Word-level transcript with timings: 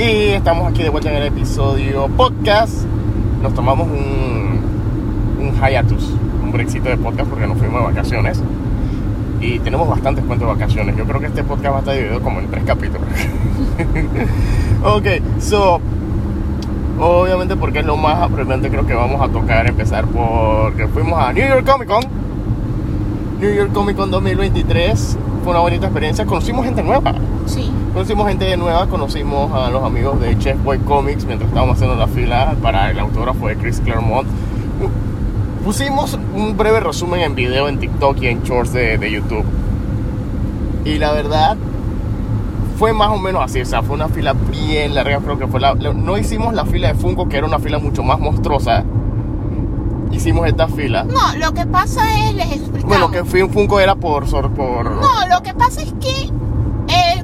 Y 0.00 0.30
estamos 0.30 0.66
aquí 0.66 0.82
de 0.82 0.88
vuelta 0.88 1.10
en 1.10 1.16
el 1.16 1.26
episodio 1.26 2.08
podcast. 2.08 2.84
Nos 3.42 3.52
tomamos 3.52 3.86
un, 3.86 4.58
un 5.38 5.52
hiatus, 5.60 6.14
un 6.42 6.52
brexito 6.52 6.88
de 6.88 6.96
podcast 6.96 7.28
porque 7.28 7.46
nos 7.46 7.58
fuimos 7.58 7.80
de 7.82 7.86
vacaciones 7.86 8.42
y 9.42 9.58
tenemos 9.58 9.86
bastantes 9.86 10.24
cuentos 10.24 10.48
de 10.48 10.54
vacaciones. 10.54 10.96
Yo 10.96 11.04
creo 11.04 11.20
que 11.20 11.26
este 11.26 11.44
podcast 11.44 11.72
va 11.72 11.76
a 11.76 11.78
estar 11.80 11.94
dividido 11.94 12.22
como 12.22 12.40
en 12.40 12.50
tres 12.50 12.64
capítulos. 12.64 13.06
ok, 14.84 15.06
so 15.38 15.80
obviamente 16.98 17.56
porque 17.56 17.80
es 17.80 17.84
lo 17.84 17.98
más 17.98 18.22
apremiante 18.22 18.70
creo 18.70 18.86
que 18.86 18.94
vamos 18.94 19.20
a 19.20 19.30
tocar 19.30 19.66
empezar 19.66 20.06
porque 20.06 20.86
fuimos 20.88 21.18
a 21.18 21.34
New 21.34 21.46
York 21.46 21.70
Comic 21.70 21.88
Con. 21.88 22.29
New 23.40 23.52
York 23.54 23.72
Comic 23.72 23.96
Con 23.96 24.10
2023 24.10 25.18
fue 25.42 25.52
una 25.52 25.60
bonita 25.60 25.86
experiencia. 25.86 26.26
Conocimos 26.26 26.64
gente 26.66 26.82
nueva. 26.82 27.14
Sí. 27.46 27.70
Conocimos 27.94 28.28
gente 28.28 28.54
nueva, 28.58 28.86
conocimos 28.86 29.50
a 29.52 29.70
los 29.70 29.82
amigos 29.82 30.20
de 30.20 30.36
Chef 30.38 30.62
Boy 30.62 30.78
Comics 30.80 31.24
mientras 31.24 31.48
estábamos 31.48 31.76
haciendo 31.76 31.96
la 31.96 32.06
fila 32.06 32.54
para 32.62 32.90
el 32.90 32.98
autógrafo 32.98 33.48
de 33.48 33.56
Chris 33.56 33.80
Claremont. 33.80 34.28
Pusimos 35.64 36.18
un 36.34 36.56
breve 36.56 36.80
resumen 36.80 37.20
en 37.20 37.34
video 37.34 37.68
en 37.68 37.78
TikTok 37.78 38.18
y 38.22 38.26
en 38.28 38.42
shorts 38.42 38.72
de, 38.72 38.98
de 38.98 39.10
YouTube. 39.10 39.44
Y 40.84 40.98
la 40.98 41.12
verdad, 41.12 41.56
fue 42.78 42.92
más 42.92 43.08
o 43.08 43.18
menos 43.18 43.42
así. 43.42 43.60
O 43.60 43.66
sea, 43.66 43.82
fue 43.82 43.94
una 43.96 44.08
fila 44.08 44.34
bien 44.34 44.94
larga. 44.94 45.18
Creo 45.18 45.38
que 45.38 45.46
fue 45.46 45.60
la. 45.60 45.74
la- 45.74 45.92
No 45.94 46.16
hicimos 46.18 46.54
la 46.54 46.64
fila 46.66 46.88
de 46.88 46.94
Funko, 46.94 47.28
que 47.28 47.36
era 47.38 47.46
una 47.46 47.58
fila 47.58 47.78
mucho 47.78 48.02
más 48.02 48.18
monstruosa. 48.20 48.84
Hicimos 50.10 50.46
esta 50.46 50.66
fila. 50.68 51.04
No, 51.04 51.36
lo 51.38 51.52
que 51.54 51.66
pasa 51.66 52.02
es, 52.28 52.34
les 52.34 52.46
explicamos. 52.52 52.84
Bueno, 52.88 53.10
que 53.10 53.24
fui- 53.24 53.48
Funko 53.48 53.78
era 53.80 53.94
por. 53.94 54.26
sor- 54.28 54.50
por 54.52 54.84
No, 54.90 55.26
lo 55.28 55.42
que 55.42 55.54
pasa 55.54 55.82
es 55.82 55.92
que 56.00 56.30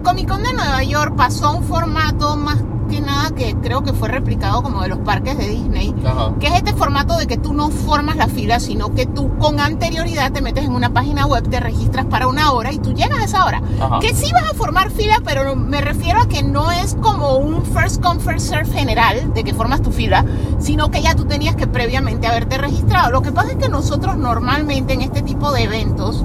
Comic 0.07 0.29
Con 0.29 0.45
de 0.45 0.53
Nueva 0.53 0.85
York 0.85 1.17
pasó 1.17 1.57
un 1.57 1.65
formato 1.65 2.37
más 2.37 2.59
que 2.89 3.01
nada 3.01 3.33
que 3.33 3.57
creo 3.57 3.83
que 3.83 3.93
fue 3.93 4.09
replicado 4.09 4.63
como 4.63 4.81
de 4.83 4.89
los 4.89 5.01
parques 5.01 5.37
de 5.37 5.48
Disney. 5.48 5.93
Ajá. 6.07 6.33
Que 6.39 6.47
es 6.47 6.55
este 6.55 6.75
formato 6.75 7.17
de 7.17 7.27
que 7.27 7.37
tú 7.37 7.53
no 7.53 7.71
formas 7.71 8.15
la 8.15 8.29
fila, 8.29 8.61
sino 8.61 8.95
que 8.95 9.07
tú 9.07 9.37
con 9.39 9.59
anterioridad 9.59 10.31
te 10.31 10.43
metes 10.43 10.65
en 10.65 10.71
una 10.71 10.91
página 10.91 11.27
web, 11.27 11.48
te 11.51 11.59
registras 11.59 12.07
para 12.07 12.29
una 12.29 12.53
hora 12.53 12.73
y 12.73 12.79
tú 12.79 12.93
llegas 12.93 13.19
a 13.19 13.25
esa 13.25 13.45
hora. 13.47 13.61
Ajá. 13.81 13.98
Que 13.98 14.15
sí 14.15 14.31
vas 14.33 14.48
a 14.48 14.55
formar 14.55 14.93
fila, 14.93 15.21
pero 15.25 15.57
me 15.57 15.81
refiero 15.81 16.20
a 16.20 16.29
que 16.29 16.45
no 16.45 16.70
es 16.70 16.97
como 17.03 17.39
un 17.39 17.65
first 17.65 18.01
come 18.01 18.20
first 18.20 18.48
serve 18.48 18.70
general 18.70 19.35
de 19.35 19.43
que 19.43 19.55
formas 19.55 19.83
tu 19.83 19.91
fila, 19.91 20.25
sino 20.61 20.89
que 20.93 21.03
ya 21.03 21.17
tú 21.17 21.25
tenías 21.25 21.57
que 21.57 21.67
previamente 21.67 22.29
haberte 22.29 22.59
registrado. 22.59 23.11
Lo 23.11 23.23
que 23.23 23.33
pasa 23.33 23.51
es 23.51 23.57
que 23.57 23.69
nosotros 23.69 24.17
normalmente 24.17 24.93
en 24.93 25.03
este 25.03 25.23
tipo 25.23 25.51
de 25.51 25.65
eventos, 25.65 26.23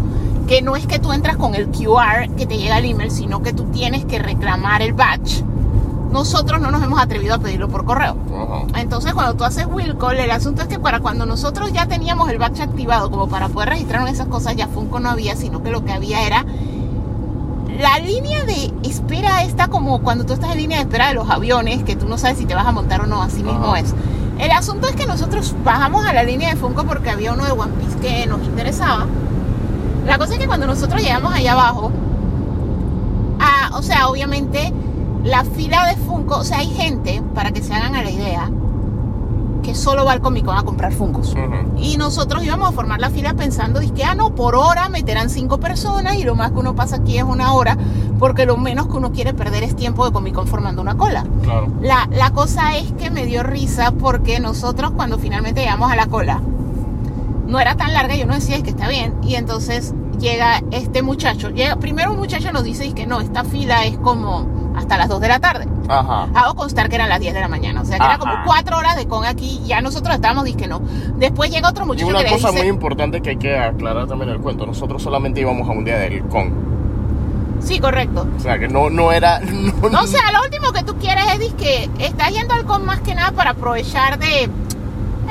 que 0.52 0.62
no 0.62 0.76
es 0.76 0.86
que 0.86 1.00
tú 1.00 1.14
entras 1.14 1.38
con 1.38 1.56
el 1.56 1.68
QR 1.70 2.30
que 2.36 2.46
te 2.46 2.58
llega 2.58 2.78
el 2.78 2.84
email, 2.84 3.10
sino 3.10 3.42
que 3.42 3.54
tú 3.54 3.64
tienes 3.72 4.04
que 4.04 4.20
reclamar 4.20 4.82
el 4.82 4.92
badge. 4.92 5.46
Nosotros 6.12 6.60
no 6.60 6.72
nos 6.72 6.84
hemos 6.84 7.00
atrevido 7.00 7.36
a 7.36 7.38
pedirlo 7.38 7.70
por 7.70 7.86
correo. 7.86 8.18
Entonces, 8.76 9.14
cuando 9.14 9.36
tú 9.36 9.46
haces 9.46 9.66
will 9.66 9.98
call, 9.98 10.18
el 10.18 10.30
asunto 10.30 10.64
es 10.64 10.68
que 10.68 10.78
para 10.78 11.00
cuando 11.00 11.26
nosotros 11.26 11.72
ya 11.72 11.86
teníamos 11.86 12.30
el 12.30 12.38
batch 12.38 12.60
activado, 12.60 13.10
como 13.10 13.30
para 13.30 13.48
poder 13.48 13.70
registrarnos 13.70 14.12
esas 14.12 14.28
cosas, 14.28 14.58
ya 14.58 14.68
Funko 14.68 15.00
no 15.00 15.10
había, 15.10 15.38
sino 15.38 15.64
que 15.64 15.72
lo 15.72 15.86
que 15.86 15.94
había 15.94 16.28
era 16.28 16.46
la 17.80 18.00
línea 18.00 18.44
de 18.44 18.74
espera 18.84 19.44
está 19.44 19.70
como 19.70 20.02
cuando 20.02 20.26
tú 20.26 20.34
estás 20.34 20.52
en 20.52 20.58
línea 20.58 20.80
de 20.80 20.84
espera 20.84 21.08
de 21.08 21.14
los 21.14 21.30
aviones, 21.30 21.82
que 21.84 21.96
tú 21.96 22.10
no 22.10 22.18
sabes 22.18 22.40
si 22.40 22.46
te 22.46 22.56
vas 22.56 22.68
a 22.68 22.74
montar 22.74 23.00
o 23.00 23.08
no, 23.08 23.22
así 23.22 23.42
mismo 23.42 23.78
es. 23.78 23.96
El 24.38 24.52
asunto 24.52 24.90
es 24.90 24.98
que 24.98 25.06
nosotros 25.06 25.56
bajamos 25.64 26.06
a 26.06 26.12
la 26.12 26.24
línea 26.24 26.50
de 26.50 26.58
Funko 26.58 26.84
porque 26.84 27.10
había 27.10 27.32
uno 27.32 27.46
de 27.46 27.52
One 27.54 27.72
Piece 27.80 27.98
que 28.00 28.28
nos 28.28 28.44
interesaba. 28.44 29.08
La 30.06 30.18
cosa 30.18 30.34
es 30.34 30.40
que 30.40 30.48
cuando 30.48 30.68
nosotros 30.68 31.02
llegamos 31.02 31.34
allá 31.34 31.54
abajo, 31.54 31.92
ah, 33.40 33.72
o 33.74 33.82
sea, 33.82 34.08
obviamente 34.08 34.74
la 35.24 35.44
fila 35.44 35.88
de 35.88 35.96
Funko, 35.98 36.38
o 36.38 36.44
sea, 36.44 36.60
hay 36.60 36.70
gente, 36.70 37.22
para 37.36 37.52
que 37.52 37.62
se 37.62 37.74
hagan 37.74 37.96
a 37.96 38.02
la 38.02 38.10
idea, 38.10 38.50
que 39.62 39.76
solo 39.76 40.06
va 40.06 40.14
al 40.14 40.22
Comic 40.22 40.46
Con 40.46 40.58
a 40.58 40.64
comprar 40.64 40.92
Funkos. 40.92 41.36
Y 41.78 41.98
nosotros 41.98 42.44
íbamos 42.44 42.70
a 42.70 42.72
formar 42.72 43.00
la 43.00 43.10
fila 43.10 43.34
pensando, 43.36 43.80
que 43.96 44.04
ah, 44.04 44.16
no, 44.16 44.36
por 44.36 44.56
hora 44.56 44.90
meterán 44.90 45.30
cinco 45.30 45.60
personas 45.60 46.16
y 46.16 46.24
lo 46.24 46.36
más 46.36 46.52
que 46.52 46.58
uno 46.58 46.76
pasa 46.76 46.98
aquí 46.98 47.18
es 47.18 47.24
una 47.24 47.54
hora, 47.54 47.78
porque 48.20 48.46
lo 48.46 48.58
menos 48.58 48.88
que 48.88 48.94
uno 48.94 49.12
quiere 49.12 49.34
perder 49.34 49.64
es 49.64 49.76
tiempo 49.76 50.06
de 50.06 50.12
Comic 50.12 50.34
Con 50.34 50.48
formando 50.48 50.82
una 50.82 50.98
cola. 50.98 51.26
Claro. 51.44 51.68
La, 51.82 52.08
la 52.12 52.32
cosa 52.32 52.76
es 52.76 52.92
que 52.94 53.10
me 53.12 53.26
dio 53.26 53.44
risa 53.44 53.92
porque 53.92 54.40
nosotros 54.40 54.92
cuando 54.92 55.18
finalmente 55.18 55.62
llegamos 55.62 55.92
a 55.92 55.96
la 55.96 56.08
cola, 56.08 56.42
no 57.52 57.60
era 57.60 57.76
tan 57.76 57.94
larga, 57.94 58.16
yo 58.16 58.26
no 58.26 58.34
decía 58.34 58.56
es 58.56 58.64
que 58.64 58.70
está 58.70 58.88
bien, 58.88 59.14
y 59.22 59.36
entonces 59.36 59.94
llega 60.20 60.62
este 60.72 61.02
muchacho, 61.02 61.50
llega, 61.50 61.76
primero 61.76 62.12
un 62.12 62.18
muchacho 62.18 62.52
nos 62.54 62.64
dice 62.64 62.94
que 62.94 63.06
no, 63.06 63.20
esta 63.20 63.44
fila 63.44 63.86
es 63.86 63.98
como 63.98 64.72
hasta 64.76 64.98
las 64.98 65.10
2 65.10 65.20
de 65.20 65.28
la 65.28 65.40
tarde. 65.40 65.68
Ajá. 65.90 66.30
Hago 66.34 66.56
constar 66.56 66.88
que 66.88 66.96
eran 66.96 67.10
las 67.10 67.20
10 67.20 67.34
de 67.34 67.42
la 67.42 67.50
mañana, 67.50 67.82
o 67.82 67.86
sea 67.86 67.98
que 67.98 68.04
Ajá. 68.04 68.14
era 68.14 68.20
como 68.20 68.34
4 68.46 68.78
horas 68.78 68.96
de 68.96 69.06
con 69.06 69.26
aquí, 69.26 69.62
ya 69.66 69.82
nosotros 69.82 70.16
estábamos, 70.16 70.46
que 70.56 70.68
no. 70.68 70.82
Después 71.18 71.52
llega 71.52 71.68
otro 71.70 71.84
Y 71.84 71.88
muchacho 71.88 72.08
una 72.08 72.20
que 72.20 72.24
le 72.24 72.32
cosa 72.32 72.52
dice, 72.52 72.62
muy 72.62 72.70
importante 72.70 73.22
que 73.22 73.32
hay 73.32 73.38
que 73.38 73.58
aclarar 73.58 74.08
también 74.08 74.30
en 74.30 74.36
el 74.38 74.42
cuento, 74.42 74.66
nosotros 74.66 75.04
solamente 75.04 75.42
íbamos 75.42 75.68
a 75.68 75.72
un 75.74 75.84
día 75.84 75.98
del 75.98 76.24
con. 76.30 76.54
sí, 77.60 77.80
correcto. 77.80 78.28
O 78.38 78.40
sea, 78.40 78.58
que 78.60 78.70
no, 78.70 78.90
no 78.90 79.12
era... 79.12 79.42
No, 79.82 79.90
No, 79.90 80.02
o 80.04 80.08
sea, 80.08 80.32
lo 80.32 80.42
último 80.46 80.72
que 80.72 80.84
tú 80.84 80.96
quieres 80.96 81.26
es 81.38 81.54
que 81.56 81.90
estás 82.00 82.32
yendo 82.32 82.54
al 82.54 82.64
con 82.64 82.86
más 82.86 83.02
que 83.02 83.14
nada 83.14 83.34
para 83.34 83.52
aprovechar 83.52 84.18
de, 84.20 84.50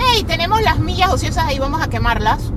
hey, 0.01 0.25
tenemos 0.25 0.61
las 0.63 0.79
millas 0.79 1.13
ociosas 1.13 1.45
ahí, 1.45 1.59
vamos 1.59 1.83
a 1.83 1.89
quemarlas. 1.89 2.53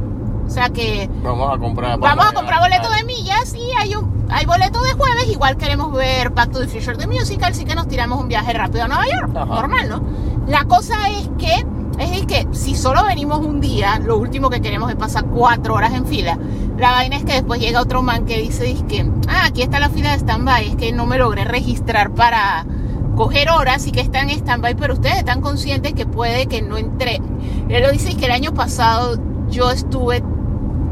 O 0.45 0.49
sea 0.49 0.69
que 0.69 1.09
Vamos 1.23 1.53
a 1.53 1.57
comprar... 1.57 1.97
vamos 1.99 2.25
a 2.25 2.33
comprar 2.33 2.59
boletos 2.59 2.95
de 2.95 3.03
millas 3.05 3.53
y 3.55 3.71
hay 3.77 3.95
un 3.95 4.13
hay 4.29 4.45
boleto 4.45 4.81
de 4.81 4.93
jueves, 4.93 5.27
igual 5.29 5.57
queremos 5.57 5.91
ver 5.93 6.31
Back 6.31 6.51
to 6.51 6.59
the 6.59 6.67
Future 6.67 6.97
The 6.97 7.07
Musical, 7.07 7.51
así 7.51 7.65
que 7.65 7.75
nos 7.75 7.87
tiramos 7.87 8.19
un 8.19 8.27
viaje 8.27 8.51
rápido 8.53 8.83
a 8.83 8.87
Nueva 8.87 9.05
York. 9.07 9.29
Ajá. 9.35 9.45
Normal, 9.45 9.89
¿no? 9.89 10.01
La 10.47 10.65
cosa 10.65 11.09
es 11.09 11.29
que 11.37 11.65
es 11.99 12.11
el 12.11 12.25
que 12.25 12.47
si 12.51 12.75
solo 12.75 13.03
venimos 13.03 13.39
un 13.39 13.61
día, 13.61 13.99
lo 13.99 14.17
último 14.17 14.49
que 14.49 14.61
queremos 14.61 14.89
es 14.89 14.95
pasar 14.95 15.25
cuatro 15.25 15.75
horas 15.75 15.93
en 15.93 16.05
fila. 16.05 16.37
La 16.77 16.91
vaina 16.91 17.17
es 17.17 17.23
que 17.23 17.33
después 17.33 17.59
llega 17.61 17.79
otro 17.79 18.01
man 18.01 18.25
que 18.25 18.41
dice, 18.41 18.75
que, 18.87 19.07
ah, 19.27 19.45
aquí 19.45 19.61
está 19.61 19.79
la 19.79 19.89
fila 19.89 20.11
de 20.11 20.19
stand-by, 20.19 20.69
es 20.69 20.75
que 20.75 20.91
no 20.91 21.05
me 21.05 21.17
logré 21.17 21.45
registrar 21.45 22.11
para 22.11 22.65
coger 23.15 23.49
horas 23.49 23.85
y 23.87 23.91
que 23.91 24.01
está 24.01 24.21
en 24.21 24.29
stand-by, 24.29 24.75
pero 24.75 24.93
ustedes 24.93 25.17
están 25.17 25.41
conscientes 25.41 25.93
que 25.93 26.05
puede 26.05 26.47
que 26.47 26.61
no 26.61 26.77
entre. 26.77 27.21
Él 27.69 27.83
lo 27.83 27.91
dice 27.91 28.15
que 28.15 28.25
el 28.25 28.31
año 28.31 28.53
pasado 28.53 29.17
yo 29.49 29.71
estuve 29.71 30.23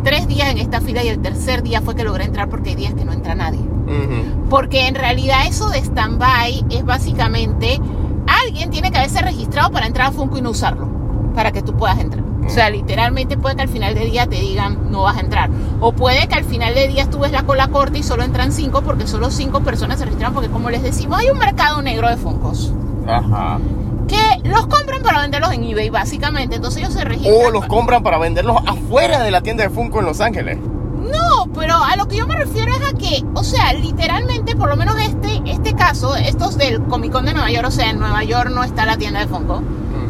tres 0.04 0.28
días 0.28 0.50
en 0.50 0.58
esta 0.58 0.82
fila 0.82 1.04
y 1.04 1.10
el 1.10 1.20
tercer 1.20 1.64
día 1.64 1.82
fue 1.82 1.96
que 1.96 2.04
logré 2.04 2.26
entrar 2.26 2.50
porque 2.50 2.72
hay 2.72 2.76
días 2.76 2.94
que 2.94 3.06
no 3.06 3.14
entra 3.14 3.36
nadie. 3.36 3.60
Porque 4.50 4.88
en 4.88 4.96
realidad 4.96 5.48
eso 5.48 5.70
de 5.70 5.80
stand-by 5.80 6.66
es 6.70 6.86
básicamente 6.86 7.80
alguien 8.46 8.70
tiene 8.70 8.92
que 8.92 8.98
haberse 8.98 9.22
registrado 9.22 9.72
para 9.72 9.88
entrar 9.88 10.08
a 10.08 10.12
Funko 10.12 10.38
y 10.38 10.42
no 10.42 10.52
usarlo, 10.52 10.88
para 11.36 11.52
que 11.52 11.62
tú 11.62 11.76
puedas 11.76 12.00
entrar. 12.00 12.31
O 12.46 12.50
sea, 12.50 12.70
literalmente 12.70 13.38
puede 13.38 13.56
que 13.56 13.62
al 13.62 13.70
final 13.70 13.96
del 13.96 14.12
día 14.12 14.28
te 14.28 14.38
digan 14.38 14.92
no 14.92 15.04
vas 15.04 15.18
a 15.18 15.22
entrar. 15.22 15.50
O 15.80 15.94
puede 15.94 16.28
que 16.28 16.36
al 16.36 16.44
final 16.44 16.74
del 16.74 16.92
día 16.92 17.10
tú 17.10 17.20
ves 17.20 17.32
la 17.32 17.44
cola 17.44 17.68
corta 17.68 17.98
y 17.98 18.04
solo 18.04 18.24
entran 18.24 18.52
cinco 18.52 18.82
porque 18.82 19.08
solo 19.08 19.32
cinco 19.32 19.62
personas 19.62 20.00
se 20.00 20.06
registran 20.06 20.34
porque 20.34 20.50
como 20.50 20.70
les 20.70 20.84
decimos 20.84 21.20
hay 21.20 21.30
un 21.30 21.38
mercado 21.38 21.82
negro 21.82 22.10
de 22.10 22.18
Funkos 22.18 22.74
Ajá. 23.08 23.60
que 24.08 24.50
los 24.50 24.68
compran 24.68 25.02
para 25.02 25.22
venderlos 25.22 25.54
en 25.54 25.64
eBay 25.64 25.90
básicamente. 25.90 26.58
Entonces 26.58 26.82
ellos 26.82 26.94
se 26.94 27.04
registran. 27.04 27.46
O 27.46 27.52
los 27.52 27.66
compran 27.68 28.04
para 28.04 28.18
venderlos 28.18 28.58
afuera 28.66 29.20
de 29.24 29.32
la 29.32 29.42
tienda 29.42 29.64
de 29.64 29.70
Funko 29.70 30.00
en 30.00 30.06
Los 30.06 30.20
Ángeles. 30.20 30.58
No, 31.12 31.48
pero 31.54 31.76
a 31.76 31.96
lo 31.96 32.08
que 32.08 32.18
yo 32.18 32.28
me 32.28 32.36
refiero 32.36 32.72
es 32.74 32.94
a 32.94 32.96
que, 32.96 33.24
o 33.34 33.44
sea, 33.44 33.74
literalmente, 33.74 34.56
por 34.56 34.70
lo 34.70 34.76
menos 34.78 34.96
este, 35.02 35.42
este 35.46 35.74
caso, 35.74 36.16
estos 36.16 36.58
del 36.58 36.82
Comic 36.84 37.12
Con 37.12 37.26
de 37.26 37.34
Nueva 37.34 37.52
York, 37.52 37.68
o 37.68 37.72
sea, 37.72 37.90
en 37.90 38.00
Nueva 38.00 38.24
York 38.24 38.52
no 38.54 38.64
está 38.64 38.86
la 38.86 38.98
tienda 38.98 39.20
de 39.20 39.28
Funko. 39.28 39.62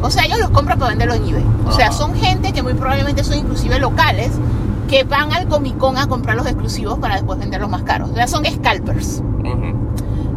O 0.02 0.10
sea, 0.10 0.26
ellos 0.26 0.40
los 0.40 0.50
compran 0.50 0.80
para 0.80 0.90
venderlos 0.90 1.18
en 1.18 1.28
eBay. 1.28 1.46
O 1.68 1.72
sea, 1.72 1.88
Ajá. 1.88 1.96
son 1.98 2.16
gente 2.16 2.54
que 2.54 2.64
muy 2.64 2.74
probablemente 2.74 3.24
son 3.24 3.38
inclusive 3.38 3.80
locales 3.80 4.32
que 4.90 5.04
van 5.06 5.32
al 5.32 5.48
Comic 5.48 5.78
Con 5.78 5.98
a 5.98 6.08
comprar 6.08 6.36
los 6.36 6.46
exclusivos 6.46 7.00
para 7.00 7.16
después 7.16 7.40
venderlos 7.40 7.70
más 7.70 7.84
caros. 7.84 8.10
O 8.10 8.14
sea, 8.14 8.28
son 8.28 8.46
scalpers. 8.46 9.22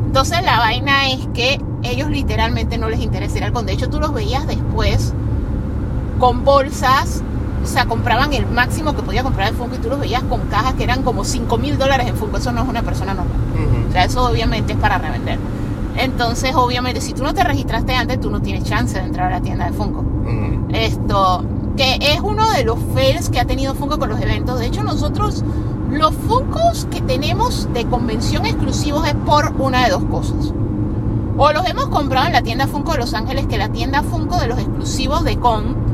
Entonces 0.07 0.43
la 0.45 0.59
vaina 0.59 1.09
es 1.09 1.27
que 1.35 1.61
ellos 1.83 2.09
literalmente 2.09 2.79
no 2.79 2.89
les 2.89 3.01
interesa 3.01 3.39
ir 3.39 3.45
al 3.45 3.53
con. 3.53 3.67
De 3.67 3.73
hecho, 3.73 3.91
tú 3.91 3.99
los 3.99 4.13
veías 4.15 4.47
después 4.47 5.13
con 6.21 6.45
bolsas. 6.45 7.23
O 7.63 7.67
sea, 7.67 7.87
compraban 7.87 8.33
el 8.35 8.47
máximo 8.47 8.95
que 8.95 9.03
podía 9.03 9.23
comprar 9.23 9.51
de 9.51 9.57
Funko 9.57 9.75
y 9.77 9.79
tú 9.79 9.89
los 9.89 9.99
veías 9.99 10.23
con 10.25 10.41
cajas 10.43 10.75
que 10.75 10.85
eran 10.85 11.03
como 11.03 11.25
5 11.25 11.57
mil 11.59 11.79
dólares 11.79 12.07
en 12.07 12.15
Funko. 12.15 12.37
Eso 12.37 12.53
no 12.53 12.63
es 12.63 12.69
una 12.69 12.83
persona 12.83 13.15
normal. 13.15 13.37
Ujú. 13.55 13.89
O 13.89 13.93
sea, 13.93 14.05
eso 14.05 14.25
obviamente 14.25 14.75
es 14.75 14.79
para 14.79 14.99
revender. 14.99 15.39
Entonces, 15.97 16.55
obviamente, 16.55 17.01
si 17.01 17.13
tú 17.13 17.23
no 17.23 17.35
te 17.35 17.45
registraste 17.45 17.95
antes, 17.95 18.21
tú 18.21 18.31
no 18.31 18.41
tienes 18.41 18.65
chance 18.65 18.99
de 18.99 19.05
entrar 19.05 19.33
a 19.33 19.37
la 19.37 19.41
tienda 19.41 19.67
de 19.67 19.73
Funko. 19.73 20.01
Ujú. 20.01 20.69
Esto, 20.73 21.45
que 21.77 21.99
es 22.01 22.21
uno 22.21 22.51
de 22.53 22.65
los 22.65 22.79
fails 22.95 23.29
que 23.29 23.41
ha 23.41 23.45
tenido 23.45 23.75
Funko 23.75 23.99
con 23.99 24.09
los 24.09 24.21
eventos. 24.21 24.59
De 24.59 24.67
hecho, 24.67 24.83
nosotros, 24.83 25.45
los 25.91 26.13
Funkos 26.15 26.89
que 26.91 27.01
tenemos 27.01 27.69
de 27.73 27.85
convención 27.85 28.45
exclusivos 28.47 29.07
es 29.07 29.15
por 29.15 29.55
una 29.59 29.85
de 29.85 29.91
dos 29.91 30.05
cosas. 30.05 30.53
O 31.37 31.53
los 31.53 31.67
hemos 31.67 31.87
comprado 31.87 32.27
en 32.27 32.33
la 32.33 32.43
tienda 32.43 32.67
Funko 32.67 32.93
de 32.93 32.99
Los 32.99 33.15
Ángeles, 33.15 33.47
que 33.47 33.59
la 33.59 33.69
tienda 33.69 34.03
Funko 34.03 34.39
de 34.39 34.47
los 34.47 34.59
exclusivos 34.59 35.25
de 35.25 35.39
Con 35.39 35.85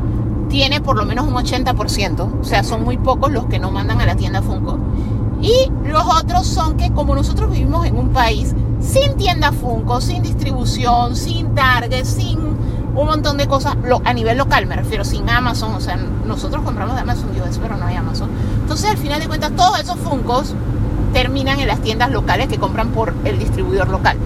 tiene 0.49 0.81
por 0.81 0.97
lo 0.97 1.07
menos 1.07 1.27
un 1.27 1.35
80%. 1.35 2.41
O 2.41 2.45
sea, 2.45 2.63
son 2.63 2.85
muy 2.85 2.99
pocos 2.99 3.31
los 3.31 3.47
que 3.47 3.59
no 3.59 3.71
mandan 3.71 4.01
a 4.01 4.07
la 4.07 4.17
tienda 4.17 4.43
Funko. 4.43 4.79
Y 5.41 5.71
los 5.85 6.05
otros 6.05 6.47
son 6.47 6.77
que 6.77 6.91
como 6.91 7.15
nosotros 7.15 7.51
vivimos 7.51 7.87
en 7.87 7.97
un 7.97 8.11
país 8.11 8.55
sin 8.81 9.17
tienda 9.17 9.53
Funko, 9.53 10.01
sin 10.01 10.23
distribución, 10.23 11.17
sin 11.17 11.55
Target, 11.55 12.05
sin 12.05 12.39
un 12.95 13.07
montón 13.07 13.37
de 13.37 13.47
cosas 13.47 13.77
a 14.05 14.13
nivel 14.13 14.39
local, 14.39 14.67
me 14.67 14.77
refiero, 14.77 15.05
sin 15.05 15.29
Amazon, 15.31 15.75
o 15.75 15.81
sea, 15.81 15.97
nosotros 16.27 16.65
compramos 16.65 16.97
de 16.97 17.03
Amazon 17.03 17.31
US, 17.31 17.59
pero 17.59 17.77
no 17.77 17.87
hay 17.87 17.97
Amazon. 17.97 18.31
Entonces, 18.61 18.91
al 18.91 18.99
final 18.99 19.21
de 19.21 19.29
cuentas, 19.29 19.53
todos 19.53 19.79
esos 19.79 19.97
Funkos 19.97 20.55
terminan 21.13 21.61
en 21.61 21.69
las 21.69 21.81
tiendas 21.81 22.11
locales 22.11 22.49
que 22.49 22.59
compran 22.59 22.89
por 22.89 23.15
el 23.25 23.39
distribuidor 23.39 23.89
local. 23.89 24.17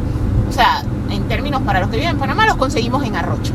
O 0.49 0.53
sea, 0.53 0.83
en 1.11 1.29
términos 1.29 1.63
para 1.63 1.81
los 1.81 1.91
que 1.91 1.97
viven 1.97 2.13
en 2.13 2.19
Panamá, 2.19 2.47
los 2.47 2.57
conseguimos 2.57 3.05
en 3.05 3.17
Arrocho. 3.17 3.53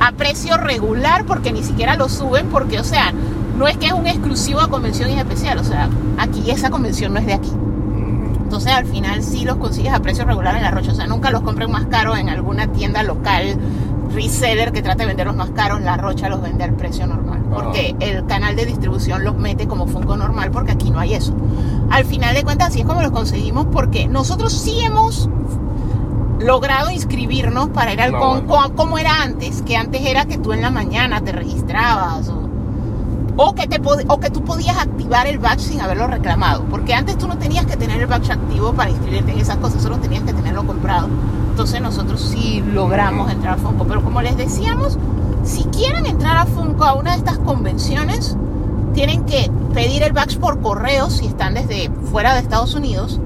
A 0.00 0.12
precio 0.12 0.56
regular, 0.56 1.24
porque 1.24 1.52
ni 1.52 1.62
siquiera 1.62 1.96
lo 1.96 2.08
suben, 2.08 2.48
porque, 2.48 2.80
o 2.80 2.84
sea, 2.84 3.12
no 3.56 3.66
es 3.66 3.76
que 3.76 3.86
es 3.86 3.92
un 3.92 4.06
exclusivo 4.06 4.60
a 4.60 4.68
convención 4.68 5.10
y 5.10 5.18
especial, 5.18 5.58
o 5.58 5.64
sea, 5.64 5.88
aquí 6.18 6.50
esa 6.50 6.70
convención 6.70 7.12
no 7.12 7.18
es 7.18 7.26
de 7.26 7.34
aquí. 7.34 7.52
Entonces 8.48 8.72
al 8.72 8.86
final 8.86 9.22
sí 9.22 9.44
los 9.44 9.56
consigues 9.58 9.92
a 9.92 10.00
precio 10.00 10.24
regular 10.24 10.56
en 10.56 10.62
la 10.62 10.70
Rocha. 10.70 10.92
O 10.92 10.94
sea, 10.94 11.06
nunca 11.06 11.30
los 11.30 11.42
compren 11.42 11.70
más 11.70 11.84
caros 11.84 12.18
en 12.18 12.30
alguna 12.30 12.66
tienda 12.72 13.02
local, 13.02 13.58
reseller 14.14 14.72
que 14.72 14.80
trate 14.80 15.00
de 15.02 15.06
venderlos 15.08 15.36
más 15.36 15.50
caros. 15.50 15.82
La 15.82 15.98
Rocha 15.98 16.30
los 16.30 16.40
vende 16.40 16.64
al 16.64 16.72
precio 16.72 17.06
normal. 17.06 17.44
Porque 17.52 17.94
el 18.00 18.24
canal 18.24 18.56
de 18.56 18.64
distribución 18.64 19.22
los 19.22 19.36
mete 19.36 19.68
como 19.68 19.86
Funko 19.86 20.16
normal 20.16 20.50
porque 20.50 20.72
aquí 20.72 20.90
no 20.90 20.98
hay 20.98 21.12
eso. 21.12 21.34
Al 21.90 22.06
final 22.06 22.34
de 22.34 22.42
cuentas 22.42 22.68
así 22.68 22.80
es 22.80 22.86
como 22.86 23.02
los 23.02 23.10
conseguimos 23.10 23.66
porque 23.70 24.08
nosotros 24.08 24.50
sí 24.54 24.80
hemos 24.80 25.28
logrado 26.40 26.90
inscribirnos 26.90 27.68
para 27.68 27.92
ir 27.92 28.00
al 28.00 28.12
No, 28.12 28.18
con, 28.20 28.46
bueno. 28.46 28.68
co- 28.68 28.74
como 28.76 28.98
era 28.98 29.22
antes, 29.22 29.60
que 29.62 29.76
antes 29.76 30.00
era 30.06 30.24
que 30.24 30.38
tú 30.38 30.52
en 30.54 30.62
la 30.62 30.70
mañana 30.70 31.20
te 31.20 31.32
registrabas 31.32 32.28
o, 32.28 32.47
o 33.40 33.54
que, 33.54 33.68
te 33.68 33.80
o 34.08 34.18
que 34.20 34.30
tú 34.30 34.42
podías 34.42 34.76
activar 34.76 35.28
el 35.28 35.38
badge 35.38 35.60
sin 35.60 35.80
haberlo 35.80 36.08
reclamado, 36.08 36.64
porque 36.64 36.92
antes 36.92 37.16
tú 37.16 37.28
no 37.28 37.38
tenías 37.38 37.66
que 37.66 37.76
tener 37.76 38.00
el 38.00 38.08
badge 38.08 38.32
activo 38.32 38.72
para 38.72 38.90
inscribirte 38.90 39.30
en 39.30 39.38
esas 39.38 39.58
cosas, 39.58 39.80
solo 39.80 39.98
tenías 39.98 40.24
que 40.24 40.32
tenerlo 40.32 40.66
comprado. 40.66 41.08
Entonces 41.50 41.80
nosotros 41.80 42.20
sí 42.20 42.64
logramos 42.72 43.30
entrar 43.30 43.54
a 43.54 43.56
Funko, 43.56 43.84
pero 43.84 44.02
como 44.02 44.22
les 44.22 44.36
decíamos, 44.36 44.98
si 45.44 45.62
quieren 45.66 46.06
entrar 46.06 46.36
a 46.36 46.46
Funko 46.46 46.84
a 46.84 46.94
una 46.94 47.12
de 47.12 47.18
estas 47.18 47.38
convenciones, 47.38 48.36
tienen 48.92 49.24
que 49.24 49.48
pedir 49.72 50.02
el 50.02 50.12
badge 50.12 50.36
por 50.40 50.60
correo 50.60 51.08
si 51.08 51.26
están 51.26 51.54
desde 51.54 51.90
fuera 52.10 52.34
de 52.34 52.40
Estados 52.40 52.74
Unidos, 52.74 53.20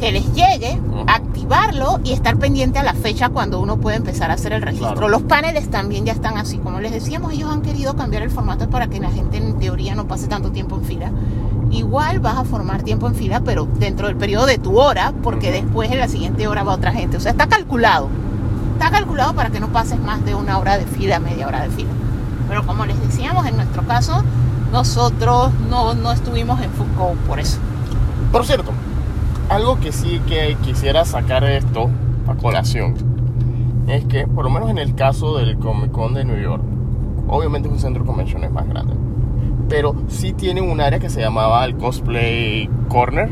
que 0.00 0.10
les 0.12 0.32
llegue, 0.34 0.80
Ujú. 0.80 1.04
activarlo 1.06 2.00
y 2.02 2.12
estar 2.12 2.36
pendiente 2.38 2.78
a 2.78 2.82
la 2.82 2.94
fecha 2.94 3.28
cuando 3.28 3.60
uno 3.60 3.76
puede 3.76 3.96
empezar 3.98 4.30
a 4.30 4.34
hacer 4.34 4.52
el 4.52 4.62
registro. 4.62 4.92
Claro. 4.94 5.08
Los 5.08 5.22
paneles 5.22 5.70
también 5.70 6.04
ya 6.06 6.12
están 6.12 6.38
así, 6.38 6.58
como 6.58 6.80
les 6.80 6.92
decíamos, 6.92 7.32
ellos 7.32 7.50
han 7.50 7.62
querido 7.62 7.94
cambiar 7.94 8.22
el 8.22 8.30
formato 8.30 8.68
para 8.70 8.88
que 8.88 8.98
la 8.98 9.10
gente 9.10 9.36
en 9.36 9.58
teoría 9.58 9.94
no 9.94 10.06
pase 10.08 10.26
tanto 10.26 10.50
tiempo 10.50 10.76
en 10.76 10.84
fila. 10.84 11.10
Igual 11.70 12.18
vas 12.20 12.36
a 12.38 12.44
formar 12.44 12.82
tiempo 12.82 13.06
en 13.06 13.14
fila, 13.14 13.40
pero 13.44 13.68
dentro 13.78 14.06
del 14.08 14.16
periodo 14.16 14.46
de 14.46 14.58
tu 14.58 14.80
hora, 14.80 15.12
porque 15.22 15.50
Ujú. 15.50 15.62
después 15.66 15.90
en 15.92 15.98
la 15.98 16.08
siguiente 16.08 16.48
hora 16.48 16.62
va 16.64 16.72
otra 16.74 16.92
gente. 16.92 17.16
O 17.16 17.20
sea, 17.20 17.32
está 17.32 17.46
calculado. 17.46 18.08
Está 18.72 18.90
calculado 18.90 19.34
para 19.34 19.50
que 19.50 19.60
no 19.60 19.68
pases 19.68 20.00
más 20.00 20.24
de 20.24 20.34
una 20.34 20.58
hora 20.58 20.78
de 20.78 20.86
fila, 20.86 21.20
media 21.20 21.46
hora 21.46 21.62
de 21.62 21.68
fila. 21.70 21.90
Pero 22.48 22.66
como 22.66 22.86
les 22.86 22.98
decíamos, 23.00 23.46
en 23.46 23.56
nuestro 23.56 23.82
caso, 23.86 24.24
nosotros 24.72 25.52
no, 25.68 25.94
no 25.94 26.10
estuvimos 26.12 26.60
en 26.62 26.70
Funko 26.70 27.14
por 27.26 27.38
eso. 27.38 27.58
Por 28.32 28.46
cierto, 28.46 28.70
algo 29.50 29.78
que 29.80 29.92
sí 29.92 30.20
que 30.26 30.56
quisiera 30.62 31.04
sacar 31.04 31.44
esto 31.44 31.90
a 32.28 32.34
colación 32.34 32.94
es 33.88 34.04
que, 34.04 34.26
por 34.26 34.44
lo 34.44 34.50
menos 34.50 34.70
en 34.70 34.78
el 34.78 34.94
caso 34.94 35.36
del 35.38 35.58
Comic 35.58 35.90
Con 35.90 36.14
de 36.14 36.24
New 36.24 36.40
York, 36.40 36.62
obviamente 37.28 37.68
es 37.68 37.74
un 37.74 37.80
centro 37.80 38.02
de 38.04 38.06
convenciones 38.06 38.50
más 38.52 38.68
grande, 38.68 38.94
pero 39.68 39.94
sí 40.08 40.32
tiene 40.32 40.60
un 40.60 40.80
área 40.80 40.98
que 41.00 41.10
se 41.10 41.20
llamaba 41.20 41.64
el 41.64 41.76
Cosplay 41.76 42.70
Corner, 42.88 43.28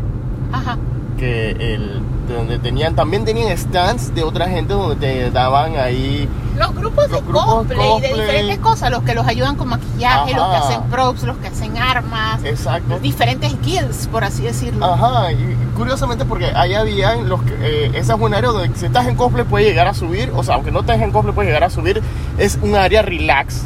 Ajá. 0.53 0.77
que 1.17 1.51
el, 1.53 2.01
de 2.27 2.35
donde 2.35 2.59
tenían, 2.59 2.97
también 2.97 3.25
tenían 3.25 3.57
stands 3.57 4.13
de 4.15 4.25
otra 4.25 4.49
gente 4.49 4.75
donde 4.75 4.97
te 4.97 5.31
daban 5.31 5.77
ahí 5.77 6.29
Los 6.59 6.75
grupos 6.75 7.09
Los 7.09 7.21
de 7.21 7.27
grupos 7.29 7.45
cosplay, 7.55 7.79
de 7.79 7.87
cosplay. 7.93 8.21
diferentes 8.21 8.59
cosas, 8.59 8.91
los 8.91 9.03
que 9.05 9.15
los 9.15 9.27
ayudan 9.29 9.55
con 9.55 9.69
maquillaje, 9.69 10.35
los 10.35 10.49
que 10.49 10.57
Ajá. 10.57 10.69
hacen 10.69 10.83
props, 10.91 11.23
los 11.23 11.37
que 11.37 11.47
hacen 11.49 11.77
armas, 11.79 12.43
exacto. 12.45 12.99
diferentes 12.99 13.55
guilds, 13.63 14.09
por 14.09 14.25
así 14.25 14.43
decirlo. 14.43 14.85
Ajá, 14.85 15.31
y 15.33 15.57
curiosamente 15.79 16.25
porque 16.25 16.53
ahí 16.55 16.75
habían 16.75 17.29
los 17.29 17.43
que, 17.43 17.55
eh, 17.61 17.91
esa 17.95 18.15
es 18.15 18.21
un 18.21 18.35
área 18.35 18.51
donde 18.51 18.77
si 18.77 18.87
estás 18.87 19.07
en 19.07 19.17
cosplay 19.17 19.45
puedes 19.45 19.67
llegar 19.67 19.87
a 19.87 19.95
subir, 19.95 20.31
o 20.35 20.43
sea, 20.43 20.57
aunque 20.57 20.71
no 20.71 20.81
estés 20.81 21.01
en 21.01 21.13
cosplay 21.13 21.35
puedes 21.35 21.49
llegar 21.49 21.65
a 21.65 21.71
subir, 21.71 22.03
es 22.37 22.59
un 22.61 22.75
área 22.75 23.01
relax. 23.01 23.63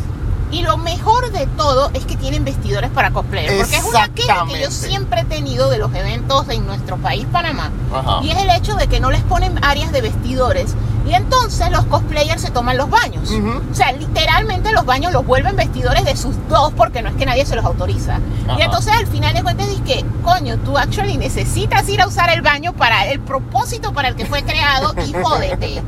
Y 0.52 0.60
lo 0.60 0.76
mejor 0.76 1.32
de 1.32 1.46
todo 1.56 1.90
es 1.94 2.04
que 2.04 2.14
tienen 2.14 2.44
vestidores 2.44 2.90
para 2.90 3.10
cosplayers, 3.10 3.54
porque 3.54 3.76
es 3.76 3.84
una 3.84 4.08
queja 4.08 4.44
que 4.46 4.60
yo 4.60 4.70
siempre 4.70 5.22
he 5.22 5.24
tenido 5.24 5.70
de 5.70 5.78
los 5.78 5.92
eventos 5.94 6.46
en 6.50 6.66
nuestro 6.66 6.98
país, 6.98 7.26
Panamá. 7.32 7.70
Ajá. 7.92 8.20
Y 8.22 8.30
es 8.30 8.36
el 8.36 8.50
hecho 8.50 8.74
de 8.74 8.86
que 8.86 9.00
no 9.00 9.10
les 9.10 9.22
ponen 9.22 9.58
áreas 9.64 9.92
de 9.92 10.02
vestidores. 10.02 10.74
Y 11.06 11.14
entonces 11.14 11.70
los 11.70 11.84
cosplayers 11.86 12.40
se 12.40 12.50
toman 12.50 12.76
los 12.76 12.88
baños. 12.88 13.30
Ujú. 13.30 13.60
O 13.70 13.74
sea, 13.74 13.92
literalmente 13.92 14.72
los 14.72 14.84
baños 14.84 15.12
los 15.12 15.26
vuelven 15.26 15.56
vestidores 15.56 16.04
de 16.04 16.16
sus 16.16 16.34
dos 16.48 16.72
porque 16.76 17.02
no 17.02 17.08
es 17.08 17.16
que 17.16 17.26
nadie 17.26 17.44
se 17.44 17.56
los 17.56 17.64
autoriza. 17.64 18.18
Y 18.58 18.62
entonces 18.62 18.92
al 18.94 19.06
final 19.06 19.34
de 19.34 19.42
cuentas 19.42 19.68
dices 19.68 19.82
que, 19.84 20.04
coño, 20.22 20.58
tú 20.58 20.78
actually 20.78 21.16
necesitas 21.16 21.88
ir 21.88 22.00
a 22.00 22.06
usar 22.06 22.30
el 22.30 22.42
baño 22.42 22.72
para 22.72 23.06
el 23.06 23.20
propósito 23.20 23.92
para 23.92 24.08
el 24.08 24.16
que 24.16 24.26
fue 24.26 24.42
creado 24.42 24.94
y 25.06 25.12
jódete. 25.22 25.82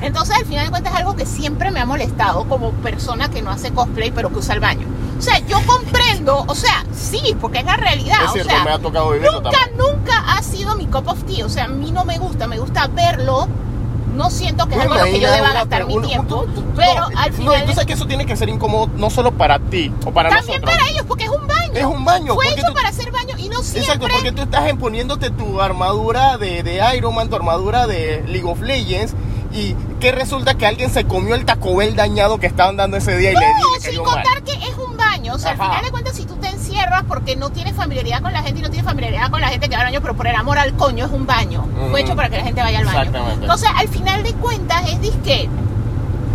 Entonces 0.00 0.36
al 0.36 0.44
final 0.46 0.66
de 0.66 0.70
cuentas 0.70 0.92
es 0.92 0.98
algo 1.00 1.16
que 1.16 1.26
siempre 1.26 1.70
me 1.70 1.80
ha 1.80 1.86
molestado 1.86 2.44
como 2.44 2.70
persona 2.72 3.28
que 3.28 3.42
no 3.42 3.50
hace 3.50 3.72
cosplay 3.72 4.10
pero 4.10 4.30
que 4.30 4.38
usa 4.38 4.54
el 4.54 4.60
baño. 4.60 4.86
O 5.18 5.22
sea, 5.22 5.38
yo 5.46 5.60
comprendo, 5.66 6.44
o 6.48 6.54
sea, 6.54 6.84
sí, 6.92 7.36
porque 7.40 7.60
es 7.60 7.64
la 7.64 7.76
realidad. 7.76 8.24
es 8.24 8.30
o 8.30 8.32
cierto, 8.32 8.50
sea, 8.50 8.64
me 8.64 8.72
ha 8.72 8.78
tocado 8.78 9.14
Nunca, 9.14 9.50
también. 9.50 9.76
nunca 9.78 10.32
ha 10.36 10.42
sido 10.42 10.74
mi 10.74 10.86
cup 10.86 11.06
of 11.06 11.22
tea. 11.24 11.46
O 11.46 11.48
sea, 11.48 11.64
a 11.64 11.68
mí 11.68 11.92
no 11.92 12.04
me 12.04 12.18
gusta, 12.18 12.48
me 12.48 12.58
gusta 12.58 12.88
verlo. 12.88 13.46
No 14.14 14.30
siento 14.30 14.66
que 14.68 14.74
es 14.74 14.80
algo 14.80 14.94
que 15.04 15.20
yo 15.20 15.30
deba 15.30 15.52
gastar 15.52 15.86
mi 15.86 16.00
tiempo. 16.02 16.46
pero 16.76 17.08
no, 17.10 17.18
al 17.18 17.30
No, 17.30 17.36
final. 17.36 17.64
tú 17.66 17.72
sabes 17.72 17.86
que 17.86 17.92
eso 17.94 18.06
tiene 18.06 18.26
que 18.26 18.36
ser 18.36 18.48
incómodo 18.48 18.90
no 18.96 19.08
solo 19.10 19.32
para 19.32 19.58
ti 19.58 19.92
o 20.04 20.10
para 20.12 20.28
también 20.28 20.60
nosotros. 20.60 20.76
para 20.76 20.90
ellos, 20.90 21.04
porque 21.08 21.24
es 21.24 21.30
un 21.30 21.46
baño. 21.46 21.72
Es 21.74 21.84
un 21.84 22.04
baño, 22.04 22.34
Fue 22.34 22.48
hecho 22.50 22.74
para 22.74 22.88
hacer 22.90 23.10
baño 23.10 23.34
y 23.38 23.48
no 23.48 23.62
siempre. 23.62 23.80
Exacto, 23.82 24.06
porque 24.12 24.32
tú 24.32 24.42
estás 24.42 24.70
poniéndote 24.74 25.30
tu 25.30 25.60
armadura 25.62 26.36
de, 26.36 26.62
de 26.62 26.82
Iron 26.96 27.14
Man, 27.14 27.28
tu 27.30 27.36
armadura 27.36 27.86
de 27.86 28.22
League 28.26 28.44
of 28.48 28.60
Legends, 28.60 29.14
y 29.54 29.74
que 30.00 30.12
resulta 30.12 30.54
que 30.54 30.66
alguien 30.66 30.90
se 30.90 31.04
comió 31.06 31.34
el 31.34 31.44
Taco 31.44 31.76
Bell 31.76 31.94
dañado 31.96 32.38
que 32.38 32.46
estaban 32.46 32.76
dando 32.76 32.96
ese 32.98 33.16
día 33.16 33.32
y 33.32 33.34
le 33.34 33.40
di, 33.40 33.52
No, 33.62 33.74
le 33.74 33.80
sin 33.80 34.02
contar 34.02 34.42
que 34.42 34.52
es 34.52 34.74
un 34.76 34.96
baño. 34.96 35.34
O 35.34 35.38
sea, 35.38 35.52
Ajá. 35.52 35.64
al 35.64 35.68
final 35.70 35.84
de 35.86 35.90
cuentas, 35.90 36.16
si 36.16 36.24
tú 36.26 36.36
porque 37.12 37.36
no 37.36 37.50
tienes 37.50 37.74
familiaridad 37.74 38.22
con 38.22 38.32
la 38.32 38.42
gente 38.42 38.60
y 38.60 38.62
no 38.62 38.70
tienes 38.70 38.86
familiaridad 38.86 39.30
con 39.30 39.40
la 39.40 39.48
gente 39.48 39.68
que 39.68 39.74
va 39.74 39.82
al 39.82 39.88
baño, 39.88 40.00
pero 40.00 40.14
por 40.14 40.26
el 40.26 40.34
amor 40.34 40.58
al 40.58 40.74
coño 40.74 41.04
es 41.04 41.12
un 41.12 41.26
baño. 41.26 41.66
Fue 41.90 42.00
hecho 42.00 42.16
para 42.16 42.28
que 42.28 42.38
la 42.38 42.44
gente 42.44 42.62
vaya 42.62 42.78
al 42.78 42.86
baño. 42.86 42.98
Exactamente. 42.98 43.42
Entonces, 43.42 43.68
al 43.74 43.88
final 43.88 44.22
de 44.22 44.32
cuentas, 44.34 44.88
es 44.88 45.00
disque. 45.00 45.48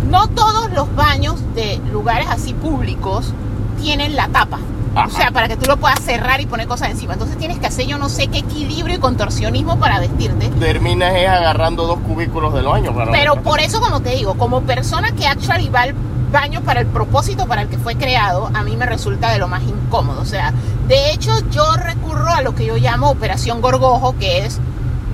No 0.08 0.28
todos 0.28 0.70
los 0.70 0.94
baños 0.94 1.36
de 1.54 1.80
lugares 1.92 2.28
así 2.30 2.54
públicos 2.54 3.32
tienen 3.80 4.16
la 4.16 4.28
tapa. 4.28 4.58
Ajá. 4.94 5.08
O 5.08 5.10
sea, 5.10 5.30
para 5.32 5.48
que 5.48 5.56
tú 5.56 5.66
lo 5.66 5.76
puedas 5.76 6.00
cerrar 6.00 6.40
y 6.40 6.46
poner 6.46 6.66
cosas 6.66 6.90
encima. 6.90 7.12
Entonces 7.12 7.36
tienes 7.36 7.58
que 7.58 7.66
hacer 7.66 7.86
yo 7.86 7.98
no 7.98 8.08
sé 8.08 8.28
qué 8.28 8.38
equilibrio 8.38 8.96
y 8.96 8.98
contorsionismo 8.98 9.78
para 9.78 10.00
vestirte. 10.00 10.48
Terminas 10.48 11.14
es 11.14 11.28
agarrando 11.28 11.86
dos 11.86 11.98
cubículos 12.00 12.54
del 12.54 12.64
baño. 12.66 12.94
Para 12.94 13.10
Pero 13.10 13.36
por 13.42 13.60
eso, 13.60 13.80
como 13.80 14.00
te 14.00 14.10
digo, 14.10 14.34
como 14.34 14.62
persona 14.62 15.12
que 15.12 15.26
actually 15.26 15.68
va 15.68 15.82
al 15.82 15.94
baño 16.30 16.62
para 16.62 16.80
el 16.80 16.86
propósito 16.86 17.46
para 17.46 17.62
el 17.62 17.68
que 17.68 17.78
fue 17.78 17.96
creado, 17.96 18.50
a 18.54 18.62
mí 18.62 18.76
me 18.76 18.86
resulta 18.86 19.30
de 19.30 19.38
lo 19.38 19.48
más 19.48 19.62
incómodo. 19.62 20.20
O 20.20 20.26
sea, 20.26 20.52
de 20.86 21.12
hecho, 21.12 21.32
yo 21.50 21.72
recurro 21.74 22.28
a 22.28 22.42
lo 22.42 22.54
que 22.54 22.66
yo 22.66 22.76
llamo 22.76 23.10
operación 23.10 23.60
gorgojo, 23.60 24.16
que 24.18 24.44
es 24.44 24.58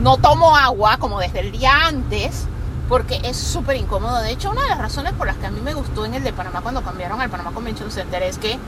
no 0.02 0.16
tomo 0.18 0.56
agua 0.56 0.99
como 0.99 1.21
desde 1.21 1.40
el 1.40 1.52
día 1.52 1.87
antes, 1.87 2.47
porque 2.88 3.21
es 3.25 3.37
súper 3.37 3.76
incómodo. 3.76 4.21
De 4.21 4.30
hecho, 4.30 4.50
una 4.50 4.62
de 4.62 4.68
las 4.68 4.78
razones 4.78 5.12
por 5.14 5.26
las 5.26 5.37
que 5.37 5.47
a 5.47 5.50
mí 5.50 5.61
me 5.61 5.75
gustó 5.75 6.04
en 6.04 6.14
el 6.14 6.23
de 6.23 6.33
Panamá 6.33 6.61
cuando 6.61 6.83
cambiaron 6.83 7.21
al 7.21 7.30
Panamá 7.30 7.52
Convention 7.52 7.90
Center 7.90 8.23
es 8.23 8.38
que 8.38 8.59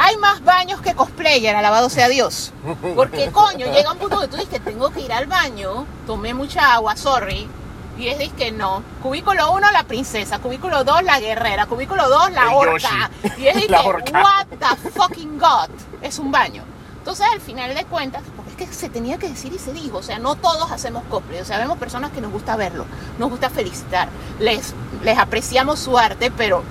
hay 0.00 0.16
más 0.18 0.44
baños 0.44 0.80
que 0.80 0.94
cosplayer, 0.94 1.56
alabado 1.56 1.90
sea 1.90 2.08
Dios. 2.08 2.52
Porque 2.94 3.30
coño, 3.30 3.66
llega 3.66 3.92
un 3.92 3.98
punto 3.98 4.16
donde 4.16 4.28
tú 4.28 4.36
dices 4.36 4.50
que 4.50 4.60
tengo 4.60 4.90
que 4.90 5.00
ir 5.00 5.12
al 5.12 5.26
baño, 5.26 5.86
tomé 6.06 6.34
mucha 6.34 6.74
agua, 6.74 6.96
sorry. 6.96 7.48
Y 7.98 8.08
es 8.08 8.32
que 8.34 8.52
no. 8.52 8.82
Cubículo 9.02 9.52
1, 9.52 9.72
la 9.72 9.82
princesa. 9.82 10.38
Cubículo 10.38 10.84
2, 10.84 11.02
la 11.02 11.18
guerrera. 11.18 11.66
Cubículo 11.66 12.08
2, 12.08 12.30
la 12.30 12.42
El 12.42 12.48
orca. 12.54 13.10
Yoshi. 13.22 13.42
Y 13.42 13.48
es 13.48 13.56
que, 13.66 13.72
what 14.12 14.46
the 14.46 14.90
fucking 14.90 15.38
god. 15.38 15.68
Es 16.00 16.18
un 16.18 16.30
baño. 16.30 16.62
Entonces, 16.98 17.26
al 17.32 17.40
final 17.40 17.74
de 17.74 17.84
cuentas, 17.86 18.22
porque 18.36 18.64
es 18.64 18.68
que 18.70 18.74
se 18.74 18.88
tenía 18.88 19.18
que 19.18 19.28
decir 19.28 19.52
y 19.52 19.58
se 19.58 19.72
dijo. 19.72 19.98
O 19.98 20.02
sea, 20.02 20.18
no 20.20 20.36
todos 20.36 20.70
hacemos 20.70 21.02
cosplay. 21.10 21.40
O 21.40 21.44
sea, 21.44 21.58
vemos 21.58 21.76
personas 21.78 22.12
que 22.12 22.20
nos 22.20 22.30
gusta 22.30 22.54
verlo, 22.54 22.84
nos 23.18 23.30
gusta 23.30 23.50
felicitar, 23.50 24.08
les, 24.38 24.74
les 25.02 25.18
apreciamos 25.18 25.80
su 25.80 25.98
arte, 25.98 26.30
pero 26.30 26.62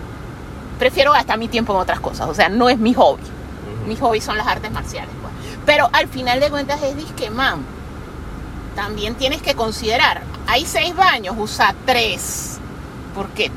prefiero 0.79 1.11
gastar 1.11 1.37
mi 1.37 1.49
tiempo 1.49 1.73
en 1.73 1.79
otras 1.79 1.99
cosas. 1.99 2.29
O 2.29 2.33
sea, 2.33 2.47
no 2.47 2.69
es 2.69 2.77
mi 2.77 2.93
hobby. 2.93 3.23
Mi 3.85 3.97
hobby 3.97 4.21
son 4.21 4.37
las 4.37 4.47
artes 4.47 4.71
marciales. 4.71 5.09
Pues. 5.21 5.33
Pero 5.65 5.89
al 5.91 6.07
final 6.07 6.39
de 6.39 6.49
cuentas 6.49 6.81
es 6.83 6.95
disque, 6.95 7.29
man. 7.29 7.65
También 8.77 9.15
tienes 9.15 9.41
que 9.41 9.55
considerar, 9.55 10.21
hay 10.45 10.63
seis 10.63 10.95
baños, 10.95 11.35
usa 11.35 11.73
tres. 11.87 12.59
Porque 13.15 13.49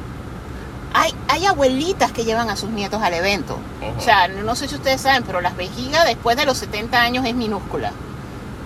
hay, 0.95 1.13
hay 1.29 1.45
abuelitas 1.45 2.11
que 2.11 2.25
llevan 2.25 2.49
a 2.49 2.57
sus 2.57 2.71
nietos 2.71 3.03
al 3.03 3.13
evento. 3.13 3.59
O 3.99 4.01
sea, 4.01 4.29
no 4.29 4.57
sé 4.57 4.67
si 4.67 4.77
ustedes 4.77 5.03
saben, 5.03 5.23
pero 5.25 5.43
la 5.43 5.51
vejiga 5.51 6.07
después 6.07 6.39
de 6.39 6.47
los 6.47 6.57
70 6.57 6.99
años 6.99 7.27
es 7.27 7.35
minúscula. 7.35 7.93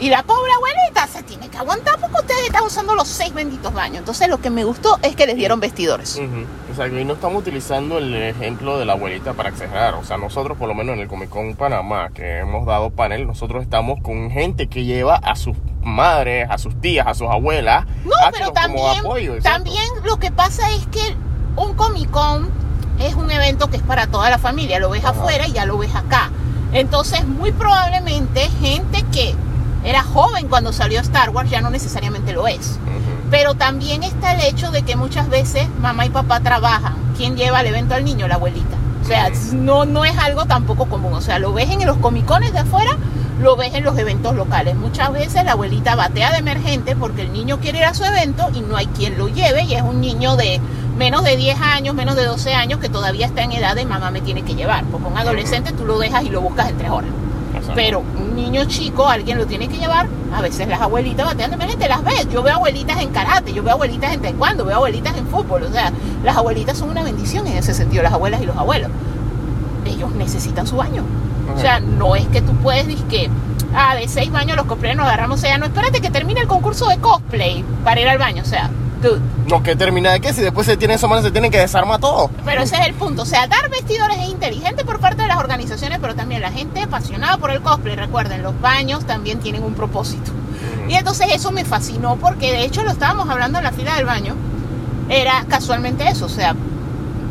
Y 0.01 0.11
la 0.11 0.23
pobre 0.25 0.51
abuelita 0.53 1.07
se 1.07 1.23
tiene 1.23 1.49
que 1.49 1.57
aguantar 1.57 1.99
porque 2.01 2.17
ustedes 2.17 2.47
están 2.47 2.65
usando 2.65 2.95
los 2.95 3.07
seis 3.07 3.33
benditos 3.33 3.73
baños. 3.73 3.99
Entonces 3.99 4.29
lo 4.29 4.39
que 4.41 4.51
me 4.51 4.65
gustó 4.65 4.99
es 5.03 5.15
que 5.15 5.27
les 5.27 5.37
dieron 5.37 5.61
vestidores. 5.61 6.21
O 6.71 6.75
sea, 6.75 6.91
que 6.91 7.05
no 7.05 7.15
estamos 7.15 7.41
utilizando 7.41 7.99
el 7.99 8.15
ejemplo 8.15 8.79
de 8.79 8.85
la 8.85 8.95
abuelita 8.95 9.35
para 9.35 9.51
exagerar. 9.51 9.95
O 9.95 10.05
sea, 10.05 10.17
nosotros 10.17 10.59
por 10.59 10.69
lo 10.69 10.75
menos 10.75 10.95
en 10.95 11.03
el 11.03 11.09
Comic 11.09 11.29
Con 11.29 11.55
Panamá, 11.55 12.11
que 12.13 12.39
hemos 12.39 12.67
dado 12.67 12.91
panel, 12.91 13.27
nosotros 13.27 13.63
estamos 13.63 14.01
con 14.03 14.31
gente 14.31 14.67
que 14.67 14.85
lleva 14.85 15.15
a 15.17 15.37
sus 15.37 15.57
madres, 15.83 16.49
a 16.51 16.59
sus 16.59 16.81
tías, 16.81 17.07
a 17.07 17.15
sus 17.15 17.29
abuelas. 17.29 17.87
No, 18.05 18.13
pero 18.33 18.53
también, 18.53 19.43
también 19.43 19.89
lo 20.03 20.19
que 20.19 20.33
pasa 20.33 20.71
es 20.73 20.87
que 20.89 21.15
un 21.57 21.75
Comic 21.75 22.11
Con 22.11 22.51
es 22.99 23.15
un 23.15 23.31
evento 23.31 23.71
que 23.71 23.77
es 23.77 23.83
para 23.83 24.09
toda 24.09 24.29
la 24.29 24.39
familia. 24.39 24.81
Lo 24.81 24.91
ves 24.91 25.05
afuera 25.05 25.47
y 25.47 25.53
ya 25.53 25.67
lo 25.67 25.79
ves 25.79 25.95
acá. 25.95 26.31
Entonces, 26.73 27.25
muy 27.25 27.53
probablemente 27.53 28.49
gente 28.61 29.05
que 29.13 29.37
era 29.85 30.03
joven 30.03 30.49
cuando 30.49 30.73
salió 30.73 31.01
Star 31.01 31.31
Wars, 31.31 31.51
ya 31.51 31.61
no 31.61 31.71
necesariamente 31.71 32.33
lo 32.33 32.49
es. 32.49 32.79
Pero 33.31 33.55
también 33.55 34.03
está 34.03 34.33
el 34.33 34.41
hecho 34.41 34.71
de 34.71 34.83
que 34.83 34.97
muchas 34.97 35.29
veces 35.29 35.69
mamá 35.81 36.07
y 36.07 36.11
papá 36.11 36.41
trabajan. 36.41 36.95
¿Quién 37.17 37.37
lleva 37.37 37.59
al 37.59 37.67
evento 37.67 37.95
al 37.95 38.05
niño? 38.05 38.27
La 38.27 38.37
abuelita. 38.37 38.77
O 39.03 39.07
sea, 39.07 39.31
no, 39.53 39.85
no 39.85 40.07
es 40.07 40.17
algo 40.17 40.47
tampoco 40.47 40.87
común. 40.87 41.13
O 41.13 41.21
sea, 41.21 41.39
lo 41.39 41.53
ves 41.53 41.69
en 41.71 41.85
los 41.85 41.99
comicones 41.99 42.55
de 42.55 42.61
afuera, 42.61 42.97
lo 43.41 43.57
ves 43.57 43.75
en 43.75 43.85
los 43.85 43.99
eventos 43.99 44.35
locales. 44.35 44.75
Muchas 44.77 45.13
veces 45.13 45.45
la 45.45 45.53
abuelita 45.53 45.95
batea 45.95 46.33
de 46.33 46.39
emergente 46.39 46.97
porque 46.97 47.23
el 47.23 47.33
niño 47.33 47.61
quiere 47.61 47.79
ir 47.79 47.85
a 47.85 47.93
su 47.93 48.05
evento 48.05 48.49
y 48.55 48.61
no 48.61 48.77
hay 48.77 48.87
quien 48.87 49.19
lo 49.19 49.29
lleve 49.29 49.65
y 49.65 49.75
es 49.75 49.83
un 49.83 50.01
niño 50.01 50.37
de 50.37 50.61
menos 50.97 51.25
de 51.25 51.37
10 51.37 51.61
años, 51.61 51.95
menos 51.95 52.17
de 52.17 52.25
12 52.25 52.55
años 52.55 52.81
que 52.81 52.89
todavía 52.89 53.27
está 53.27 53.43
en 53.43 53.53
edad 53.53 53.75
de 53.75 53.85
mamá 53.85 54.11
me 54.11 54.23
tiene 54.23 54.43
que 54.43 54.55
llevar. 54.55 54.85
Porque 54.85 55.09
un 55.09 55.19
adolescente 55.19 55.73
tú 55.73 55.85
lo 55.85 55.99
dejas 55.99 56.25
y 56.25 56.31
lo 56.31 56.41
buscas 56.41 56.71
en 56.71 56.79
tres 56.79 56.91
horas. 56.91 57.11
Pero 57.75 58.01
un 58.01 58.35
niño 58.35 58.65
chico, 58.65 59.09
alguien 59.09 59.39
lo 59.39 59.47
tiene 59.47 59.69
que 59.69 59.79
llevar. 59.79 60.09
A 60.35 60.41
veces 60.41 60.69
las 60.69 60.81
abuelitas 60.81 61.27
bateando 61.27 61.57
te 61.57 61.89
las 61.89 62.05
ves. 62.05 62.29
Yo 62.31 62.43
veo 62.43 62.55
abuelitas 62.55 63.01
en 63.01 63.11
karate, 63.11 63.53
yo 63.53 63.63
veo 63.63 63.75
abuelitas 63.75 64.13
en 64.13 64.21
taekwondo, 64.21 64.65
veo 64.65 64.77
abuelitas 64.77 65.17
en 65.17 65.27
fútbol. 65.27 65.63
O 65.63 65.73
sea, 65.73 65.93
las 66.23 66.37
abuelitas 66.37 66.77
son 66.77 66.91
una 66.91 67.03
bendición 67.03 67.47
en 67.47 67.57
ese 67.57 67.75
sentido, 67.75 68.03
las 68.03 68.13
abuelas 68.13 68.43
y 68.43 68.47
los 68.47 68.57
abuelos. 68.57 68.91
Ellos 69.87 70.13
necesitan 70.15 70.67
su 70.67 70.77
baño. 70.77 71.05
O 71.55 71.59
sea, 71.59 71.81
no 71.81 72.17
es 72.17 72.27
que 72.29 72.41
tú 72.41 72.53
puedes 72.57 72.87
decir 72.87 73.05
que, 73.05 73.31
ah, 73.75 73.95
de 73.95 74.09
seis 74.09 74.33
baños 74.33 74.57
los 74.57 74.67
cosplayers 74.67 74.97
nos 74.97 75.07
agarramos 75.07 75.41
ya. 75.41 75.59
No, 75.59 75.67
espérate 75.67 76.01
que 76.01 76.11
termine 76.11 76.41
el 76.41 76.47
concurso 76.47 76.89
de 76.89 76.99
cosplay 76.99 77.65
para 77.85 78.01
ir 78.01 78.09
al 78.09 78.19
baño. 78.19 78.43
O 78.43 78.47
sea, 78.47 78.71
no, 79.49 79.63
que 79.63 79.77
termina 79.77 80.13
de 80.13 80.21
qué, 80.21 80.33
si 80.33 80.43
después 80.43 80.67
se 80.67 80.77
tienen 80.77 80.99
manos 81.09 81.25
se 81.25 81.31
tienen 81.31 81.51
que 81.51 81.59
desarmar 81.59 82.01
todo. 82.01 82.31
Pero 82.45 82.63
ese 82.63 82.77
es 82.77 82.87
el 82.87 82.95
punto, 82.95 83.23
o 83.23 83.27
sea, 83.27 83.47
dar 83.47 83.69
vestidores 83.71 84.19
es 84.19 84.29
inteligente 84.29 84.85
por 84.85 85.01
parte 85.01 85.23
de 85.23 85.29
las 85.29 85.39
organizaciones, 85.39 85.99
pero 86.01 86.15
también 86.15 86.41
la 86.41 86.51
gente 86.51 86.83
apasionada 86.83 87.37
por 87.37 87.51
el 87.51 87.61
cosplay, 87.61 87.97
recuerden, 87.97 88.43
los 88.43 88.59
baños 88.61 89.07
también 89.07 89.41
tienen 89.41 89.63
un 89.63 89.75
propósito. 89.75 90.31
Y 90.89 90.95
entonces 90.95 91.29
eso 91.33 91.51
me 91.53 91.65
fascinó 91.65 92.17
porque 92.17 92.53
de 92.53 92.65
hecho 92.65 92.83
lo 92.83 92.91
estábamos 92.91 93.29
hablando 93.29 93.59
en 93.59 93.65
la 93.65 93.73
fila 93.73 93.97
del 93.97 94.07
baño, 94.07 94.35
era 95.09 95.45
casualmente 95.49 96.09
eso, 96.09 96.27
o 96.27 96.31
sea, 96.31 96.55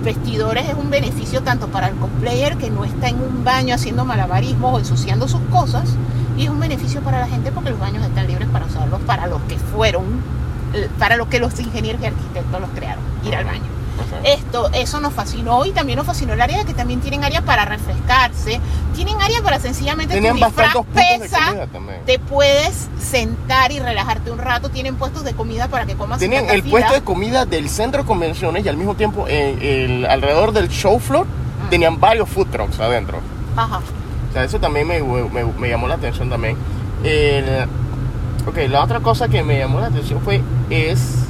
vestidores 0.03 0.67
es 0.69 0.75
un 0.75 0.89
beneficio 0.89 1.41
tanto 1.41 1.67
para 1.67 1.87
el 1.87 1.95
cosplayer 1.95 2.57
que 2.57 2.69
no 2.69 2.83
está 2.83 3.07
en 3.07 3.21
un 3.21 3.43
baño 3.43 3.73
haciendo 3.73 4.05
malabarismo 4.05 4.73
o 4.73 4.79
ensuciando 4.79 5.27
sus 5.27 5.41
cosas, 5.51 5.89
y 6.37 6.43
es 6.43 6.49
un 6.49 6.59
beneficio 6.59 7.01
para 7.01 7.19
la 7.19 7.27
gente 7.27 7.51
porque 7.51 7.69
los 7.69 7.79
baños 7.79 8.03
están 8.05 8.27
libres 8.27 8.47
para 8.49 8.65
usarlos 8.65 9.01
para 9.01 9.27
los 9.27 9.41
que 9.43 9.57
fueron 9.57 10.32
para 10.99 11.17
lo 11.17 11.29
que 11.29 11.39
los 11.39 11.59
ingenieros 11.59 12.01
y 12.01 12.05
arquitectos 12.05 12.61
los 12.61 12.69
crearon, 12.71 13.03
ir 13.23 13.35
al 13.35 13.45
baño. 13.45 13.73
Esto, 14.23 14.69
eso 14.73 14.99
nos 14.99 15.13
fascinó 15.13 15.65
y 15.65 15.71
también 15.71 15.97
nos 15.97 16.05
fascinó 16.05 16.33
el 16.33 16.41
área 16.41 16.63
que 16.63 16.73
también 16.73 17.01
tienen 17.01 17.23
área 17.23 17.41
para 17.41 17.65
refrescarse, 17.65 18.59
tienen 18.95 19.21
área 19.21 19.41
para 19.41 19.59
sencillamente 19.59 20.19
tu 20.19 20.33
disfraz 20.33 20.75
pesa, 20.93 21.67
te 22.05 22.19
puedes 22.19 22.87
sentar 22.99 23.71
y 23.71 23.79
relajarte 23.79 24.31
un 24.31 24.39
rato, 24.39 24.69
tienen 24.69 24.95
puestos 24.95 25.23
de 25.23 25.33
comida 25.33 25.67
para 25.67 25.85
que 25.85 25.95
comas. 25.95 26.19
Tienen 26.19 26.49
el 26.49 26.63
puesto 26.63 26.93
de 26.93 27.01
comida 27.01 27.45
del 27.45 27.69
centro 27.69 28.01
de 28.01 28.07
convenciones 28.07 28.65
y 28.65 28.69
al 28.69 28.77
mismo 28.77 28.95
tiempo 28.95 29.27
el, 29.27 30.05
alrededor 30.05 30.53
del 30.53 30.69
show 30.69 30.99
floor 30.99 31.27
ah. 31.27 31.69
tenían 31.69 31.99
varios 31.99 32.29
food 32.29 32.47
trucks 32.47 32.79
adentro. 32.79 33.19
Ajá. 33.55 33.81
O 34.29 34.33
sea, 34.33 34.43
eso 34.43 34.59
también 34.59 34.87
me, 34.87 35.03
me, 35.03 35.43
me 35.45 35.69
llamó 35.69 35.87
la 35.87 35.95
atención 35.95 36.29
también. 36.29 36.57
El, 37.03 37.67
Ok, 38.45 38.57
la 38.69 38.83
otra 38.83 38.99
cosa 38.99 39.27
que 39.27 39.43
me 39.43 39.57
llamó 39.57 39.79
la 39.79 39.87
atención 39.87 40.19
fue 40.21 40.41
es 40.69 41.23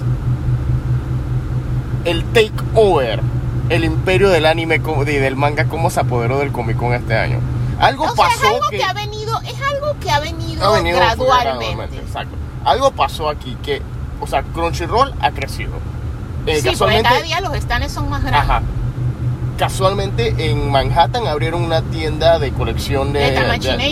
el 2.05 2.23
takeover, 2.25 3.21
el 3.69 3.83
imperio 3.85 4.29
del 4.29 4.45
anime 4.45 4.81
y 5.07 5.11
del 5.11 5.35
manga, 5.35 5.65
cómo 5.65 5.89
se 5.89 5.99
apoderó 5.99 6.39
del 6.39 6.51
Comic 6.51 6.77
Con 6.77 6.93
este 6.93 7.17
año. 7.17 7.39
Algo 7.79 8.05
pasó 8.15 8.29
es 8.29 8.43
algo 8.43 8.69
que, 8.69 8.83
ha 8.83 8.93
venido, 8.93 9.41
es 9.41 9.61
algo 9.61 9.99
que 9.99 10.09
ha 10.09 10.19
venido, 10.19 10.71
gradualmente. 10.71 11.97
Exacto. 11.97 12.35
Algo 12.65 12.91
pasó 12.91 13.29
aquí 13.29 13.57
que, 13.63 13.81
o 14.19 14.27
sea, 14.27 14.43
Crunchyroll 14.43 15.13
ha 15.19 15.31
crecido. 15.31 15.73
Eh, 16.45 16.61
sí, 16.61 16.69
casualmente, 16.69 17.09
cada 17.09 17.21
día 17.21 17.41
los 17.41 17.55
stands 17.55 17.91
son 17.91 18.09
más 18.09 18.21
grandes. 18.21 18.41
Ajá. 18.41 18.61
Casualmente 19.57 20.33
en 20.49 20.71
Manhattan 20.71 21.27
abrieron 21.27 21.61
una 21.61 21.81
tienda 21.83 22.39
de 22.39 22.51
colección 22.51 23.13
de, 23.13 23.19
de, 23.19 23.31
de, 23.31 23.89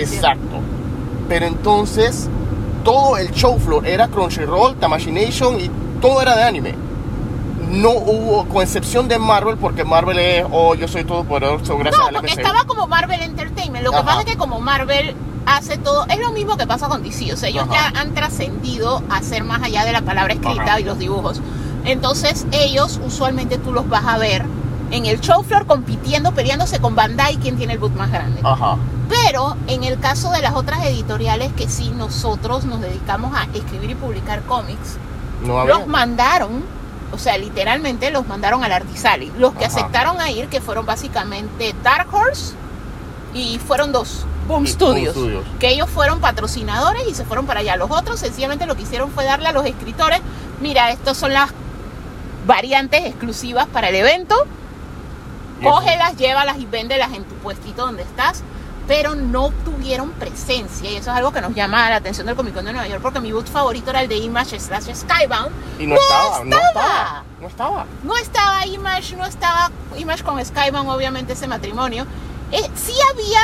Exacto. 0.00 0.60
Pero 1.28 1.46
entonces 1.46 2.28
todo 2.84 3.16
el 3.16 3.30
show 3.32 3.58
floor 3.58 3.86
era 3.86 4.08
Crunchyroll, 4.08 4.76
Tamashination 4.76 5.58
y 5.60 5.70
todo 6.00 6.20
era 6.20 6.36
de 6.36 6.42
anime. 6.44 6.74
No 7.70 7.90
hubo, 7.90 8.44
con 8.46 8.62
excepción 8.62 9.08
de 9.08 9.18
Marvel, 9.18 9.56
porque 9.56 9.84
Marvel 9.84 10.18
es, 10.18 10.44
oh, 10.50 10.74
yo 10.74 10.86
soy 10.86 11.04
todo 11.04 11.24
poderoso 11.24 11.76
gracias 11.78 12.12
no, 12.12 12.18
porque 12.18 12.32
estaba 12.32 12.64
como 12.64 12.86
Marvel 12.86 13.22
Entertainment. 13.22 13.84
Lo 13.84 13.90
que 13.90 14.02
pasa 14.02 14.20
es 14.20 14.26
que 14.26 14.36
como 14.36 14.60
Marvel 14.60 15.16
hace 15.46 15.78
todo, 15.78 16.06
es 16.08 16.18
lo 16.20 16.30
mismo 16.32 16.56
que 16.56 16.66
pasa 16.66 16.88
con 16.88 17.02
DC. 17.02 17.32
O 17.32 17.36
sea, 17.36 17.48
ellos 17.48 17.66
ya 17.70 17.88
han 17.98 18.14
trascendido 18.14 19.02
a 19.10 19.22
ser 19.22 19.44
más 19.44 19.62
allá 19.62 19.84
de 19.84 19.92
la 19.92 20.02
palabra 20.02 20.34
escrita 20.34 20.78
y 20.78 20.84
los 20.84 20.98
dibujos. 20.98 21.40
Entonces, 21.84 22.46
ellos 22.52 23.00
usualmente 23.04 23.58
tú 23.58 23.72
los 23.72 23.88
vas 23.88 24.04
a 24.04 24.18
ver 24.18 24.44
en 24.90 25.06
el 25.06 25.20
show 25.20 25.42
floor 25.42 25.66
compitiendo, 25.66 26.32
peleándose 26.32 26.80
con 26.80 26.94
Bandai, 26.94 27.36
quien 27.36 27.56
tiene 27.56 27.74
el 27.74 27.78
boot 27.78 27.94
más 27.94 28.10
grande. 28.10 28.40
Ajá. 28.44 28.76
Pero 29.08 29.56
en 29.66 29.84
el 29.84 29.98
caso 29.98 30.30
de 30.30 30.40
las 30.40 30.54
otras 30.54 30.84
editoriales 30.86 31.52
que 31.52 31.68
sí 31.68 31.90
nosotros 31.90 32.64
nos 32.64 32.80
dedicamos 32.80 33.36
a 33.36 33.44
escribir 33.54 33.90
y 33.90 33.94
publicar 33.94 34.42
cómics, 34.42 34.98
los 35.44 35.86
mandaron, 35.86 36.64
o 37.12 37.18
sea, 37.18 37.36
literalmente 37.36 38.10
los 38.10 38.26
mandaron 38.26 38.64
al 38.64 38.72
Artisali. 38.72 39.30
Los 39.38 39.54
que 39.54 39.66
aceptaron 39.66 40.20
a 40.20 40.30
ir, 40.30 40.48
que 40.48 40.60
fueron 40.60 40.86
básicamente 40.86 41.74
Dark 41.82 42.08
Horse 42.12 42.54
y 43.34 43.58
fueron 43.58 43.92
dos, 43.92 44.24
Boom 44.48 44.66
Studios, 44.66 45.16
que 45.58 45.68
ellos 45.68 45.88
fueron 45.90 46.20
patrocinadores 46.20 47.06
y 47.08 47.14
se 47.14 47.24
fueron 47.24 47.46
para 47.46 47.60
allá. 47.60 47.76
Los 47.76 47.90
otros 47.90 48.20
sencillamente 48.20 48.66
lo 48.66 48.74
que 48.76 48.82
hicieron 48.82 49.10
fue 49.10 49.24
darle 49.24 49.48
a 49.48 49.52
los 49.52 49.66
escritores, 49.66 50.20
mira, 50.60 50.90
estas 50.90 51.16
son 51.16 51.32
las 51.32 51.50
variantes 52.46 53.04
exclusivas 53.04 53.66
para 53.66 53.88
el 53.88 53.96
evento, 53.96 54.34
cógelas, 55.64 56.16
llévalas 56.16 56.58
y 56.58 56.66
véndelas 56.66 57.12
en 57.12 57.24
tu 57.24 57.34
puestito 57.36 57.86
donde 57.86 58.02
estás 58.02 58.42
pero 58.86 59.14
no 59.14 59.50
tuvieron 59.64 60.10
presencia. 60.10 60.90
Y 60.90 60.96
eso 60.96 61.10
es 61.10 61.16
algo 61.16 61.32
que 61.32 61.40
nos 61.40 61.54
llama 61.54 61.88
la 61.88 61.96
atención 61.96 62.26
del 62.26 62.36
Comic 62.36 62.54
Con 62.54 62.64
de 62.66 62.72
Nueva 62.72 62.86
York 62.86 63.00
porque 63.02 63.20
mi 63.20 63.32
boot 63.32 63.46
favorito 63.46 63.90
era 63.90 64.02
el 64.02 64.08
de 64.08 64.16
Image 64.16 64.60
slash 64.60 64.94
Skybound. 64.94 65.50
Y 65.80 65.86
no, 65.86 65.96
estaba, 65.96 66.44
no 66.44 66.56
estaba 66.56 67.24
no 67.40 67.48
estaba. 67.48 67.86
No 68.02 68.16
estaba 68.16 68.66
Image 68.66 69.16
no 69.16 69.26
estaba 69.26 69.70
Image 69.96 70.22
con 70.22 70.44
Skybound 70.44 70.88
obviamente 70.90 71.34
ese 71.34 71.46
matrimonio. 71.46 72.06
Eh, 72.52 72.62
sí 72.74 72.94
había 73.12 73.40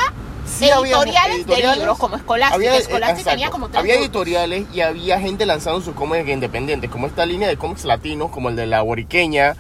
editoriales, 0.60 1.46
de 1.46 1.76
libros 1.76 1.98
como 1.98 2.18
Scholastic, 2.18 2.82
Scholastic 2.82 3.24
tenía 3.24 3.50
como 3.50 3.68
había 3.72 3.94
editoriales 3.94 4.66
y 4.72 4.80
había 4.80 5.20
gente 5.20 5.46
lanzando 5.46 5.80
sus 5.80 5.94
cómics 5.94 6.28
independientes 6.28 6.90
como 6.90 7.06
esta 7.06 7.24
línea 7.24 7.48
de 7.48 7.56
cómics 7.56 7.84
latinos 7.84 8.30
como 8.30 8.48
el 8.48 8.56
de 8.56 8.66
la 8.66 8.82
boriqueña 8.82 9.56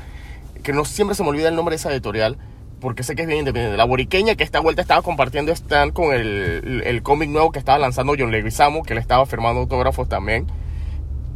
que 0.62 0.72
no 0.72 0.84
siempre 0.84 1.14
se 1.14 1.22
me 1.22 1.28
olvida 1.30 1.48
el 1.48 1.54
nombre 1.54 1.74
de 1.74 1.76
esa 1.76 1.92
editorial 1.92 2.36
porque 2.80 3.02
sé 3.02 3.14
que 3.14 3.22
es 3.22 3.28
bien 3.28 3.40
independiente. 3.40 3.76
La 3.76 3.84
boriqueña 3.84 4.34
que 4.34 4.44
esta 4.44 4.60
vuelta 4.60 4.82
estaba 4.82 5.02
compartiendo 5.02 5.52
están 5.52 5.90
con 5.90 6.12
el, 6.12 6.82
el, 6.84 7.02
cómic 7.02 7.30
nuevo 7.30 7.52
que 7.52 7.58
estaba 7.58 7.78
lanzando 7.78 8.14
John 8.18 8.30
Leguizamo, 8.30 8.82
que 8.82 8.94
le 8.94 9.00
estaba 9.00 9.26
firmando 9.26 9.60
autógrafos 9.60 10.08
también. 10.08 10.46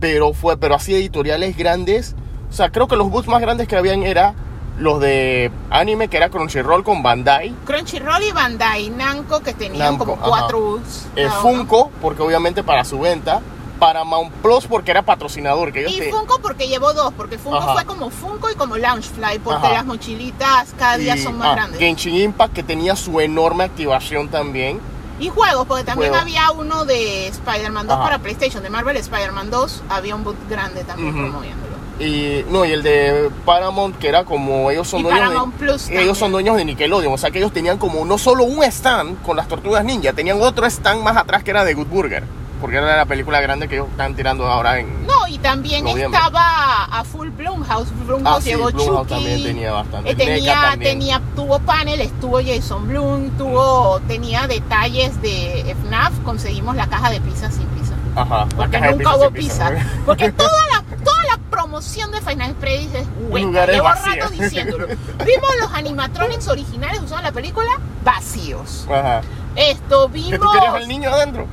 Pero 0.01 0.33
fue, 0.33 0.57
pero 0.57 0.75
así 0.75 0.95
editoriales 0.95 1.57
grandes. 1.57 2.17
O 2.49 2.53
sea, 2.53 2.71
creo 2.71 2.89
que 2.89 2.97
los 2.97 3.11
boots 3.11 3.29
más 3.29 3.41
grandes 3.41 3.69
que 3.69 3.77
habían 3.77 4.03
era 4.03 4.35
los 4.79 5.01
de 5.01 5.51
anime 5.71 6.09
que 6.09 6.17
era 6.17 6.31
Crunchyroll 6.31 6.83
con 6.83 7.03
Bandai, 7.03 7.55
Crunchyroll 7.65 8.23
y 8.25 8.33
Bandai 8.33 8.91
Namco 8.91 9.41
que 9.41 9.55
tenían 9.55 9.79
Namco, 9.79 10.05
como 10.05 10.23
cuatro 10.23 10.81
cada 11.15 11.41
uno. 11.41 11.41
Funko, 11.41 11.91
porque 12.03 12.23
obviamente 12.23 12.65
para 12.65 12.85
su 12.85 12.99
venta, 12.99 13.41
Paramount 13.79 14.33
Plus 14.35 14.67
porque 14.67 14.91
era 14.91 15.03
patrocinador, 15.03 15.73
que 15.73 15.81
ellos 15.81 15.93
Y 15.93 15.99
te- 15.99 16.11
Funko 16.11 16.39
porque 16.41 16.69
llevó 16.69 16.93
dos, 16.93 17.13
porque 17.17 17.39
Funko 17.39 17.59
Ajá. 17.59 17.73
fue 17.75 17.85
como 17.85 18.11
Funko 18.11 18.51
y 18.51 18.55
como 18.55 18.77
Loungefly, 18.77 19.39
porque 19.43 19.67
Ajá. 19.67 19.75
las 19.75 19.85
mochilitas 19.87 20.69
cada 20.79 20.97
día 20.97 21.17
y- 21.17 21.23
son 21.23 21.39
más 21.39 21.49
ah, 21.49 21.55
grandes. 21.55 21.81
Genshin 21.81 22.15
Impact 22.15 22.53
que 22.55 22.63
tenía 22.63 22.97
su 22.97 23.21
enorme 23.21 23.65
activación 23.65 24.29
también. 24.29 24.81
Y 25.21 25.29
juegos, 25.29 25.67
porque 25.67 25.85
también 25.85 26.11
Juegos. 26.11 26.23
había 26.29 26.51
uno 26.51 26.85
de 26.85 27.29
Spider-Man 27.29 27.87
2 27.87 27.95
Ajá. 27.97 28.05
para 28.05 28.19
PlayStation, 28.19 28.63
de 28.63 28.71
Marvel 28.71 28.97
Spider-Man 28.97 29.51
2, 29.51 29.83
había 29.89 30.15
un 30.17 30.25
boot 30.25 30.37
grande 30.49 30.83
también 30.85 31.11
Ujú. 31.15 31.23
promoviéndolo. 31.23 31.75
Y 32.01 32.45
no, 32.51 32.65
y 32.65 32.73
el 32.73 32.83
de 32.83 33.31
Paramount 33.45 33.97
que 33.99 34.09
era 34.09 34.25
como 34.25 34.69
ellos 34.73 34.89
son 34.89 35.01
Y 35.01 35.03
dueños 35.05 35.21
Paramount 35.29 35.53
de 35.55 35.59
Plus 35.65 35.83
también. 35.83 36.03
ellos 36.03 36.19
son 36.19 36.33
dueños 36.33 36.57
de 36.57 36.65
Nickelodeon, 36.65 37.13
o 37.15 37.19
sea 37.19 37.31
que 37.31 37.39
ellos 37.39 37.53
tenían 37.53 37.79
como 37.79 38.05
no 38.05 38.19
solo 38.19 38.43
un 38.43 38.65
stand 38.65 39.23
con 39.23 39.37
las 39.37 39.47
tortugas 39.47 39.85
ninja, 39.85 40.13
tenían 40.13 40.41
otro 40.43 40.67
stand 40.67 41.03
más 41.05 41.17
atrás 41.17 41.45
que 41.45 41.53
era 41.53 41.65
de 41.65 41.75
Good 41.75 41.87
Burger, 41.87 42.25
porque 42.65 42.79
era 42.79 42.97
la 42.97 43.05
película 43.05 43.43
grande 43.43 43.69
que 43.69 43.75
ellos 43.75 43.89
están 43.91 44.15
tirando 44.17 44.47
ahora 44.47 44.79
en 44.79 45.07
No, 45.07 45.29
y 45.29 45.37
también 45.37 45.85
Noviembre. 45.85 46.17
estaba 46.19 46.85
a 46.87 47.05
full 47.05 47.29
Blumhouse. 47.29 47.91
Blumhouse 48.07 48.23
Ah, 48.25 48.41
sí, 48.41 48.49
llevó 48.49 48.71
Blumhouse 48.71 48.87
Chucky. 49.03 49.09
también 49.15 49.43
tenía 49.43 49.73
bastante. 49.73 50.11
eh, 50.11 50.15
tenía, 50.15 50.55
también. 50.55 50.99
tenía, 50.99 51.21
tuvo 51.37 51.59
panel, 51.59 52.01
estuvo 52.01 52.41
Jason 52.43 52.89
Blum, 52.89 53.29
tuvo, 53.37 54.01
tenía 54.09 54.47
detalles 54.47 55.21
de 55.21 55.77
FNAF, 55.83 56.19
conseguimos 56.25 56.75
la 56.75 56.87
caja 56.87 57.11
de 57.11 57.21
pizza 57.21 57.51
sin 57.51 57.67
pizza. 57.67 57.93
Ajá, 58.17 58.47
la 58.47 58.57
Porque 58.57 58.71
caja 58.71 58.87
de 58.87 58.93
nunca 58.93 59.11
pizza 59.11 59.17
hubo 59.27 59.31
pizza. 59.31 59.71
¿no? 59.71 59.79
Porque 60.07 60.33
toda 60.33 60.51
la, 60.73 60.83
toda 61.05 61.23
la 61.25 61.37
promoción 61.51 62.11
de 62.13 62.23
Final 62.23 62.55
Freddy 62.59 62.89
es 62.97 63.07
hueca. 63.29 63.67
Llevo 63.67 63.89
rato 63.89 64.31
diciéndolo. 64.41 64.87
Vimos 64.87 65.51
los 65.61 65.71
animatronics 65.75 66.49
originales 66.49 66.97
usados 67.03 67.19
en 67.19 67.25
la 67.25 67.33
película 67.33 67.73
vacíos. 68.03 68.87
Ajá. 68.91 69.21
Esto 69.55 70.11
Que 70.11 70.21
tú 70.31 70.31
vimos. 70.39 70.53
querías 70.55 70.75
al 70.75 70.89
niño 70.89 71.11
adentro. 71.11 71.47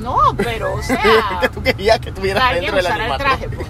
No, 0.00 0.18
pero 0.36 0.74
o 0.74 0.82
sea. 0.82 1.38
que 1.40 1.48
tú 1.48 1.62
querías 1.62 2.00
que 2.00 2.08
alguien 2.10 2.74
dentro 2.74 2.94
del 2.94 3.16
traje. 3.16 3.48
pues. 3.48 3.66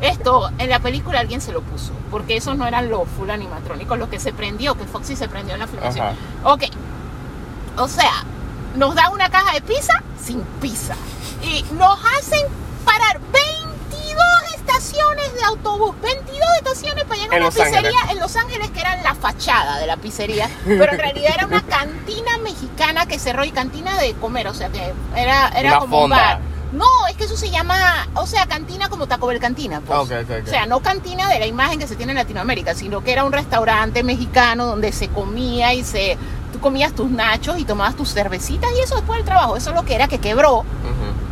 Esto, 0.00 0.50
en 0.58 0.70
la 0.70 0.78
película 0.78 1.20
alguien 1.20 1.40
se 1.40 1.52
lo 1.52 1.60
puso, 1.60 1.92
porque 2.10 2.36
esos 2.36 2.56
no 2.56 2.66
eran 2.66 2.88
los 2.88 3.06
full 3.06 3.28
animatrónicos, 3.28 3.98
los 3.98 4.08
que 4.08 4.18
se 4.18 4.32
prendió, 4.32 4.74
que 4.74 4.84
Foxy 4.84 5.14
se 5.14 5.28
prendió 5.28 5.54
en 5.54 5.60
la 5.60 5.66
filmación. 5.66 6.06
Ajá. 6.06 6.16
Ok, 6.44 6.64
o 7.76 7.86
sea, 7.86 8.24
nos 8.76 8.94
dan 8.94 9.12
una 9.12 9.28
caja 9.30 9.52
de 9.52 9.60
pizza 9.60 10.02
sin 10.22 10.42
pizza. 10.60 10.94
Y 11.42 11.64
nos 11.74 11.98
hacen 12.16 12.46
parar 12.84 13.20
22 13.32 13.49
estaciones 14.60 15.34
de 15.34 15.42
autobús, 15.44 15.94
22 16.02 16.40
estaciones 16.58 17.04
para 17.04 17.16
llegar 17.20 17.34
a 17.34 17.36
En 17.36 17.42
una 17.42 17.46
Los 17.50 17.60
Ángeles. 17.60 17.82
pizzería 17.82 18.12
en 18.12 18.18
Los 18.18 18.36
Ángeles 18.36 18.70
que 18.70 18.80
era 18.80 19.02
la 19.02 19.14
fachada 19.14 19.78
de 19.78 19.86
la 19.86 19.96
pizzería, 19.96 20.50
pero 20.64 20.92
en 20.92 20.98
realidad 20.98 21.32
era 21.34 21.46
una 21.46 21.62
cantina 21.62 22.38
mexicana 22.38 23.06
que 23.06 23.18
cerró 23.18 23.44
y 23.44 23.50
cantina 23.50 23.96
de 23.98 24.14
comer, 24.14 24.48
o 24.48 24.54
sea 24.54 24.68
que 24.68 24.92
era, 25.16 25.48
era 25.48 25.70
Una 25.72 25.78
como 25.80 26.04
un 26.04 26.10
bar. 26.10 26.40
No, 26.72 26.86
es 27.08 27.16
que 27.16 27.24
eso 27.24 27.36
se 27.36 27.50
llama, 27.50 28.06
o 28.14 28.26
sea, 28.26 28.46
cantina 28.46 28.88
como 28.88 29.08
Taco 29.08 29.26
Bell 29.26 29.40
Cantina, 29.40 29.80
pues. 29.80 29.98
Ah, 29.98 30.02
ok, 30.02 30.10
ok, 30.22 30.36
ok. 30.42 30.46
O 30.46 30.50
sea, 30.50 30.66
no 30.66 30.80
cantina 30.80 31.28
de 31.28 31.40
la 31.40 31.46
imagen 31.46 31.80
que 31.80 31.88
se 31.88 31.96
tiene 31.96 32.12
en 32.12 32.18
Latinoamérica, 32.18 32.74
sino 32.74 33.02
que 33.02 33.12
era 33.12 33.24
un 33.24 33.32
restaurante 33.32 34.04
mexicano 34.04 34.66
donde 34.66 34.92
se 34.92 35.08
comía 35.08 35.74
y 35.74 35.82
se 35.82 36.16
tú 36.52 36.60
comías 36.60 36.92
tus 36.92 37.10
nachos 37.10 37.58
y 37.58 37.64
tomabas 37.64 37.96
tus 37.96 38.12
cervecitas 38.12 38.70
y 38.76 38.80
eso 38.80 38.96
después 38.96 39.18
del 39.18 39.24
trabajo, 39.24 39.56
eso 39.56 39.70
es 39.70 39.76
lo 39.76 39.84
que 39.84 39.94
era 39.94 40.06
que 40.06 40.18
quebró. 40.18 40.64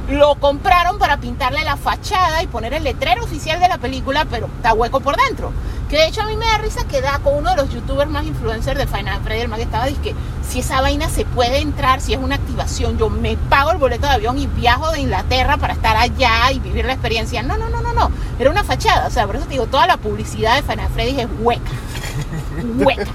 Lo 0.08 0.36
compraron 0.36 0.98
para 0.98 1.18
pintarle 1.18 1.62
la 1.64 1.76
fachada 1.76 2.42
y 2.42 2.46
poner 2.46 2.72
el 2.72 2.84
letrero 2.84 3.24
oficial 3.24 3.60
de 3.60 3.68
la 3.68 3.76
película, 3.76 4.26
pero 4.30 4.46
está 4.46 4.72
hueco 4.72 5.00
por 5.00 5.16
dentro. 5.16 5.52
Que 5.90 5.96
de 5.96 6.08
hecho 6.08 6.22
a 6.22 6.26
mí 6.26 6.36
me 6.36 6.46
da 6.46 6.58
risa 6.58 6.84
que 6.84 7.00
da 7.00 7.18
con 7.18 7.34
uno 7.34 7.50
de 7.50 7.56
los 7.56 7.70
youtubers 7.70 8.10
más 8.10 8.24
influencers 8.24 8.78
de 8.78 8.86
Final 8.86 9.20
Freddy, 9.22 9.42
el 9.42 9.48
man 9.48 9.58
que 9.58 9.64
estaba, 9.64 9.86
dice 9.86 10.14
si 10.48 10.60
esa 10.60 10.80
vaina 10.80 11.10
se 11.10 11.26
puede 11.26 11.58
entrar, 11.58 12.00
si 12.00 12.14
es 12.14 12.18
una 12.18 12.36
activación, 12.36 12.96
yo 12.96 13.10
me 13.10 13.36
pago 13.36 13.70
el 13.70 13.76
boleto 13.76 14.06
de 14.06 14.14
avión 14.14 14.38
y 14.38 14.46
viajo 14.46 14.90
de 14.92 15.00
Inglaterra 15.00 15.58
para 15.58 15.74
estar 15.74 15.96
allá 15.96 16.50
y 16.52 16.58
vivir 16.58 16.86
la 16.86 16.94
experiencia. 16.94 17.42
No, 17.42 17.58
no, 17.58 17.68
no, 17.68 17.82
no, 17.82 17.92
no. 17.92 18.10
Era 18.38 18.50
una 18.50 18.64
fachada. 18.64 19.08
O 19.08 19.10
sea, 19.10 19.26
por 19.26 19.36
eso 19.36 19.44
te 19.44 19.52
digo, 19.52 19.66
toda 19.66 19.86
la 19.86 19.98
publicidad 19.98 20.56
de 20.56 20.62
Final 20.62 20.88
Freddy 20.90 21.20
es 21.20 21.28
hueca. 21.40 21.70
Hueca. 22.78 23.06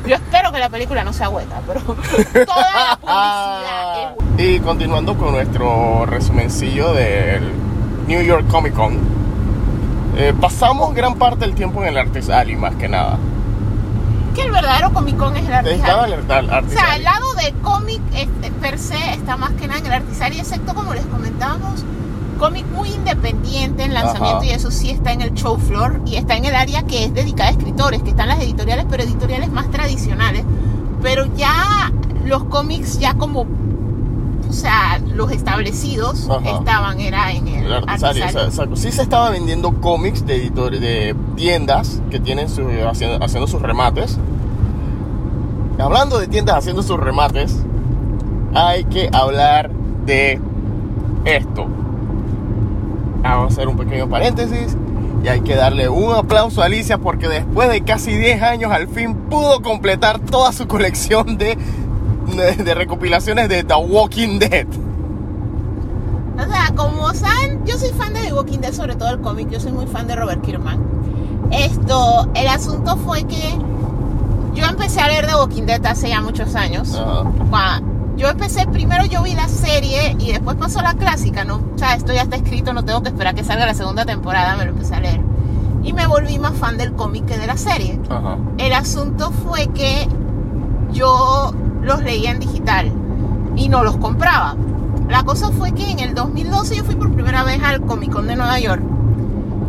Yo 0.06 0.14
espero 0.16 0.52
que 0.52 0.58
la 0.58 0.68
película 0.68 1.04
no 1.04 1.12
sea 1.12 1.28
hueca, 1.28 1.60
pero 1.66 1.80
toda 2.46 2.72
la 2.72 2.98
publicidad 3.00 4.14
es. 4.38 4.44
Y 4.56 4.60
continuando 4.60 5.16
con 5.16 5.32
nuestro 5.32 6.06
resumencillo 6.06 6.92
del 6.92 7.52
New 8.06 8.22
York 8.22 8.46
Comic 8.48 8.74
Con, 8.74 8.98
eh, 10.16 10.32
pasamos 10.40 10.94
gran 10.94 11.14
parte 11.14 11.40
del 11.46 11.54
tiempo 11.54 11.82
en 11.82 11.88
el 11.88 11.98
Artis 11.98 12.28
Alley, 12.30 12.56
más 12.56 12.74
que 12.76 12.88
nada. 12.88 13.18
Que 14.34 14.42
el 14.42 14.50
verdadero 14.50 14.92
Comic 14.92 15.16
Con 15.16 15.36
es 15.36 15.46
el 15.46 15.52
Estaba 15.66 16.04
artesano. 16.04 16.38
el 16.58 16.64
O 16.66 16.70
sea, 16.70 16.84
Alley. 16.86 16.96
el 16.98 17.04
lado 17.04 17.34
de 17.34 17.52
cómic 17.62 18.00
este, 18.14 18.50
per 18.60 18.78
se 18.78 18.96
está 19.12 19.36
más 19.36 19.52
que 19.52 19.68
nada 19.68 19.78
en 19.80 19.86
el 19.86 19.92
artisario, 19.92 20.40
excepto 20.40 20.74
como 20.74 20.92
les 20.92 21.06
comentábamos, 21.06 21.84
cómic 22.44 22.66
muy 22.74 22.90
independiente 22.90 23.84
en 23.84 23.94
lanzamiento 23.94 24.36
Ajá. 24.36 24.44
y 24.44 24.50
eso 24.50 24.70
sí 24.70 24.90
está 24.90 25.14
en 25.14 25.22
el 25.22 25.32
show 25.32 25.56
floor 25.56 26.02
y 26.04 26.16
está 26.16 26.36
en 26.36 26.44
el 26.44 26.54
área 26.54 26.82
que 26.82 27.04
es 27.04 27.14
dedicada 27.14 27.48
a 27.48 27.52
escritores, 27.52 28.02
que 28.02 28.10
están 28.10 28.28
las 28.28 28.38
editoriales, 28.40 28.84
pero 28.90 29.02
editoriales 29.02 29.50
más 29.50 29.70
tradicionales. 29.70 30.44
Pero 31.00 31.24
ya 31.36 31.90
los 32.26 32.44
cómics 32.44 32.98
ya 32.98 33.14
como, 33.14 33.46
o 34.46 34.52
sea, 34.52 34.98
los 35.14 35.32
establecidos 35.32 36.28
Ajá. 36.28 36.58
estaban, 36.58 37.00
era 37.00 37.32
en 37.32 37.48
el, 37.48 37.64
El 37.64 37.72
Artis 37.72 38.02
Alley, 38.02 38.22
Artis 38.22 38.36
Alley. 38.36 38.48
o 38.48 38.50
sea, 38.50 38.64
o 38.64 38.76
sea, 38.76 38.90
sí 38.90 38.92
se 38.94 39.00
estaba 39.00 39.30
vendiendo 39.30 39.80
cómics 39.80 40.26
de 40.26 40.36
editores, 40.36 40.82
de 40.82 41.16
tiendas 41.36 42.02
que 42.10 42.20
tienen 42.20 42.50
su, 42.50 42.68
haciendo, 42.86 43.24
haciendo 43.24 43.46
sus 43.46 43.62
remates. 43.62 44.18
Hablando 45.78 46.18
de 46.18 46.28
tiendas 46.28 46.56
haciendo 46.56 46.82
sus 46.82 47.00
remates, 47.00 47.56
hay 48.54 48.84
que 48.84 49.08
hablar 49.14 49.70
de 50.04 50.38
esto. 51.24 51.83
Vamos 53.24 53.44
a 53.44 53.54
hacer 53.54 53.68
un 53.68 53.76
pequeño 53.76 54.06
paréntesis 54.08 54.76
y 55.24 55.28
hay 55.28 55.40
que 55.40 55.56
darle 55.56 55.88
un 55.88 56.12
aplauso 56.12 56.60
a 56.60 56.66
Alicia 56.66 56.98
porque 56.98 57.26
después 57.26 57.70
de 57.70 57.82
casi 57.82 58.14
10 58.14 58.42
años 58.42 58.70
al 58.70 58.86
fin 58.86 59.14
pudo 59.14 59.62
completar 59.62 60.20
toda 60.20 60.52
su 60.52 60.68
colección 60.68 61.38
de, 61.38 61.56
de 62.58 62.74
recopilaciones 62.74 63.48
de 63.48 63.64
The 63.64 63.74
Walking 63.74 64.38
Dead. 64.38 64.66
O 66.36 66.52
sea, 66.52 66.72
como 66.76 67.14
saben, 67.14 67.64
yo 67.64 67.78
soy 67.78 67.90
fan 67.90 68.12
de 68.12 68.20
The 68.20 68.34
Walking 68.34 68.58
Dead, 68.58 68.74
sobre 68.74 68.94
todo 68.94 69.08
el 69.08 69.20
cómic, 69.20 69.48
yo 69.48 69.58
soy 69.58 69.72
muy 69.72 69.86
fan 69.86 70.06
de 70.06 70.16
Robert 70.16 70.42
Kirkman. 70.42 70.78
Esto, 71.50 72.28
el 72.34 72.48
asunto 72.48 72.98
fue 72.98 73.24
que 73.24 73.56
yo 74.54 74.66
empecé 74.66 75.00
a 75.00 75.08
leer 75.08 75.26
The 75.26 75.36
Walking 75.36 75.62
Dead 75.62 75.84
hace 75.86 76.10
ya 76.10 76.20
muchos 76.20 76.54
años. 76.54 77.00
Yo 78.16 78.28
empecé, 78.28 78.66
primero 78.66 79.04
yo 79.06 79.22
vi 79.22 79.34
la 79.34 79.48
serie 79.48 80.16
y 80.18 80.30
después 80.30 80.56
pasó 80.56 80.80
la 80.82 80.94
clásica, 80.94 81.44
¿no? 81.44 81.56
O 81.74 81.78
sea, 81.78 81.94
esto 81.94 82.12
ya 82.12 82.22
está 82.22 82.36
escrito, 82.36 82.72
no 82.72 82.84
tengo 82.84 83.02
que 83.02 83.08
esperar 83.08 83.34
que 83.34 83.42
salga 83.42 83.66
la 83.66 83.74
segunda 83.74 84.04
temporada, 84.04 84.56
me 84.56 84.64
lo 84.64 84.70
empecé 84.70 84.94
a 84.94 85.00
leer. 85.00 85.20
Y 85.82 85.92
me 85.92 86.06
volví 86.06 86.38
más 86.38 86.54
fan 86.54 86.76
del 86.78 86.92
cómic 86.92 87.26
que 87.26 87.38
de 87.38 87.46
la 87.46 87.56
serie. 87.56 88.00
Ajá. 88.08 88.38
El 88.58 88.72
asunto 88.72 89.30
fue 89.30 89.66
que 89.68 90.08
yo 90.92 91.52
los 91.82 92.02
leía 92.02 92.30
en 92.30 92.38
digital 92.38 92.92
y 93.56 93.68
no 93.68 93.82
los 93.82 93.96
compraba. 93.96 94.56
La 95.08 95.24
cosa 95.24 95.50
fue 95.50 95.72
que 95.72 95.90
en 95.90 95.98
el 95.98 96.14
2012 96.14 96.76
yo 96.76 96.84
fui 96.84 96.94
por 96.94 97.12
primera 97.12 97.44
vez 97.44 97.62
al 97.62 97.82
Comic 97.82 98.12
Con 98.12 98.26
de 98.26 98.36
Nueva 98.36 98.58
York. 98.58 98.82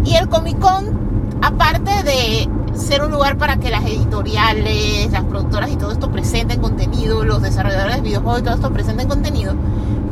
Y 0.06 0.16
el 0.16 0.30
Comic 0.30 0.60
Con, 0.60 1.40
aparte 1.42 2.04
de 2.04 2.48
ser 2.78 3.04
un 3.04 3.12
lugar 3.12 3.38
para 3.38 3.58
que 3.58 3.70
las 3.70 3.84
editoriales, 3.84 5.12
las 5.12 5.24
productoras 5.24 5.72
y 5.72 5.76
todo 5.76 5.92
esto 5.92 6.12
presenten 6.12 6.62
contenido, 6.62 7.24
los 7.24 7.42
desarrolladores 7.42 7.98
de 7.98 8.02
videojuegos 8.02 8.42
y 8.42 8.44
todo 8.44 8.56
esto 8.56 8.72
presenten 8.72 9.08
contenido, 9.08 9.56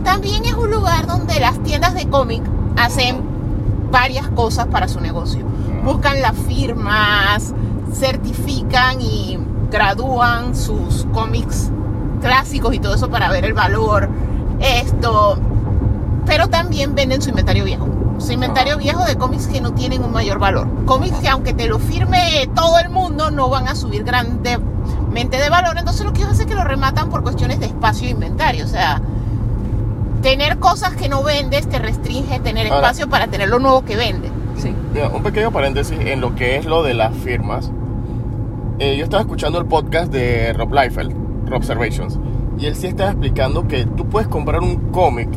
también 0.04 0.46
es 0.46 0.54
un 0.54 0.72
lugar 0.72 1.08
donde 1.08 1.40
las 1.40 1.62
tiendas 1.64 1.94
de 1.94 2.08
cómic 2.08 2.44
hacen 2.78 3.22
varias 3.92 4.28
cosas 4.30 4.68
para 4.68 4.88
su 4.88 5.00
negocio. 5.00 5.46
Buscan 5.84 6.22
las 6.22 6.36
firmas, 6.36 7.54
certifican 7.94 9.00
y 9.02 9.38
gradúan 9.72 10.56
sus 10.56 11.06
cómics 11.14 11.70
clásicos 12.22 12.74
y 12.74 12.80
todo 12.80 12.96
eso 12.96 13.10
para 13.10 13.30
ver 13.30 13.46
el 13.46 13.54
valor. 13.54 14.10
Esto, 14.60 15.38
pero 16.26 16.48
también 16.48 16.96
venden 16.96 17.22
su 17.22 17.30
inventario 17.30 17.66
viejo. 17.66 17.88
Su 18.24 18.32
inventario 18.32 18.78
viejo 18.78 19.04
de 19.04 19.18
cómics 19.18 19.48
que 19.48 19.60
no 19.60 19.74
tienen 19.74 20.02
un 20.04 20.12
mayor 20.14 20.40
valor. 20.40 20.68
Cómics 20.86 21.18
que 21.20 21.28
aunque 21.28 21.54
te 21.54 21.68
lo 21.68 21.78
firme 21.78 22.50
todo 22.56 22.80
el 22.80 22.90
mundo 22.90 23.32
no 23.32 23.50
van 23.50 23.68
a 23.68 23.76
subir 23.76 24.04
grandemente 24.06 25.38
de 25.38 25.50
valor. 25.50 25.76
Entonces 25.78 26.06
lo 26.06 26.14
que 26.14 26.24
hacen 26.24 26.40
es 26.42 26.46
que 26.46 26.56
lo 26.56 26.64
rematan 26.64 27.10
por 27.10 27.22
cuestiones 27.24 27.60
de 27.60 27.66
espacio 27.66 28.08
e 28.08 28.12
inventario. 28.12 28.64
O 28.64 28.68
sea, 28.70 29.02
tener 30.22 30.58
cosas 30.60 30.96
que 30.96 31.10
no 31.10 31.22
vendes 31.22 31.68
te 31.68 31.80
restringe 31.80 32.40
tener 32.40 32.68
Ahora- 32.68 32.78
espacio 32.78 33.10
para 33.10 33.28
tener 33.28 33.50
lo 33.50 33.60
nuevo 33.60 33.84
que 33.84 33.98
vende. 33.98 34.32
Sí. 34.58 34.74
Mira, 34.94 35.10
un 35.10 35.22
pequeño 35.22 35.52
paréntesis 35.52 36.00
en 36.00 36.22
lo 36.22 36.34
que 36.36 36.56
es 36.56 36.66
lo 36.66 36.82
de 36.82 36.94
las 36.94 37.14
firmas. 37.14 37.72
Eh, 38.80 38.96
yo 38.98 39.04
estaba 39.04 39.22
escuchando 39.22 39.60
el 39.60 39.66
podcast 39.66 40.12
de 40.14 40.54
Rob 40.54 40.74
Liefeld, 40.74 41.12
Rob 41.48 41.58
Observations, 41.58 42.18
y 42.58 42.68
él 42.68 42.76
sí 42.76 42.88
estaba 42.88 43.12
explicando 43.12 43.68
que 43.68 43.86
tú 43.86 44.08
puedes 44.08 44.30
comprar 44.30 44.62
un 44.62 44.78
cómic 44.92 45.30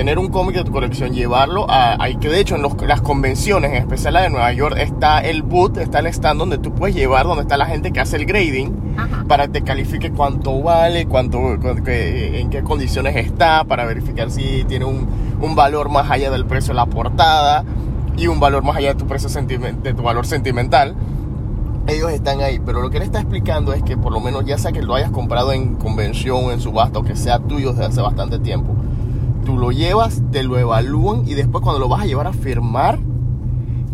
tener 0.00 0.18
un 0.18 0.28
cómic 0.28 0.56
de 0.56 0.64
tu 0.64 0.72
colección, 0.72 1.12
llevarlo 1.12 1.70
a, 1.70 2.02
hay 2.02 2.16
que 2.16 2.30
de 2.30 2.40
hecho 2.40 2.54
en 2.56 2.62
los- 2.62 2.72
las 2.86 3.02
convenciones, 3.02 3.72
en 3.72 3.76
especial 3.76 4.14
la 4.14 4.22
de 4.22 4.30
Nueva 4.30 4.50
York, 4.54 4.74
está 4.78 5.18
el 5.20 5.42
boot, 5.42 5.76
está 5.76 5.98
el 5.98 6.06
stand 6.06 6.38
donde 6.40 6.56
tú 6.56 6.72
puedes 6.72 6.96
llevar, 6.96 7.26
donde 7.26 7.42
está 7.42 7.58
la 7.58 7.66
gente 7.66 7.92
que 7.92 8.00
hace 8.00 8.16
el 8.16 8.24
grading 8.24 8.94
Ajá. 8.96 9.24
para 9.28 9.46
que 9.48 9.52
te 9.60 9.62
califique 9.62 10.10
cuánto 10.10 10.62
vale, 10.62 11.04
cuánto, 11.04 11.38
cu- 11.60 11.82
que- 11.84 12.40
en 12.40 12.48
qué 12.48 12.62
condiciones 12.62 13.14
está, 13.14 13.64
para 13.64 13.84
verificar 13.84 14.30
si 14.30 14.64
tiene 14.66 14.86
un, 14.86 15.06
un 15.38 15.54
valor 15.54 15.90
más 15.90 16.10
allá 16.10 16.30
del 16.30 16.46
precio 16.46 16.68
de 16.68 16.76
la 16.76 16.86
portada 16.86 17.62
y 18.16 18.26
un 18.26 18.40
valor 18.40 18.62
más 18.64 18.76
allá 18.78 18.94
de 18.94 18.94
tu 18.94 19.06
precio 19.06 19.28
de 19.28 19.92
tu 19.92 20.02
valor 20.02 20.24
sentimental. 20.26 20.94
Ellos 21.86 22.10
están 22.10 22.40
ahí, 22.40 22.58
pero 22.64 22.80
lo 22.80 22.88
que 22.88 22.96
él 22.96 23.02
está 23.02 23.20
explicando 23.20 23.74
es 23.74 23.82
que 23.82 23.98
por 23.98 24.12
lo 24.12 24.20
menos 24.20 24.46
ya 24.46 24.56
sea 24.56 24.72
que 24.72 24.80
lo 24.80 24.94
hayas 24.94 25.10
comprado 25.10 25.52
en 25.52 25.74
convención, 25.74 26.52
en 26.52 26.60
subasta 26.60 27.00
o 27.00 27.02
que 27.02 27.16
sea 27.16 27.38
tuyo 27.38 27.72
desde 27.72 27.84
hace 27.84 28.00
bastante 28.00 28.38
tiempo, 28.38 28.74
tú 29.44 29.58
lo 29.58 29.72
llevas, 29.72 30.22
te 30.32 30.42
lo 30.42 30.58
evalúan 30.58 31.26
y 31.26 31.34
después 31.34 31.62
cuando 31.62 31.80
lo 31.80 31.88
vas 31.88 32.02
a 32.02 32.06
llevar 32.06 32.26
a 32.26 32.32
firmar, 32.32 32.98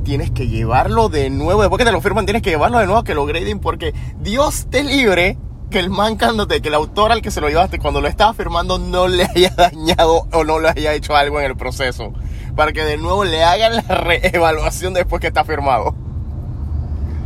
tienes 0.05 0.31
que 0.31 0.49
llevarlo 0.49 1.09
de 1.09 1.31
nuevo. 1.31 1.61
Después 1.61 1.79
que 1.79 1.85
te 1.85 1.93
lo 1.93 2.01
firman, 2.01 2.27
tienes 2.27 2.43
que 2.43 2.51
llevarlo 2.51 2.79
de 2.79 2.87
nuevo 2.87 3.01
a 3.01 3.05
que 3.05 3.15
lo 3.15 3.27
graden 3.27 3.59
porque 3.59 3.95
Dios 4.21 4.67
te 4.71 4.85
libre 4.85 5.39
que 5.71 5.81
el 5.81 5.91
man 5.91 6.17
cándote, 6.17 6.63
que 6.63 6.69
el 6.69 6.75
autor 6.75 7.11
al 7.11 7.23
que 7.23 7.31
se 7.31 7.41
lo 7.41 7.49
llevaste 7.49 7.79
cuando 7.79 8.01
lo 8.01 8.09
estaba 8.09 8.33
firmando 8.33 8.79
no 8.79 9.09
le 9.09 9.25
haya 9.25 9.51
dañado 9.51 10.29
o 10.33 10.45
no 10.45 10.61
le 10.61 10.69
haya 10.69 10.95
hecho 10.95 11.17
algo 11.17 11.41
en 11.41 11.47
el 11.47 11.57
proceso. 11.57 12.13
Para 12.55 12.73
que 12.73 12.85
de 12.85 12.97
nuevo 12.97 13.25
le 13.25 13.43
hagan 13.43 13.77
la 13.77 13.83
reevaluación 13.83 14.95
después 14.95 15.21
que 15.21 15.27
está 15.27 15.45
firmado. 15.45 15.95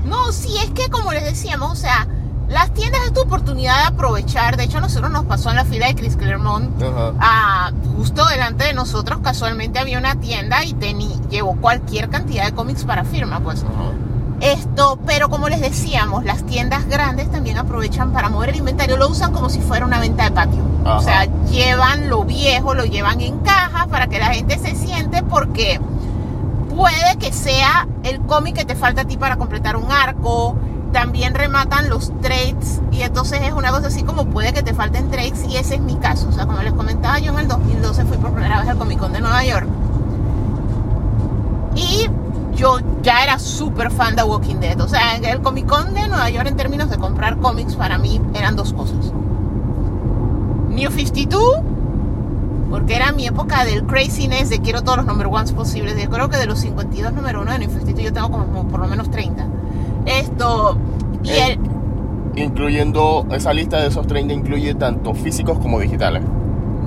No, 0.06 0.33
sí, 0.33 0.56
es 0.56 0.70
que 0.70 0.88
como 0.90 1.12
les 1.12 1.24
decíamos, 1.24 1.72
o 1.72 1.76
sea, 1.76 2.09
las 2.50 2.72
tiendas 2.74 3.00
es 3.06 3.12
tu 3.12 3.20
oportunidad 3.22 3.76
de 3.78 3.84
aprovechar. 3.94 4.56
De 4.56 4.64
hecho, 4.64 4.78
a 4.78 4.80
nosotros 4.80 5.10
nos 5.10 5.24
pasó 5.24 5.50
en 5.50 5.56
la 5.56 5.64
fila 5.64 5.86
de 5.86 5.94
Chris 5.94 6.16
Claremont. 6.16 6.82
Ajá. 6.82 7.12
ah, 7.20 7.70
justo 7.96 8.26
delante 8.26 8.64
de 8.64 8.74
nosotros, 8.74 9.20
casualmente 9.22 9.78
había 9.78 9.98
una 9.98 10.16
tienda 10.16 10.64
y 10.64 10.74
teni- 10.74 11.20
llevó 11.28 11.54
cualquier 11.56 12.08
cantidad 12.10 12.44
de 12.44 12.52
cómics 12.52 12.84
para 12.84 13.04
firma, 13.04 13.40
pues. 13.40 13.64
Esto, 14.40 14.98
pero 15.06 15.28
como 15.28 15.50
les 15.50 15.60
decíamos, 15.60 16.24
las 16.24 16.44
tiendas 16.46 16.86
grandes 16.88 17.30
también 17.30 17.58
aprovechan 17.58 18.10
para 18.12 18.30
mover 18.30 18.48
el 18.48 18.56
inventario, 18.56 18.96
lo 18.96 19.08
usan 19.08 19.32
como 19.32 19.50
si 19.50 19.60
fuera 19.60 19.84
una 19.84 20.00
venta 20.00 20.24
de 20.24 20.30
patio. 20.30 20.62
Ajá. 20.84 20.96
O 20.96 21.02
sea, 21.02 21.24
llevan 21.50 22.08
lo 22.08 22.24
viejo, 22.24 22.74
lo 22.74 22.84
llevan 22.86 23.20
en 23.20 23.38
caja 23.40 23.86
para 23.86 24.06
que 24.06 24.18
la 24.18 24.28
gente 24.32 24.58
se 24.58 24.74
siente 24.76 25.22
porque 25.22 25.78
puede 26.74 27.16
que 27.18 27.32
sea 27.32 27.86
el 28.02 28.20
cómic 28.22 28.56
que 28.56 28.64
te 28.64 28.74
falta 28.74 29.02
a 29.02 29.04
ti 29.04 29.18
para 29.18 29.36
completar 29.36 29.76
un 29.76 29.92
arco. 29.92 30.56
También 30.92 31.35
rematan 31.35 31.88
los 31.88 32.12
trades 32.20 32.81
y 32.90 33.03
entonces 33.03 33.40
es 33.42 33.53
una 33.53 33.70
cosa 33.70 33.87
así 33.88 34.03
como 34.03 34.26
puede 34.26 34.53
que 34.53 34.62
te 34.62 34.74
falten 34.74 35.11
trades 35.11 35.44
y 35.48 35.57
ese 35.57 35.76
es 35.76 35.81
mi 35.81 35.96
caso. 35.96 36.29
O 36.29 36.33
sea, 36.33 36.46
como 36.46 36.61
les 36.62 36.72
comentaba, 36.72 37.18
yo 37.20 37.33
en 37.33 37.38
el 37.40 37.48
2012 37.48 38.05
fui 38.07 38.16
por 38.16 38.33
primera 38.33 38.61
vez 38.61 38.68
al 38.68 38.79
Comic 38.79 38.98
Con 38.98 39.12
de 39.12 39.20
Nueva 39.20 39.44
York 39.44 39.68
y 41.76 42.09
yo 42.57 42.79
ya 43.03 43.22
era 43.22 43.38
súper 43.38 43.90
fan 43.90 44.16
de 44.16 44.22
Walking 44.22 44.57
Dead. 44.57 44.81
O 44.81 44.88
sea, 44.88 45.16
el 45.16 45.40
Comic 45.40 45.66
Con 45.66 45.94
de 45.94 46.09
Nueva 46.09 46.29
York 46.31 46.48
en 46.48 46.57
términos 46.57 46.90
de 46.90 46.98
comprar 46.98 47.38
cómics 47.38 47.76
para 47.76 47.98
mí 47.98 48.20
eran 48.35 48.57
dos 48.57 48.72
cosas. 48.72 49.12
New 50.68 50.90
52, 50.90 51.42
porque 52.70 52.96
era 52.96 53.12
mi 53.12 53.26
época 53.26 53.64
del 53.64 53.85
craziness 53.85 54.50
de 54.50 54.61
quiero 54.61 54.83
todos 54.83 54.98
los 54.98 55.07
number 55.07 55.26
ones 55.26 55.53
posibles. 55.53 56.00
Yo 56.00 56.11
creo 56.11 56.29
que 56.29 56.37
de 56.37 56.46
los 56.46 56.59
52 56.61 57.12
número 57.12 57.42
uno 57.42 57.53
de 57.53 57.61
New 57.61 57.70
52 57.70 58.05
yo 58.05 58.12
tengo 58.12 58.31
como 58.31 58.68
por 58.68 58.81
lo 58.81 58.87
menos 58.87 59.11
30. 59.11 59.46
Esto, 60.06 60.76
y 61.22 61.30
Eh. 61.30 61.52
el, 61.52 61.70
Incluyendo 62.36 63.26
esa 63.32 63.52
lista 63.52 63.80
de 63.80 63.88
esos 63.88 64.06
30 64.06 64.32
incluye 64.32 64.74
tanto 64.74 65.14
físicos 65.14 65.58
como 65.58 65.80
digitales. 65.80 66.22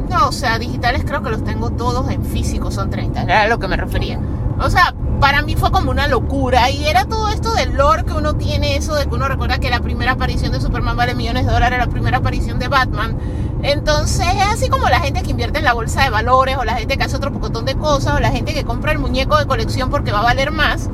No, 0.09 0.29
o 0.29 0.31
sea, 0.31 0.57
digitales 0.57 1.03
creo 1.05 1.21
que 1.21 1.29
los 1.29 1.43
tengo 1.43 1.69
todos 1.71 2.09
en 2.09 2.23
físico, 2.23 2.71
son 2.71 2.89
30, 2.89 3.23
era 3.23 3.41
a 3.43 3.47
lo 3.47 3.59
que 3.59 3.67
me 3.67 3.75
refería. 3.75 4.19
O 4.59 4.69
sea, 4.69 4.93
para 5.19 5.41
mí 5.41 5.55
fue 5.55 5.71
como 5.71 5.91
una 5.91 6.07
locura 6.07 6.69
y 6.69 6.85
era 6.85 7.05
todo 7.05 7.29
esto 7.29 7.53
del 7.53 7.75
lore 7.75 8.03
que 8.05 8.13
uno 8.13 8.35
tiene, 8.35 8.77
eso 8.77 8.95
de 8.95 9.05
que 9.05 9.15
uno 9.15 9.27
recuerda 9.27 9.57
que 9.57 9.69
la 9.69 9.79
primera 9.79 10.13
aparición 10.13 10.51
de 10.51 10.61
Superman 10.61 10.95
vale 10.95 11.13
millones 11.15 11.45
de 11.45 11.51
dólares, 11.51 11.79
la 11.79 11.87
primera 11.87 12.17
aparición 12.17 12.59
de 12.59 12.67
Batman. 12.67 13.17
Entonces 13.63 14.27
es 14.27 14.47
así 14.47 14.69
como 14.69 14.89
la 14.89 14.99
gente 14.99 15.23
que 15.23 15.31
invierte 15.31 15.59
en 15.59 15.65
la 15.65 15.73
bolsa 15.73 16.03
de 16.03 16.09
valores 16.09 16.57
o 16.57 16.63
la 16.63 16.75
gente 16.75 16.97
que 16.97 17.03
hace 17.03 17.15
otro 17.15 17.31
pocotón 17.31 17.65
de 17.65 17.75
cosas 17.75 18.15
o 18.15 18.19
la 18.19 18.31
gente 18.31 18.53
que 18.53 18.63
compra 18.63 18.91
el 18.91 18.99
muñeco 18.99 19.37
de 19.37 19.45
colección 19.45 19.89
porque 19.89 20.11
va 20.11 20.19
a 20.19 20.23
valer 20.23 20.51
más. 20.51 20.89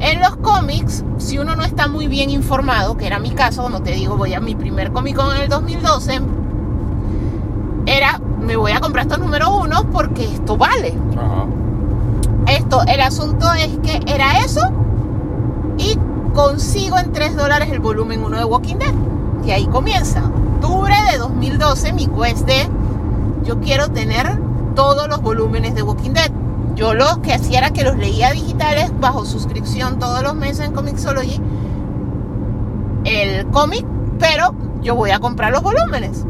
En 0.00 0.20
los 0.20 0.36
cómics, 0.36 1.04
si 1.18 1.38
uno 1.38 1.56
no 1.56 1.64
está 1.64 1.88
muy 1.88 2.06
bien 2.06 2.30
informado, 2.30 2.96
que 2.96 3.06
era 3.06 3.18
mi 3.18 3.30
caso, 3.30 3.62
como 3.62 3.82
te 3.82 3.92
digo, 3.92 4.16
voy 4.16 4.34
a 4.34 4.40
mi 4.40 4.54
primer 4.54 4.92
Comic 4.92 5.16
Con 5.16 5.34
en 5.34 5.42
el 5.42 5.48
2012, 5.48 6.20
era, 7.86 8.20
me 8.40 8.56
voy 8.56 8.72
a 8.72 8.80
comprar 8.80 9.06
estos 9.06 9.18
números 9.18 9.50
uno 9.60 9.84
porque 9.90 10.24
esto 10.24 10.56
vale. 10.56 10.94
Ajá. 11.16 11.46
Esto, 12.46 12.82
el 12.86 13.00
asunto 13.00 13.52
es 13.52 13.78
que 13.82 14.00
era 14.10 14.38
eso 14.38 14.60
y 15.76 15.98
consigo 16.34 16.98
en 16.98 17.12
3 17.12 17.36
dólares 17.36 17.68
el 17.70 17.80
volumen 17.80 18.24
1 18.24 18.38
de 18.38 18.44
Walking 18.44 18.76
Dead. 18.76 18.94
Y 19.44 19.50
ahí 19.50 19.66
comienza. 19.66 20.22
Octubre 20.54 20.94
de 21.10 21.18
2012, 21.18 21.92
mi 21.92 22.06
quest 22.06 22.46
de 22.46 22.68
yo 23.44 23.60
quiero 23.60 23.88
tener 23.90 24.40
todos 24.74 25.08
los 25.08 25.20
volúmenes 25.20 25.74
de 25.74 25.82
Walking 25.82 26.12
Dead. 26.12 26.30
Yo 26.78 26.94
lo 26.94 27.20
que 27.22 27.34
hacía 27.34 27.58
era 27.58 27.72
que 27.72 27.82
los 27.82 27.96
leía 27.96 28.30
digitales 28.30 28.92
bajo 29.00 29.24
suscripción 29.24 29.98
todos 29.98 30.22
los 30.22 30.36
meses 30.36 30.64
en 30.64 30.72
Comixology. 30.72 31.40
El 33.04 33.46
cómic, 33.48 33.84
pero 34.20 34.54
yo 34.80 34.94
voy 34.94 35.10
a 35.10 35.18
comprar 35.18 35.50
los 35.50 35.60
volúmenes. 35.60 36.24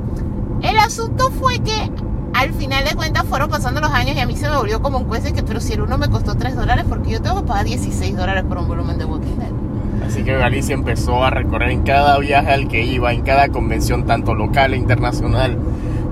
El 0.63 0.79
asunto 0.79 1.31
fue 1.33 1.59
que 1.59 1.93
al 2.33 2.55
final 2.55 2.83
de 2.87 2.95
cuentas 2.95 3.25
fueron 3.25 3.51
pasando 3.51 3.83
los 3.83 3.91
años 3.91 4.17
y 4.17 4.21
a 4.21 4.27
mí 4.27 4.39
se 4.39 4.49
me 4.49 4.57
volvió 4.57 4.81
como 4.81 4.97
un 4.97 5.11
quest 5.11 5.27
de 5.27 5.33
que, 5.35 5.43
pero 5.43 5.61
si 5.61 5.75
el 5.75 5.83
uno 5.83 5.99
me 5.99 6.09
costó 6.09 6.35
3 6.35 6.57
dólares, 6.57 6.87
porque 6.89 7.11
yo 7.11 7.21
tengo 7.21 7.43
que 7.43 7.47
pagar 7.47 7.67
16 7.67 8.17
dólares 8.17 8.45
por 8.49 8.57
un 8.57 8.69
volumen 8.69 8.97
de 8.97 9.05
Walking 9.05 9.37
Dead. 9.37 10.07
Así 10.07 10.25
que 10.25 10.35
Galicia 10.35 10.73
empezó 10.73 11.23
a 11.25 11.29
recorrer 11.29 11.73
en 11.73 11.83
cada 11.83 12.19
viaje 12.19 12.53
al 12.53 12.69
que 12.69 12.83
iba, 12.87 13.13
en 13.13 13.21
cada 13.21 13.51
convención, 13.51 14.07
tanto 14.07 14.35
local 14.35 14.73
e 14.73 14.79
internacional, 14.79 15.59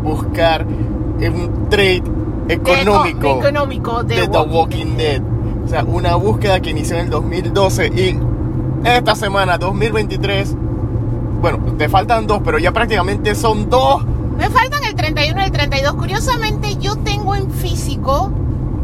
buscar 0.03 0.67
un 0.67 1.71
trade 1.71 2.03
económico 2.49 4.03
De- 4.03 4.15
de, 4.15 4.21
de 4.23 4.29
The 4.29 4.39
Walking 4.39 4.55
Walking 4.57 4.97
Dead. 4.97 5.23
O 5.65 5.69
sea, 5.69 5.85
una 5.85 6.15
búsqueda 6.17 6.61
que 6.61 6.71
inició 6.71 6.97
en 6.97 7.05
el 7.07 7.11
2012 7.11 7.87
y 7.89 8.19
esta 8.89 9.15
semana, 9.17 9.59
2023, 9.59 10.55
bueno, 11.41 11.59
te 11.77 11.89
faltan 11.89 12.27
dos, 12.27 12.41
pero 12.45 12.59
ya 12.59 12.73
prácticamente 12.73 13.35
son 13.35 13.69
dos. 13.69 14.05
Me 14.39 14.49
faltan 14.51 14.85
el 14.85 14.95
31 14.95 15.41
y 15.41 15.45
el 15.45 15.51
32. 15.51 15.95
Curiosamente, 15.95 16.77
yo 16.77 16.97
tengo 16.97 17.35
en 17.35 17.51
físico 17.51 18.31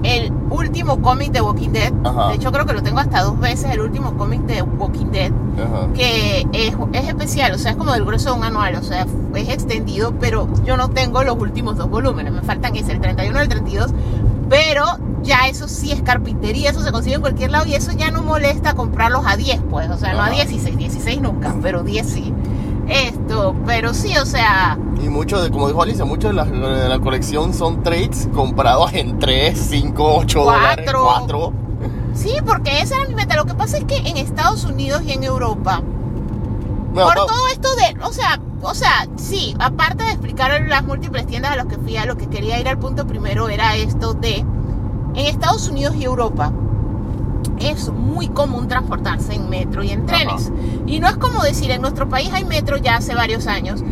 el 0.02 0.32
último 0.50 1.00
cómic 1.00 1.32
de 1.32 1.40
Walking 1.40 1.70
Dead. 1.70 1.92
Ajá. 2.04 2.28
De 2.28 2.34
hecho, 2.34 2.52
creo 2.52 2.66
que 2.66 2.72
lo 2.72 2.82
tengo 2.82 2.98
hasta 2.98 3.22
dos 3.22 3.38
veces, 3.38 3.70
el 3.70 3.80
último 3.80 4.16
cómic 4.16 4.40
de 4.42 4.62
Walking 4.62 5.06
Dead. 5.06 5.32
Ajá. 5.52 5.92
que 5.92 6.46
es, 6.52 6.74
es 6.92 7.08
especial, 7.08 7.52
o 7.52 7.58
sea, 7.58 7.72
es 7.72 7.76
como 7.76 7.92
del 7.92 8.04
grueso 8.04 8.32
de 8.32 8.38
un 8.38 8.44
anual, 8.44 8.74
o 8.76 8.82
sea, 8.82 9.06
es 9.34 9.48
extendido, 9.50 10.14
pero 10.18 10.48
yo 10.64 10.78
no 10.78 10.88
tengo 10.88 11.22
los 11.22 11.36
últimos 11.38 11.76
dos 11.76 11.90
volúmenes, 11.90 12.32
me 12.32 12.40
faltan 12.40 12.74
ese, 12.74 12.92
el 12.92 13.00
31 13.00 13.38
y 13.38 13.42
el 13.42 13.48
32, 13.48 13.90
pero 14.48 14.84
ya 15.22 15.48
eso 15.48 15.68
sí 15.68 15.92
es 15.92 16.02
carpintería, 16.02 16.70
eso 16.70 16.82
se 16.82 16.90
consigue 16.90 17.16
en 17.16 17.20
cualquier 17.20 17.50
lado 17.50 17.66
y 17.66 17.74
eso 17.74 17.92
ya 17.92 18.10
no 18.10 18.22
molesta 18.22 18.74
comprarlos 18.74 19.24
a 19.26 19.36
10, 19.36 19.60
pues, 19.70 19.90
o 19.90 19.96
sea, 19.98 20.14
no 20.14 20.20
a 20.20 20.26
Ajá. 20.26 20.34
16, 20.34 20.76
16 20.76 21.20
nunca, 21.20 21.54
pero 21.62 21.82
10 21.82 22.06
sí. 22.06 22.34
Esto, 22.88 23.54
pero 23.64 23.94
sí, 23.94 24.16
o 24.16 24.26
sea, 24.26 24.76
Y 25.02 25.08
muchos 25.08 25.42
de, 25.42 25.50
como 25.50 25.68
dijo 25.68 25.82
Alicia, 25.82 26.04
muchos 26.04 26.30
de 26.30 26.34
la, 26.34 26.44
de 26.44 26.88
la 26.88 26.98
colección 26.98 27.54
son 27.54 27.82
trades 27.82 28.28
comprados 28.34 28.92
en 28.92 29.18
3, 29.18 29.56
5, 29.70 30.16
8 30.16 30.44
dólares, 30.44 30.86
Cuatro. 30.92 31.04
4. 31.04 31.52
sí, 32.14 32.34
porque 32.44 32.80
esa 32.80 32.96
era 32.96 33.08
mi 33.08 33.14
meta. 33.14 33.36
Lo 33.36 33.44
que 33.44 33.54
pasa 33.54 33.78
es 33.78 33.84
que 33.84 33.96
en 33.98 34.16
Estados 34.16 34.64
Unidos 34.64 35.02
y 35.06 35.12
en 35.12 35.22
Europa, 35.24 35.80
por 36.92 37.14
todo 37.14 37.48
esto 37.52 37.68
de, 37.76 38.04
o 38.04 38.12
sea, 38.12 38.40
o 38.62 38.74
sea, 38.74 39.06
sí, 39.16 39.54
aparte 39.58 40.04
de 40.04 40.10
explicar 40.10 40.50
las 40.68 40.84
múltiples 40.84 41.26
tiendas 41.26 41.52
a 41.52 41.56
las 41.56 41.66
que 41.66 41.76
fui, 41.78 41.96
a 41.96 42.04
lo 42.04 42.16
que 42.16 42.26
quería 42.28 42.60
ir 42.60 42.68
al 42.68 42.78
punto 42.78 43.06
primero 43.06 43.48
era 43.48 43.76
esto 43.76 44.14
de, 44.14 44.36
en 44.36 45.16
Estados 45.26 45.68
Unidos 45.68 45.94
y 45.96 46.04
Europa 46.04 46.52
es 47.58 47.88
muy 47.90 48.28
común 48.28 48.68
transportarse 48.68 49.34
en 49.34 49.48
metro 49.48 49.82
y 49.82 49.90
en 49.90 50.06
trenes. 50.06 50.50
Y 50.86 51.00
no 51.00 51.08
es 51.08 51.16
como 51.16 51.42
decir, 51.42 51.70
en 51.70 51.82
nuestro 51.82 52.08
país 52.08 52.30
hay 52.32 52.44
metro 52.44 52.76
ya 52.76 52.96
hace 52.96 53.14
varios 53.14 53.46
años, 53.46 53.82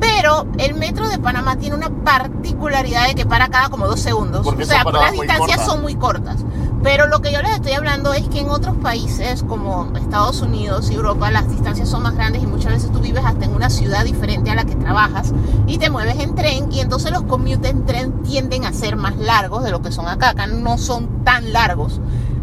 pero 0.00 0.46
el 0.58 0.74
metro 0.74 1.08
de 1.08 1.18
Panamá 1.18 1.56
tiene 1.56 1.76
una 1.76 1.90
particularidad 1.90 3.06
de 3.06 3.14
que 3.14 3.26
para 3.26 3.48
cada 3.48 3.68
como 3.68 3.86
dos 3.86 4.00
segundos. 4.00 4.44
Porque 4.44 4.64
o 4.64 4.66
sea, 4.66 4.82
las 4.84 5.12
distancias 5.12 5.58
cortas. 5.58 5.66
son 5.66 5.82
muy 5.82 5.94
cortas. 5.94 6.44
Pero 6.82 7.06
lo 7.06 7.20
que 7.20 7.30
yo 7.30 7.42
les 7.42 7.52
estoy 7.52 7.72
hablando 7.72 8.14
es 8.14 8.26
que 8.28 8.40
en 8.40 8.48
otros 8.48 8.74
países 8.76 9.42
como 9.42 9.92
Estados 9.96 10.40
Unidos 10.40 10.90
y 10.90 10.94
Europa 10.94 11.30
las 11.30 11.50
distancias 11.50 11.90
son 11.90 12.02
más 12.02 12.14
grandes 12.14 12.42
y 12.42 12.46
muchas 12.46 12.72
veces 12.72 12.90
tú 12.90 13.00
vives 13.00 13.22
hasta 13.24 13.44
en 13.44 13.54
una 13.54 13.68
ciudad 13.68 14.02
diferente 14.02 14.50
a 14.50 14.54
la 14.54 14.64
que 14.64 14.76
trabajas 14.76 15.34
y 15.66 15.76
te 15.76 15.90
mueves 15.90 16.18
en 16.18 16.34
tren 16.34 16.72
y 16.72 16.80
entonces 16.80 17.12
los 17.12 17.22
commutes 17.24 17.70
en 17.70 17.84
tren 17.84 18.22
tienden 18.22 18.64
a 18.64 18.72
ser 18.72 18.96
más 18.96 19.16
largos 19.18 19.62
de 19.62 19.70
lo 19.70 19.82
que 19.82 19.92
son 19.92 20.08
acá. 20.08 20.30
Acá 20.30 20.46
no 20.46 20.78
son 20.78 21.22
tan 21.22 21.52
largos. 21.52 22.00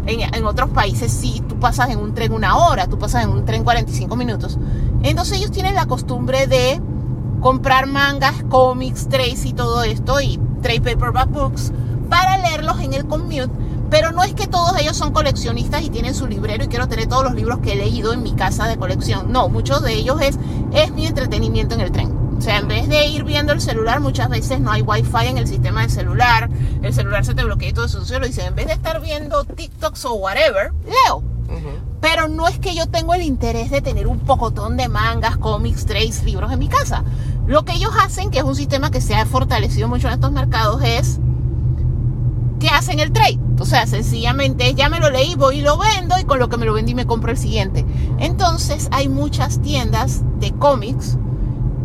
En, 0.08 0.44
otros 0.46 0.70
países 0.70 1.12
sí, 1.12 1.42
tú 1.46 1.60
pasas 1.60 1.90
en 1.90 1.98
un 1.98 2.14
tren 2.14 2.32
una 2.32 2.56
hora, 2.56 2.86
tú 2.86 2.98
pasas 2.98 3.24
en 3.24 3.30
un 3.30 3.44
tren 3.44 3.62
45 3.62 4.16
minutos. 4.16 4.58
Entonces 5.02 5.36
ellos 5.36 5.50
tienen 5.50 5.74
la 5.74 5.84
costumbre 5.84 6.46
de 6.46 6.80
comprar 7.42 7.86
mangas, 7.86 8.42
cómics, 8.48 9.08
trades 9.08 9.44
y 9.44 9.52
todo 9.52 9.82
esto 9.82 10.18
y 10.22 10.40
trade 10.62 10.80
paperback 10.80 11.30
books 11.30 11.72
para 12.08 12.38
leerlos 12.38 12.80
en 12.80 12.94
el 12.94 13.06
commute. 13.06 13.50
Pero 13.90 14.12
no 14.12 14.22
es 14.22 14.32
que 14.32 14.46
todos 14.46 14.78
ellos 14.80 14.96
son 14.96 15.12
coleccionistas 15.12 15.82
y 15.82 15.90
tienen 15.90 16.14
su 16.14 16.26
librero 16.26 16.64
y 16.64 16.68
quiero 16.68 16.88
tener 16.88 17.06
todos 17.06 17.24
los 17.24 17.34
libros 17.34 17.58
que 17.58 17.72
he 17.72 17.76
leído 17.76 18.14
en 18.14 18.22
mi 18.22 18.32
casa 18.32 18.66
de 18.66 18.78
colección. 18.78 19.30
No, 19.30 19.50
muchos 19.50 19.82
de 19.82 19.92
ellos 19.92 20.20
es, 20.22 20.38
es 20.72 20.90
mi 20.92 21.06
entretenimiento 21.06 21.74
en 21.74 21.82
el 21.82 21.92
tren. 21.92 22.17
O 22.38 22.40
sea, 22.40 22.58
en 22.58 22.68
vez 22.68 22.88
de 22.88 23.06
ir 23.06 23.24
viendo 23.24 23.52
el 23.52 23.60
celular, 23.60 24.00
muchas 24.00 24.28
veces 24.28 24.60
no 24.60 24.70
hay 24.70 24.82
wifi 24.82 25.26
en 25.26 25.38
el 25.38 25.48
sistema 25.48 25.80
del 25.82 25.90
celular, 25.90 26.48
el 26.82 26.94
celular 26.94 27.24
se 27.24 27.34
te 27.34 27.42
bloquea 27.42 27.70
y 27.70 27.72
todo 27.72 27.86
eso. 27.86 27.98
Entonces 27.98 28.20
lo 28.20 28.26
dice, 28.26 28.46
en 28.46 28.54
vez 28.54 28.68
de 28.68 28.74
estar 28.74 29.00
viendo 29.00 29.44
TikToks 29.44 30.04
o 30.04 30.14
whatever, 30.14 30.72
leo. 30.84 31.22
Pero 32.00 32.28
no 32.28 32.46
es 32.46 32.60
que 32.60 32.76
yo 32.76 32.86
tengo 32.86 33.14
el 33.14 33.22
interés 33.22 33.70
de 33.70 33.80
tener 33.80 34.06
un 34.06 34.20
pocotón 34.20 34.76
de 34.76 34.88
mangas, 34.88 35.36
cómics, 35.36 35.84
trades, 35.84 36.22
libros 36.22 36.52
en 36.52 36.60
mi 36.60 36.68
casa. 36.68 37.02
Lo 37.46 37.64
que 37.64 37.72
ellos 37.72 37.90
hacen, 38.00 38.30
que 38.30 38.38
es 38.38 38.44
un 38.44 38.54
sistema 38.54 38.92
que 38.92 39.00
se 39.00 39.16
ha 39.16 39.26
fortalecido 39.26 39.88
mucho 39.88 40.06
en 40.06 40.14
estos 40.14 40.30
mercados, 40.30 40.80
es 40.84 41.18
que 42.60 42.68
hacen 42.68 43.00
el 43.00 43.10
trade. 43.10 43.40
O 43.58 43.64
sea, 43.64 43.86
sencillamente 43.88 44.74
ya 44.74 44.88
me 44.88 45.00
lo 45.00 45.10
leí, 45.10 45.34
voy 45.34 45.58
y 45.58 45.62
lo 45.62 45.76
vendo 45.76 46.16
y 46.20 46.24
con 46.24 46.38
lo 46.38 46.48
que 46.48 46.56
me 46.56 46.66
lo 46.66 46.74
vendí 46.74 46.94
me 46.94 47.06
compro 47.06 47.32
el 47.32 47.38
siguiente. 47.38 47.84
Entonces 48.18 48.88
hay 48.92 49.08
muchas 49.08 49.60
tiendas 49.60 50.22
de 50.38 50.52
cómics 50.52 51.18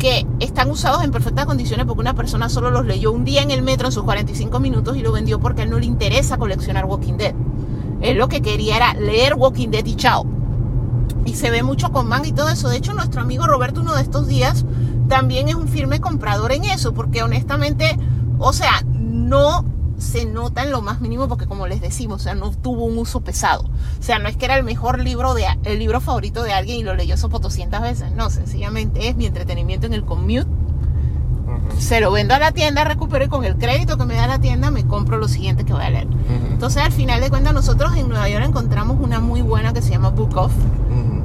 que 0.04 0.26
están 0.38 0.70
usados 0.70 1.02
en 1.02 1.10
perfectas 1.10 1.46
condiciones 1.46 1.86
porque 1.86 2.02
una 2.02 2.12
persona 2.12 2.50
solo 2.50 2.70
los 2.70 2.84
leyó 2.84 3.10
un 3.10 3.24
día 3.24 3.40
en 3.40 3.50
el 3.50 3.62
metro 3.62 3.86
en 3.86 3.92
sus 3.92 4.04
45 4.04 4.60
minutos 4.60 4.98
y 4.98 5.00
lo 5.00 5.12
vendió 5.12 5.40
porque 5.40 5.62
a 5.62 5.64
él 5.64 5.70
no 5.70 5.78
le 5.78 5.86
interesa 5.86 6.36
coleccionar 6.36 6.84
Walking 6.84 7.14
Dead. 7.14 7.34
Él 8.02 8.18
lo 8.18 8.28
que 8.28 8.42
quería 8.42 8.76
era 8.76 8.92
leer 8.92 9.32
Walking 9.32 9.70
Dead 9.70 9.86
y 9.86 9.96
chao. 9.96 10.26
Y 11.24 11.32
se 11.32 11.50
ve 11.50 11.62
mucho 11.62 11.90
con 11.90 12.06
manga 12.06 12.28
y 12.28 12.32
todo 12.32 12.50
eso. 12.50 12.68
De 12.68 12.76
hecho, 12.76 12.92
nuestro 12.92 13.22
amigo 13.22 13.46
Roberto 13.46 13.80
uno 13.80 13.94
de 13.94 14.02
estos 14.02 14.26
días 14.26 14.66
también 15.08 15.48
es 15.48 15.54
un 15.54 15.68
firme 15.68 16.02
comprador 16.02 16.52
en 16.52 16.64
eso 16.64 16.92
porque 16.92 17.22
honestamente, 17.22 17.98
o 18.38 18.52
sea, 18.52 18.84
no 18.92 19.64
se 19.98 20.24
nota 20.24 20.62
en 20.62 20.70
lo 20.70 20.82
más 20.82 21.00
mínimo 21.00 21.28
porque 21.28 21.46
como 21.46 21.66
les 21.66 21.80
decimos, 21.80 22.20
o 22.20 22.24
sea, 22.24 22.34
no 22.34 22.50
tuvo 22.50 22.84
un 22.84 22.98
uso 22.98 23.20
pesado. 23.20 23.62
O 23.62 24.02
sea, 24.02 24.18
no 24.18 24.28
es 24.28 24.36
que 24.36 24.44
era 24.44 24.56
el 24.56 24.64
mejor 24.64 25.00
libro 25.00 25.34
de 25.34 25.44
el 25.64 25.78
libro 25.78 26.00
favorito 26.00 26.42
de 26.42 26.52
alguien 26.52 26.78
y 26.78 26.82
lo 26.82 26.94
leyó 26.94 27.16
200 27.16 27.80
veces, 27.80 28.12
no, 28.12 28.30
sencillamente 28.30 29.08
es 29.08 29.16
mi 29.16 29.26
entretenimiento 29.26 29.86
en 29.86 29.94
el 29.94 30.04
commute. 30.04 30.46
Se 31.78 32.00
lo 32.00 32.12
vendo 32.12 32.34
a 32.34 32.38
la 32.38 32.52
tienda, 32.52 32.84
recupero 32.84 33.24
y 33.24 33.28
con 33.28 33.44
el 33.44 33.56
crédito 33.56 33.96
que 33.96 34.04
me 34.04 34.14
da 34.14 34.26
la 34.26 34.38
tienda 34.38 34.70
me 34.70 34.86
compro 34.86 35.18
lo 35.18 35.28
siguiente 35.28 35.64
que 35.64 35.72
voy 35.72 35.82
a 35.82 35.90
leer. 35.90 36.06
Entonces, 36.50 36.82
al 36.82 36.92
final 36.92 37.20
de 37.20 37.30
cuentas, 37.30 37.54
nosotros 37.54 37.96
en 37.96 38.08
Nueva 38.08 38.28
York 38.28 38.44
encontramos 38.44 38.98
una 39.00 39.20
muy 39.20 39.42
buena 39.42 39.72
que 39.72 39.82
se 39.82 39.90
llama 39.90 40.10
Book 40.10 40.36
Off, 40.36 40.52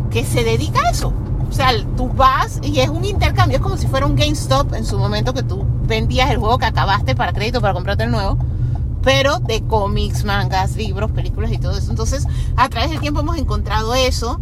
que 0.10 0.26
se 0.26 0.44
dedica 0.44 0.80
a 0.88 0.92
eso. 0.92 1.14
O 1.50 1.52
sea, 1.52 1.72
tú 1.98 2.10
vas 2.10 2.60
y 2.62 2.80
es 2.80 2.90
un 2.90 3.06
intercambio, 3.06 3.58
es 3.58 3.64
como 3.64 3.78
si 3.78 3.88
fuera 3.88 4.06
un 4.06 4.16
GameStop 4.16 4.74
en 4.74 4.86
su 4.86 4.98
momento 4.98 5.34
que 5.34 5.44
tú 5.44 5.66
vendías 5.88 6.30
el 6.30 6.38
juego 6.38 6.58
que 6.58 6.66
acabaste 6.66 7.16
para 7.16 7.34
crédito 7.34 7.60
para 7.60 7.74
comprarte 7.74 8.04
el 8.04 8.12
nuevo 8.12 8.38
pero 9.02 9.40
de 9.40 9.62
cómics, 9.64 10.24
mangas, 10.24 10.76
libros, 10.76 11.12
películas 11.12 11.52
y 11.52 11.58
todo 11.58 11.78
eso. 11.78 11.90
Entonces, 11.90 12.28
a 12.56 12.70
través 12.70 12.90
del 12.90 13.00
tiempo 13.00 13.22
hemos 13.22 13.38
encontrado 13.38 13.96
eso 13.96 14.40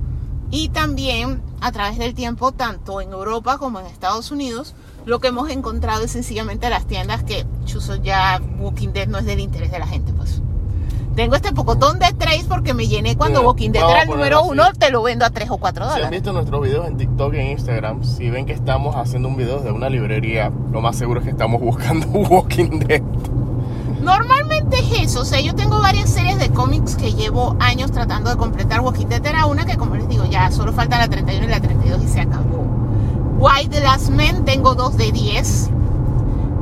y 0.50 0.70
también 0.70 1.42
a 1.60 1.72
través 1.72 1.98
del 1.98 2.14
tiempo, 2.14 2.52
tanto 2.52 3.02
en 3.02 3.12
Europa 3.12 3.58
como 3.58 3.80
en 3.80 3.86
Estados 3.88 4.32
Unidos, 4.32 4.76
lo 5.06 5.20
que 5.20 5.30
hemos 5.30 5.50
encontrado 5.50 6.04
es 6.04 6.12
sencillamente 6.12 6.70
las 6.70 6.86
tiendas 6.86 7.24
que, 7.24 7.46
chuso, 7.66 7.96
ya 7.96 8.42
Walking 8.60 8.90
Dead 8.90 9.08
no 9.08 9.18
es 9.18 9.26
del 9.26 9.40
interés 9.40 9.72
de 9.72 9.80
la 9.80 9.88
gente, 9.88 10.14
pues. 10.14 10.42
Tengo 11.16 11.36
este 11.36 11.52
pocotón 11.52 11.98
de 11.98 12.14
trades 12.14 12.44
porque 12.44 12.76
me 12.76 12.88
llené 12.88 13.18
cuando 13.18 13.42
Walking 13.42 13.72
Dead 13.72 13.90
era 13.90 14.04
el 14.04 14.10
número 14.10 14.44
uno, 14.44 14.66
te 14.78 14.92
lo 14.92 15.02
vendo 15.02 15.26
a 15.26 15.32
3 15.32 15.50
o 15.50 15.58
4 15.58 15.86
dólares. 15.86 16.02
Si 16.02 16.06
han 16.06 16.12
visto 16.12 16.32
nuestros 16.32 16.62
videos 16.62 16.88
en 16.88 16.98
TikTok 16.98 17.34
y 17.34 17.38
en 17.40 17.48
Instagram, 17.48 18.04
si 18.04 18.30
ven 18.30 18.46
que 18.46 18.54
estamos 18.54 18.96
haciendo 18.96 19.28
un 19.28 19.36
video 19.36 19.60
de 19.60 19.72
una 19.72 19.90
librería, 19.90 20.52
lo 20.72 20.80
más 20.80 20.96
seguro 20.96 21.20
es 21.22 21.26
que 21.26 21.32
estamos 21.32 21.60
buscando 21.60 22.08
Walking 22.30 22.82
Dead. 22.82 23.02
Normalmente 24.08 24.80
es 24.80 25.02
eso, 25.02 25.20
o 25.20 25.26
sea, 25.26 25.42
yo 25.42 25.54
tengo 25.54 25.82
varias 25.82 26.10
series 26.10 26.40
de 26.40 26.50
cómics 26.50 26.96
que 26.96 27.12
llevo 27.12 27.58
años 27.60 27.92
tratando 27.92 28.30
de 28.30 28.38
completar. 28.38 28.80
Walking 28.80 29.08
Dead 29.08 29.26
era 29.26 29.46
una 29.48 29.66
que, 29.66 29.76
como 29.76 29.98
les 29.98 30.08
digo, 30.08 30.24
ya 30.24 30.50
solo 30.50 30.72
falta 30.72 30.98
la 30.98 31.10
31 31.10 31.44
y 31.44 31.50
la 31.50 31.60
32 31.60 32.02
y 32.06 32.08
se 32.08 32.22
acabó. 32.22 32.66
White 33.38 33.68
The 33.70 33.82
Last 33.82 34.10
Men 34.12 34.46
tengo 34.46 34.76
dos 34.76 34.96
de 34.96 35.12
10. 35.12 35.72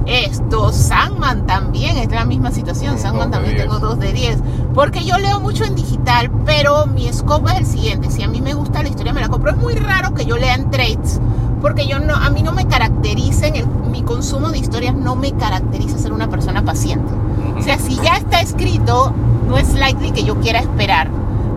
Esto, 0.08 0.74
Sandman 0.74 1.46
también 1.46 1.98
es 1.98 2.10
la 2.10 2.26
misma 2.26 2.50
situación. 2.50 2.98
Sandman 2.98 3.30
también 3.30 3.58
tengo 3.58 3.78
dos 3.78 4.00
de 4.00 4.12
10. 4.12 4.40
Porque 4.74 5.06
yo 5.06 5.20
leo 5.20 5.40
mucho 5.40 5.66
en 5.66 5.76
digital, 5.76 6.32
pero 6.48 6.88
mi 6.88 7.14
scope 7.14 7.52
es 7.52 7.58
el 7.60 7.66
siguiente. 7.68 8.10
Si 8.10 8.24
a 8.24 8.28
mí 8.28 8.42
me 8.42 8.56
gusta 8.56 8.82
la 8.82 8.90
historia, 8.90 9.14
me 9.14 9.22
la 9.22 9.30
compro. 9.30 9.52
Es 9.52 9.58
muy 9.58 9.76
raro 9.76 10.16
que 10.16 10.26
yo 10.26 10.36
lea 10.38 10.56
en 10.56 10.72
trades, 10.72 11.22
porque 11.62 11.86
yo 11.88 12.00
no, 12.00 12.16
a 12.16 12.32
mí 12.32 12.42
no 12.42 12.54
me 12.54 12.66
caracteriza 12.66 13.46
en 13.46 13.56
el, 13.58 13.68
mi 13.68 14.02
consumo 14.02 14.50
de 14.50 14.58
historias, 14.58 14.96
no 14.96 15.16
me 15.16 15.34
caracteriza 15.34 16.00
ser 16.00 16.12
una 16.12 16.28
persona 16.28 16.66
paciente. 16.66 17.14
O 17.58 17.62
sea, 17.62 17.78
si 17.80 17.96
ya 17.96 18.18
está 18.18 18.42
escrito, 18.42 19.14
no 19.48 19.58
es 19.58 19.74
likely 19.74 20.12
que 20.12 20.24
yo 20.24 20.40
quiera 20.40 20.60
esperar. 20.60 21.10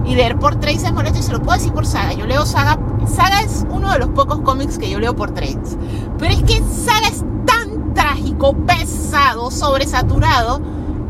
Y 0.05 0.15
leer 0.15 0.39
por 0.39 0.57
trades 0.57 0.85
es 0.85 0.93
molesto 0.93 1.19
y 1.19 1.23
se 1.23 1.33
lo 1.33 1.43
puedo 1.43 1.59
decir 1.59 1.73
por 1.73 1.85
Saga. 1.85 2.13
Yo 2.15 2.27
leo 2.27 2.47
Saga. 2.47 2.79
Saga 3.07 3.43
es 3.43 3.67
uno 3.71 3.93
de 3.93 3.99
los 3.99 4.09
pocos 4.11 4.41
cómics 4.41 4.79
que 4.79 4.89
yo 4.89 5.01
leo 5.01 5.15
por 5.15 5.33
trades. 5.33 5.77
Pero 6.19 6.33
es 6.33 6.43
que 6.45 6.63
Saga 6.63 7.09
es 7.09 7.25
tan 7.45 7.93
trágico, 7.95 8.55
pesado, 8.55 9.51
sobresaturado, 9.51 10.61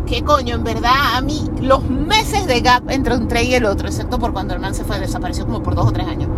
que 0.06 0.24
coño, 0.24 0.54
en 0.54 0.64
verdad 0.64 1.16
a 1.16 1.20
mí 1.20 1.48
los 1.60 1.84
meses 1.84 2.46
de 2.46 2.60
gap 2.60 2.90
entre 2.90 3.14
un 3.14 3.28
trade 3.28 3.44
y 3.44 3.54
el 3.54 3.66
otro, 3.66 3.88
excepto 3.88 4.18
por 4.18 4.32
cuando 4.32 4.54
el 4.54 4.60
man 4.60 4.74
se 4.74 4.84
fue, 4.84 4.98
desapareció 4.98 5.44
como 5.44 5.62
por 5.62 5.74
dos 5.74 5.88
o 5.88 5.92
tres 5.92 6.06
años, 6.06 6.30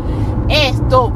esto 0.49 1.13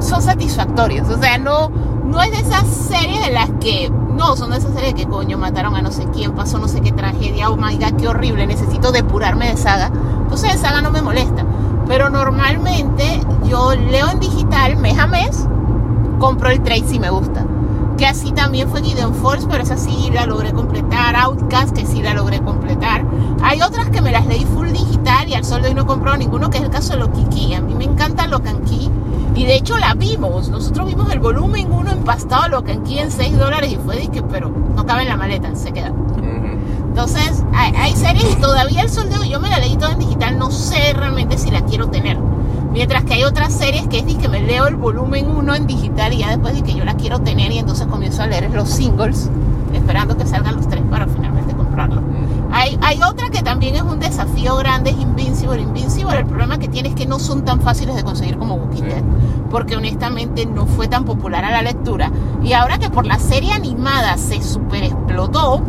son 0.00 0.22
satisfactorios. 0.22 1.08
O 1.08 1.18
sea, 1.20 1.38
no, 1.38 1.70
no 2.04 2.22
es 2.22 2.30
de 2.30 2.38
esas 2.38 2.66
series 2.66 3.24
de 3.24 3.32
las 3.32 3.50
que 3.60 3.90
no, 3.90 4.36
son 4.36 4.50
de 4.50 4.58
esas 4.58 4.72
series 4.74 4.94
que 4.94 5.06
coño 5.06 5.38
mataron 5.38 5.74
a 5.74 5.82
no 5.82 5.90
sé 5.90 6.06
quién, 6.12 6.32
pasó 6.32 6.58
no 6.58 6.68
sé 6.68 6.80
qué 6.80 6.92
tragedia, 6.92 7.50
oh 7.50 7.56
my 7.56 7.76
god, 7.76 7.94
qué 7.98 8.08
horrible, 8.08 8.46
necesito 8.46 8.92
depurarme 8.92 9.48
de 9.48 9.56
saga. 9.56 9.90
Entonces 10.22 10.52
de 10.52 10.58
saga 10.58 10.80
no 10.82 10.90
me 10.90 11.02
molesta. 11.02 11.44
Pero 11.86 12.10
normalmente 12.10 13.20
yo 13.46 13.74
leo 13.74 14.08
en 14.10 14.20
digital 14.20 14.76
mes 14.76 14.98
a 14.98 15.06
mes, 15.06 15.46
compro 16.18 16.50
el 16.50 16.62
trade 16.62 16.84
si 16.86 16.98
me 16.98 17.10
gusta. 17.10 17.44
Que 17.98 18.06
así 18.06 18.32
también 18.32 18.68
fue 18.68 18.82
Gideon 18.82 19.14
Force, 19.14 19.46
pero 19.48 19.62
esa 19.62 19.76
sí 19.76 20.10
la 20.12 20.26
logré 20.26 20.52
completar. 20.52 21.14
Outcast, 21.14 21.76
que 21.76 21.86
sí 21.86 22.02
la 22.02 22.14
logré 22.14 22.40
completar. 22.40 23.04
Hay 23.42 23.62
otras 23.62 23.88
que 23.90 24.00
me 24.00 24.10
las 24.10 24.26
leí 24.26 24.44
full 24.44 24.70
digital 24.72 25.28
y 25.28 25.34
al 25.34 25.44
sol 25.44 25.62
de 25.62 25.68
hoy 25.68 25.74
no 25.74 25.82
he 25.82 25.86
comprado 25.86 26.16
ninguno, 26.16 26.50
que 26.50 26.58
es 26.58 26.64
el 26.64 26.70
caso 26.70 26.94
de 26.94 27.00
Lokiki. 27.00 27.54
A 27.54 27.60
mí 27.60 27.74
me 27.74 27.84
encanta 27.84 28.26
Locanqui. 28.26 28.90
Y 29.34 29.46
de 29.46 29.56
hecho 29.56 29.76
la 29.78 29.94
vimos. 29.94 30.48
Nosotros 30.48 30.86
vimos 30.86 31.12
el 31.12 31.18
volumen 31.18 31.72
1 31.72 31.90
empastado 31.90 32.48
Locanqui 32.48 32.98
en 32.98 33.10
6 33.10 33.38
dólares 33.38 33.72
y 33.72 33.76
fue 33.76 33.96
de 33.96 34.08
que, 34.08 34.22
pero 34.22 34.48
no 34.48 34.86
cabe 34.86 35.02
en 35.02 35.08
la 35.08 35.16
maleta, 35.16 35.54
se 35.54 35.72
queda. 35.72 35.92
Entonces, 36.88 37.42
hay, 37.52 37.74
hay, 37.74 37.92
series 37.96 38.24
y 38.30 38.36
todavía 38.36 38.82
el 38.82 38.88
sol 38.88 39.08
de 39.08 39.18
hoy 39.18 39.28
yo 39.28 39.40
me 39.40 39.50
la 39.50 39.58
leí 39.58 39.76
toda 39.76 39.92
en 39.92 39.98
digital, 39.98 40.38
no 40.38 40.52
sé 40.52 40.92
realmente 40.92 41.36
si 41.36 41.50
la 41.50 41.62
quiero 41.62 41.88
tener. 41.88 42.16
Mientras 42.72 43.04
que 43.04 43.14
hay 43.14 43.24
otras 43.24 43.52
series 43.52 43.88
que 43.88 43.98
es 43.98 44.14
que 44.16 44.28
me 44.28 44.40
leo 44.40 44.68
el 44.68 44.76
volumen 44.76 45.28
1 45.28 45.54
en 45.56 45.66
digital 45.66 46.12
y 46.12 46.18
ya 46.18 46.30
después 46.30 46.54
de 46.54 46.62
que 46.62 46.74
yo 46.74 46.84
la 46.84 46.94
quiero 46.94 47.20
tener 47.20 47.50
y 47.50 47.58
entonces 47.58 47.88
comienzo 47.88 48.22
a 48.22 48.28
leer 48.28 48.48
los 48.52 48.68
singles, 48.68 49.28
esperando 49.72 50.16
que 50.16 50.26
salgan 50.26 50.54
los 50.56 50.68
tres 50.68 50.82
para 50.88 51.06
finalmente 51.08 51.33
Hay, 52.52 52.78
hay 52.82 53.02
otra 53.02 53.30
que 53.30 53.42
también 53.42 53.74
es 53.74 53.82
un 53.82 53.98
desafío 53.98 54.56
grande, 54.56 54.90
es 54.90 54.96
Invincible. 54.96 55.60
Invincible, 55.60 56.18
el 56.18 56.26
problema 56.26 56.58
que 56.58 56.68
tiene 56.68 56.90
es 56.90 56.94
que 56.94 57.06
no 57.06 57.18
son 57.18 57.44
tan 57.44 57.60
fáciles 57.60 57.96
de 57.96 58.04
conseguir 58.04 58.38
como 58.38 58.54
Walking 58.54 58.82
Dead, 58.82 59.02
porque 59.50 59.76
honestamente 59.76 60.46
no 60.46 60.66
fue 60.66 60.88
tan 60.88 61.04
popular 61.04 61.44
a 61.44 61.50
la 61.50 61.62
lectura. 61.62 62.10
Y 62.42 62.52
ahora 62.52 62.78
que 62.78 62.90
por 62.90 63.06
la 63.06 63.18
serie 63.18 63.52
animada 63.52 64.16
se 64.18 64.42
super 64.42 64.84
explotó, 64.84 65.62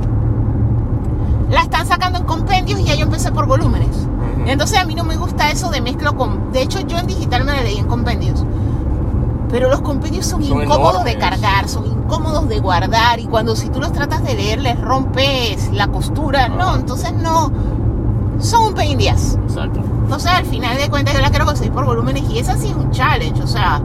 la 1.49 1.61
están 1.61 1.85
sacando 1.87 2.19
en 2.19 2.25
compendios 2.25 2.79
y 2.79 2.85
ya 2.85 2.95
yo 2.95 3.03
empecé 3.05 3.31
por 3.31 3.47
volúmenes. 3.47 4.07
Entonces 4.45 4.77
a 4.77 4.85
mí 4.85 4.95
no 4.95 5.03
me 5.03 5.15
gusta 5.17 5.49
eso 5.49 5.69
de 5.69 5.81
mezclo 5.81 6.15
con... 6.15 6.51
De 6.51 6.61
hecho 6.61 6.79
yo 6.81 6.97
en 6.97 7.07
digital 7.07 7.45
me 7.45 7.53
la 7.53 7.63
leí 7.63 7.77
en 7.77 7.87
compendios. 7.87 8.45
Pero 9.49 9.69
los 9.69 9.81
compendios 9.81 10.25
son, 10.25 10.43
Son 10.43 10.63
incómodos 10.63 11.03
de 11.03 11.17
cargar, 11.17 11.67
son 11.67 11.94
de 12.47 12.59
guardar 12.59 13.19
y 13.19 13.25
cuando 13.25 13.55
si 13.55 13.69
tú 13.69 13.79
los 13.79 13.91
tratas 13.91 14.23
de 14.23 14.35
leer 14.35 14.61
les 14.61 14.79
rompes 14.79 15.71
la 15.73 15.87
costura. 15.87 16.47
No, 16.49 16.75
entonces 16.75 17.13
no... 17.13 17.51
Son 18.39 18.73
un 18.73 18.79
ass. 18.79 19.37
Exacto. 19.47 19.79
Entonces 20.03 20.29
al 20.31 20.45
final 20.45 20.77
de 20.77 20.89
cuentas 20.89 21.13
yo 21.13 21.21
la 21.21 21.29
quiero 21.29 21.45
conseguir 21.45 21.71
por 21.71 21.85
volúmenes 21.85 22.23
y 22.29 22.39
esa 22.39 22.57
sí 22.57 22.67
es 22.67 22.75
un 22.75 22.91
challenge. 22.91 23.41
O 23.41 23.47
sea, 23.47 23.81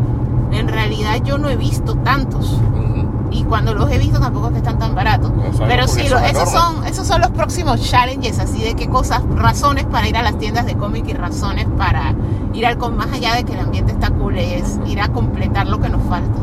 en 0.50 0.68
realidad 0.68 1.22
yo 1.24 1.38
no 1.38 1.48
he 1.48 1.56
visto 1.56 1.94
tantos. 1.96 2.52
Ujú. 2.54 3.08
Y 3.30 3.44
cuando 3.44 3.74
los 3.74 3.88
he 3.92 3.98
visto 3.98 4.18
tampoco 4.18 4.46
es 4.48 4.52
que 4.54 4.58
están 4.58 4.78
tan 4.80 4.94
baratos. 4.96 5.30
Exacto, 5.44 5.64
Pero 5.68 5.86
sí, 5.86 6.08
lo- 6.08 6.18
esos, 6.18 6.50
son, 6.50 6.84
esos 6.84 7.06
son 7.06 7.20
los 7.20 7.30
próximos 7.30 7.80
challenges, 7.80 8.40
así 8.40 8.60
de 8.64 8.74
qué 8.74 8.88
cosas, 8.88 9.22
razones 9.36 9.84
para 9.84 10.08
ir 10.08 10.16
a 10.16 10.22
las 10.22 10.36
tiendas 10.38 10.66
de 10.66 10.74
cómic 10.74 11.06
y 11.08 11.12
razones 11.12 11.66
para 11.78 12.12
ir 12.52 12.66
al 12.66 12.76
con 12.76 12.96
más 12.96 13.12
allá 13.12 13.34
de 13.36 13.44
que 13.44 13.52
el 13.52 13.60
ambiente 13.60 13.92
está 13.92 14.10
cool, 14.10 14.36
es 14.36 14.80
ir 14.86 15.00
a 15.00 15.08
completar 15.08 15.68
lo 15.68 15.78
que 15.78 15.88
nos 15.88 16.02
falta. 16.08 16.36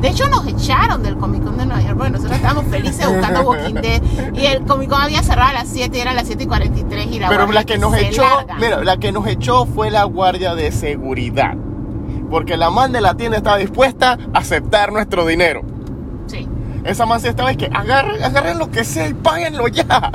De 0.00 0.08
hecho, 0.08 0.28
nos 0.28 0.46
echaron 0.46 1.02
del 1.02 1.16
Comic 1.16 1.42
Con 1.42 1.56
de 1.56 1.66
Nueva 1.66 1.80
York 1.82 1.96
porque 1.96 2.10
nosotros 2.10 2.36
estábamos 2.36 2.66
felices 2.66 3.08
buscando 3.08 3.42
Walking 3.42 3.74
Dead 3.74 4.02
y 4.34 4.46
el 4.46 4.62
Comic 4.64 4.90
Con 4.90 5.00
había 5.00 5.22
cerrado 5.22 5.50
a 5.50 5.52
las 5.54 5.68
7 5.68 5.96
y 5.96 6.00
era 6.00 6.12
las 6.14 6.26
7 6.26 6.44
y 6.44 6.46
43 6.46 7.06
y 7.12 7.18
la 7.18 7.28
Pero 7.28 7.50
la 7.50 7.64
que 7.64 7.78
nos 7.78 7.94
echó, 7.96 8.24
mira, 8.58 8.84
la 8.84 8.98
que 8.98 9.12
nos 9.12 9.26
echó 9.26 9.66
fue 9.66 9.90
la 9.90 10.04
guardia 10.04 10.54
de 10.54 10.70
seguridad. 10.72 11.54
Porque 12.30 12.56
la 12.56 12.70
man 12.70 12.92
de 12.92 13.00
la 13.00 13.14
tienda 13.14 13.38
estaba 13.38 13.56
dispuesta 13.56 14.18
a 14.32 14.38
aceptar 14.38 14.92
nuestro 14.92 15.26
dinero. 15.26 15.62
Sí. 16.26 16.48
Esa 16.84 17.06
man 17.06 17.20
sí 17.20 17.28
estaba 17.28 17.52
y 17.52 17.56
que 17.56 17.66
agarren, 17.66 18.22
agarren 18.22 18.58
lo 18.58 18.70
que 18.70 18.84
sea 18.84 19.08
y 19.08 19.14
páguenlo 19.14 19.68
ya. 19.68 20.12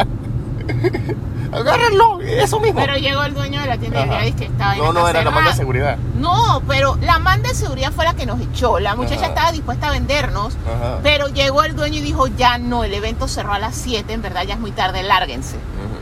Agárrenlo, 1.52 2.20
eso 2.22 2.60
mismo. 2.60 2.80
Pero 2.80 2.96
llegó 2.98 3.24
el 3.24 3.34
dueño 3.34 3.62
de 3.62 3.68
la 3.68 3.78
tienda 3.78 4.06
y 4.06 4.10
Ajá. 4.10 4.22
dije 4.22 4.36
que 4.38 4.46
estaba 4.46 4.76
No, 4.76 4.94
no, 4.94 5.08
era 5.08 5.24
la 5.24 5.32
man 5.32 5.46
de 5.46 5.54
seguridad. 5.54 5.98
No, 6.16 6.62
pero 6.68 6.98
la 7.02 7.20
man 7.20 7.42
de 7.44 7.54
seguridad 7.54 7.92
fue 7.92 8.06
la 8.06 8.14
que 8.14 8.26
nos 8.26 8.40
echó. 8.40 8.80
La 8.80 8.96
muchacha 8.96 9.16
Ajá. 9.22 9.28
estaba 9.28 9.52
dispuesta 9.52 9.90
a 9.90 9.92
vendernos, 9.92 10.56
Ajá. 10.66 11.00
pero 11.04 11.28
llegó 11.28 11.64
el 11.64 11.76
dueño 11.76 11.98
y 12.00 12.02
dijo, 12.02 12.28
ya 12.28 12.58
no, 12.58 12.84
el 12.84 12.94
evento 12.94 13.28
cerró 13.28 13.54
a 13.54 13.60
las 13.60 13.76
7, 13.76 14.14
en 14.14 14.22
verdad 14.22 14.44
ya 14.44 14.54
es 14.56 14.60
muy 14.60 14.72
tarde, 14.72 15.04
lárguense. 15.04 15.58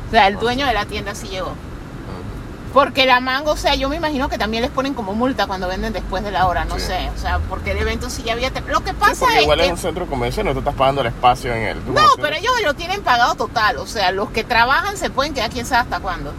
O 0.07 0.11
sea, 0.11 0.27
el 0.27 0.37
dueño 0.39 0.65
de 0.65 0.73
la 0.73 0.85
tienda 0.85 1.13
sí 1.15 1.27
llegó. 1.27 1.53
Porque 2.73 3.05
la 3.05 3.19
mango, 3.19 3.51
o 3.51 3.57
sea, 3.57 3.73
yo 3.75 3.89
me 3.89 3.95
imagino 3.95 4.29
que 4.29 4.37
también 4.37 4.61
les 4.61 4.71
ponen 4.71 4.93
como 4.93 5.13
multa 5.13 5.47
cuando 5.47 5.67
venden 5.67 5.91
después 5.91 6.23
de 6.23 6.31
la 6.31 6.45
hora, 6.47 6.65
no 6.65 6.75
Sí. 6.77 6.87
sé. 6.87 7.09
O 7.15 7.19
sea, 7.19 7.39
porque 7.49 7.71
el 7.71 7.77
evento 7.77 8.09
sí 8.09 8.21
ya 8.23 8.33
había... 8.33 8.51
Lo 8.67 8.81
que 8.81 8.91
Sí, 8.91 8.95
pasa 8.99 9.19
porque 9.21 9.37
es 9.37 9.41
igual 9.43 9.59
que... 9.59 9.65
es 9.65 9.71
un 9.71 9.77
centro 9.77 10.05
de 10.05 10.09
convención, 10.09 10.45
no 10.45 10.53
tú 10.53 10.59
estás 10.59 10.75
pagando 10.75 11.01
el 11.01 11.07
espacio 11.07 11.53
en 11.53 11.63
el. 11.63 11.93
No, 11.93 12.01
pero 12.21 12.35
ellos 12.35 12.51
lo 12.63 12.75
tienen 12.75 13.01
pagado 13.01 13.33
total. 13.35 13.77
O 13.77 13.87
sea, 13.87 14.11
los 14.11 14.29
que 14.29 14.43
trabajan 14.43 14.97
se 14.97 15.09
pueden 15.09 15.33
quedar 15.33 15.49
quién 15.49 15.65
sabe 15.65 15.81
hasta 15.81 15.99
cuándo. 15.99 16.31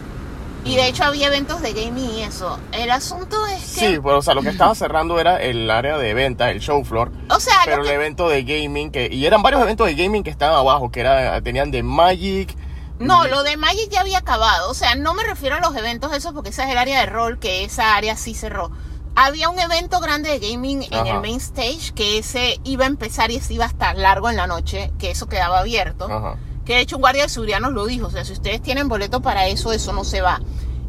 Y 0.63 0.75
de 0.75 0.87
hecho 0.87 1.03
había 1.05 1.25
eventos 1.27 1.59
de 1.63 1.73
gaming 1.73 2.11
y 2.11 2.21
eso. 2.21 2.59
El 2.71 2.91
asunto 2.91 3.47
es 3.47 3.55
que... 3.73 3.79
Sí, 3.79 3.99
pero 4.01 4.19
o 4.19 4.21
sea, 4.21 4.35
lo 4.35 4.43
que 4.43 4.49
estaba 4.49 4.75
cerrando 4.75 5.19
era 5.19 5.37
el 5.41 5.69
área 5.71 5.97
de 5.97 6.13
venta, 6.13 6.51
el 6.51 6.59
show 6.59 6.83
floor. 6.85 7.11
o 7.31 7.39
sea, 7.39 7.55
Pero 7.65 7.77
lo 7.77 7.83
el 7.83 7.89
que- 7.89 7.95
evento 7.95 8.29
de 8.29 8.43
gaming, 8.43 8.91
que 8.91 9.09
y 9.11 9.25
eran 9.25 9.41
varios 9.41 9.61
eventos 9.63 9.87
de 9.87 9.95
gaming 9.95 10.23
que 10.23 10.29
estaban 10.29 10.55
abajo, 10.55 10.91
que 10.91 10.99
era, 10.99 11.41
tenían 11.41 11.71
de 11.71 11.81
Magic. 11.81 12.55
No, 13.01 13.27
lo 13.27 13.43
de 13.43 13.57
Magic 13.57 13.89
ya 13.89 14.01
había 14.01 14.19
acabado. 14.19 14.69
O 14.69 14.73
sea, 14.73 14.95
no 14.95 15.13
me 15.13 15.23
refiero 15.23 15.55
a 15.55 15.59
los 15.59 15.75
eventos 15.75 16.13
esos 16.13 16.33
porque 16.33 16.49
esa 16.49 16.65
es 16.65 16.71
el 16.71 16.77
área 16.77 16.99
de 16.99 17.05
rol, 17.07 17.39
que 17.39 17.63
esa 17.63 17.95
área 17.95 18.15
sí 18.15 18.33
cerró. 18.33 18.71
Había 19.15 19.49
un 19.49 19.59
evento 19.59 19.99
grande 19.99 20.29
de 20.29 20.51
gaming 20.51 20.83
en 20.83 20.93
Ajá. 20.93 21.09
el 21.15 21.21
main 21.21 21.37
stage 21.37 21.91
que 21.93 22.17
ese 22.17 22.59
iba 22.63 22.85
a 22.85 22.87
empezar 22.87 23.29
y 23.31 23.35
ese 23.35 23.53
iba 23.53 23.65
a 23.65 23.67
estar 23.67 23.97
largo 23.97 24.29
en 24.29 24.37
la 24.37 24.47
noche, 24.47 24.91
que 24.99 25.11
eso 25.11 25.27
quedaba 25.27 25.59
abierto. 25.59 26.05
Ajá. 26.05 26.37
Que 26.65 26.75
de 26.75 26.81
hecho 26.81 26.95
un 26.95 27.01
guardia 27.01 27.23
de 27.23 27.29
seguridad 27.29 27.59
nos 27.59 27.73
lo 27.73 27.85
dijo. 27.85 28.07
O 28.07 28.11
sea, 28.11 28.23
si 28.23 28.33
ustedes 28.33 28.61
tienen 28.61 28.87
boleto 28.87 29.21
para 29.21 29.47
eso, 29.47 29.73
eso 29.73 29.91
no 29.93 30.03
se 30.03 30.21
va. 30.21 30.39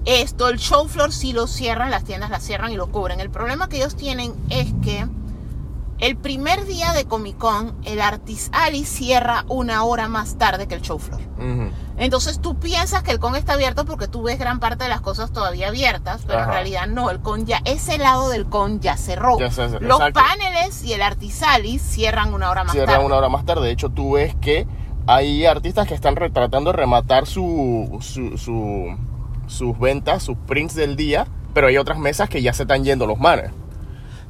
Esto, 0.05 0.48
el 0.48 0.59
show 0.59 0.88
floor 0.88 1.12
sí 1.12 1.33
lo 1.33 1.46
cierran, 1.46 1.90
las 1.90 2.05
tiendas 2.05 2.31
la 2.31 2.40
cierran 2.40 2.72
y 2.72 2.77
lo 2.77 2.88
cubren. 2.90 3.20
El 3.20 3.31
problema 3.31 3.68
que 3.68 3.79
ellos 3.79 3.96
tienen 3.96 4.35
es 4.51 4.68
que 4.83 5.07
el 6.03 6.17
primer 6.17 6.67
día 6.67 6.93
de 6.93 7.05
Comic 7.05 7.38
Con, 7.38 7.75
el 7.85 8.01
Artis 8.01 8.51
Alley 8.53 8.85
cierra 8.85 9.45
una 9.49 9.85
hora 9.85 10.09
más 10.09 10.37
tarde 10.37 10.67
que 10.67 10.75
el 10.75 10.83
show 10.83 10.99
floor. 10.99 11.21
Entonces 11.97 12.41
tú 12.41 12.57
piensas 12.59 13.03
que 13.05 13.12
el 13.12 13.21
con 13.21 13.37
está 13.37 13.53
abierto 13.53 13.85
porque 13.85 14.09
tú 14.09 14.23
ves 14.25 14.37
gran 14.38 14.59
parte 14.59 14.83
de 14.85 14.91
las 14.91 15.01
cosas 15.01 15.33
todavía 15.33 15.69
abiertas, 15.69 16.23
pero 16.27 16.41
Ajá. 16.41 16.49
en 16.49 16.53
realidad 16.55 16.87
no, 16.88 17.09
el 17.11 17.21
con 17.21 17.47
ya, 17.47 17.61
ese 17.65 17.99
lado 17.99 18.31
del 18.31 18.47
con 18.47 18.81
ya 18.81 18.97
cerró. 18.97 19.38
Ya 19.38 19.51
se- 19.53 19.69
Los 19.81 20.01
exacto. 20.01 20.21
paneles 20.21 20.83
y 20.85 20.93
el 20.93 21.03
Artisalis 21.03 21.81
cierran 21.83 22.35
una 22.35 22.51
hora 22.51 22.65
más 22.65 22.73
Cierran 22.73 22.95
tarde. 22.97 23.07
una 23.07 23.17
hora 23.17 23.29
más 23.29 23.45
tarde. 23.47 23.67
De 23.67 23.71
hecho, 23.71 23.88
tú 23.88 24.12
ves 24.15 24.35
que 24.41 24.67
hay 25.07 25.47
artistas 25.47 25.87
que 25.87 25.95
están 25.95 26.17
tratando 26.17 26.73
de 26.73 26.77
rematar 26.77 27.27
su, 27.27 27.99
su, 28.01 28.37
su- 28.38 28.97
sus 29.47 29.79
ventas, 29.79 30.25
sus 30.25 30.37
prints 30.37 30.75
del 30.75 30.97
día, 30.97 31.27
pero 31.55 31.69
hay 31.69 31.77
otras 31.77 31.99
mesas 31.99 32.29
que 32.29 32.43
ya 32.43 32.53
se 32.53 32.62
están 32.62 32.83
yendo 32.85 33.07
los 33.07 33.19
manes. 33.21 33.53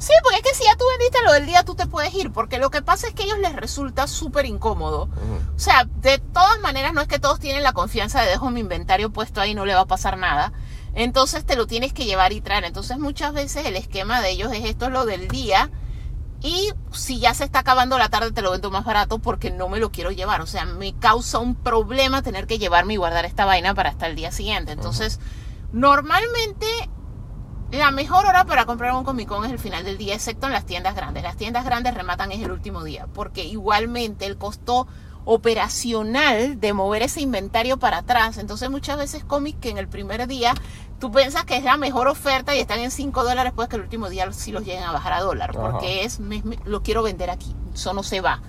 Sí, 0.02 0.12
porque 0.24 0.38
es 0.38 0.42
que 0.42 0.54
si 0.56 0.64
ya 0.64 0.74
tú 0.74 0.84
vendiste 0.98 1.22
lo 1.22 1.32
del 1.32 1.46
día, 1.46 1.62
tú 1.62 1.76
te 1.76 1.86
puedes 1.86 2.12
ir, 2.12 2.32
porque 2.32 2.58
lo 2.58 2.72
que 2.72 2.82
pasa 2.82 3.06
es 3.06 3.14
que 3.14 3.22
a 3.22 3.26
ellos 3.26 3.38
les 3.38 3.54
resulta 3.54 4.08
súper 4.08 4.46
incómodo. 4.46 5.08
O 5.54 5.58
sea, 5.60 5.84
de 5.84 6.18
todas 6.18 6.58
maneras, 6.58 6.92
no 6.92 7.00
es 7.00 7.06
que 7.06 7.20
todos 7.20 7.38
tienen 7.38 7.62
la 7.62 7.72
confianza 7.72 8.20
de 8.20 8.30
dejo 8.30 8.50
mi 8.50 8.58
inventario 8.58 9.12
puesto 9.12 9.40
ahí, 9.40 9.54
no 9.54 9.64
le 9.64 9.76
va 9.76 9.82
a 9.82 9.86
pasar 9.86 10.18
nada. 10.18 10.52
Entonces 10.96 11.46
te 11.46 11.54
lo 11.54 11.68
tienes 11.68 11.92
que 11.92 12.04
llevar 12.04 12.32
y 12.32 12.40
traer. 12.40 12.64
Entonces 12.64 12.98
muchas 12.98 13.32
veces 13.32 13.64
el 13.64 13.76
esquema 13.76 14.20
de 14.20 14.30
ellos 14.30 14.52
es 14.52 14.64
esto 14.64 14.86
es 14.86 14.90
lo 14.90 15.06
del 15.06 15.28
día. 15.28 15.70
Y 16.40 16.72
si 16.90 17.20
ya 17.20 17.32
se 17.32 17.44
está 17.44 17.60
acabando 17.60 17.96
la 17.96 18.08
tarde, 18.08 18.32
te 18.32 18.42
lo 18.42 18.50
vendo 18.50 18.72
más 18.72 18.84
barato 18.84 19.20
porque 19.20 19.52
no 19.52 19.68
me 19.68 19.78
lo 19.78 19.92
quiero 19.92 20.10
llevar. 20.10 20.40
O 20.40 20.48
sea, 20.48 20.64
me 20.64 20.94
causa 20.94 21.38
un 21.38 21.54
problema 21.54 22.22
tener 22.22 22.48
que 22.48 22.58
llevarme 22.58 22.94
y 22.94 22.96
guardar 22.96 23.24
esta 23.24 23.44
vaina 23.44 23.72
para 23.72 23.90
hasta 23.90 24.08
el 24.08 24.16
día 24.16 24.32
siguiente. 24.32 24.72
Entonces, 24.72 25.20
normalmente 25.70 26.66
la 27.78 27.90
mejor 27.90 28.26
hora 28.26 28.44
para 28.44 28.64
comprar 28.66 28.92
un 28.94 29.04
Comic 29.04 29.28
Con 29.28 29.44
es 29.44 29.50
el 29.52 29.58
final 29.58 29.84
del 29.84 29.98
día, 29.98 30.14
excepto 30.14 30.46
en 30.46 30.52
las 30.52 30.66
tiendas 30.66 30.94
grandes. 30.94 31.22
Las 31.22 31.36
tiendas 31.36 31.64
grandes 31.64 31.94
rematan 31.94 32.30
es 32.32 32.40
el 32.42 32.50
último 32.50 32.84
día, 32.84 33.06
porque 33.14 33.44
igualmente 33.44 34.26
el 34.26 34.36
costo 34.36 34.86
operacional 35.24 36.58
de 36.60 36.72
mover 36.72 37.02
ese 37.02 37.20
inventario 37.20 37.78
para 37.78 37.98
atrás. 37.98 38.38
Entonces 38.38 38.70
muchas 38.70 38.96
veces 38.98 39.24
cómics 39.24 39.58
que 39.60 39.70
en 39.70 39.78
el 39.78 39.88
primer 39.88 40.26
día 40.26 40.54
tú 40.98 41.10
piensas 41.12 41.44
que 41.44 41.56
es 41.56 41.64
la 41.64 41.76
mejor 41.76 42.08
oferta 42.08 42.54
y 42.54 42.60
están 42.60 42.80
en 42.80 42.90
5 42.90 43.24
dólares, 43.24 43.52
pues 43.54 43.68
que 43.68 43.76
el 43.76 43.82
último 43.82 44.08
día 44.08 44.30
sí 44.32 44.52
los 44.52 44.64
lleguen 44.64 44.84
a 44.84 44.92
bajar 44.92 45.12
a 45.14 45.20
dólar, 45.20 45.50
Ajá. 45.50 45.60
porque 45.70 46.04
es, 46.04 46.20
me- 46.20 46.42
me- 46.42 46.58
lo 46.64 46.82
quiero 46.82 47.02
vender 47.02 47.30
aquí, 47.30 47.54
eso 47.74 47.92
no 47.94 48.02
se 48.02 48.20
va. 48.20 48.40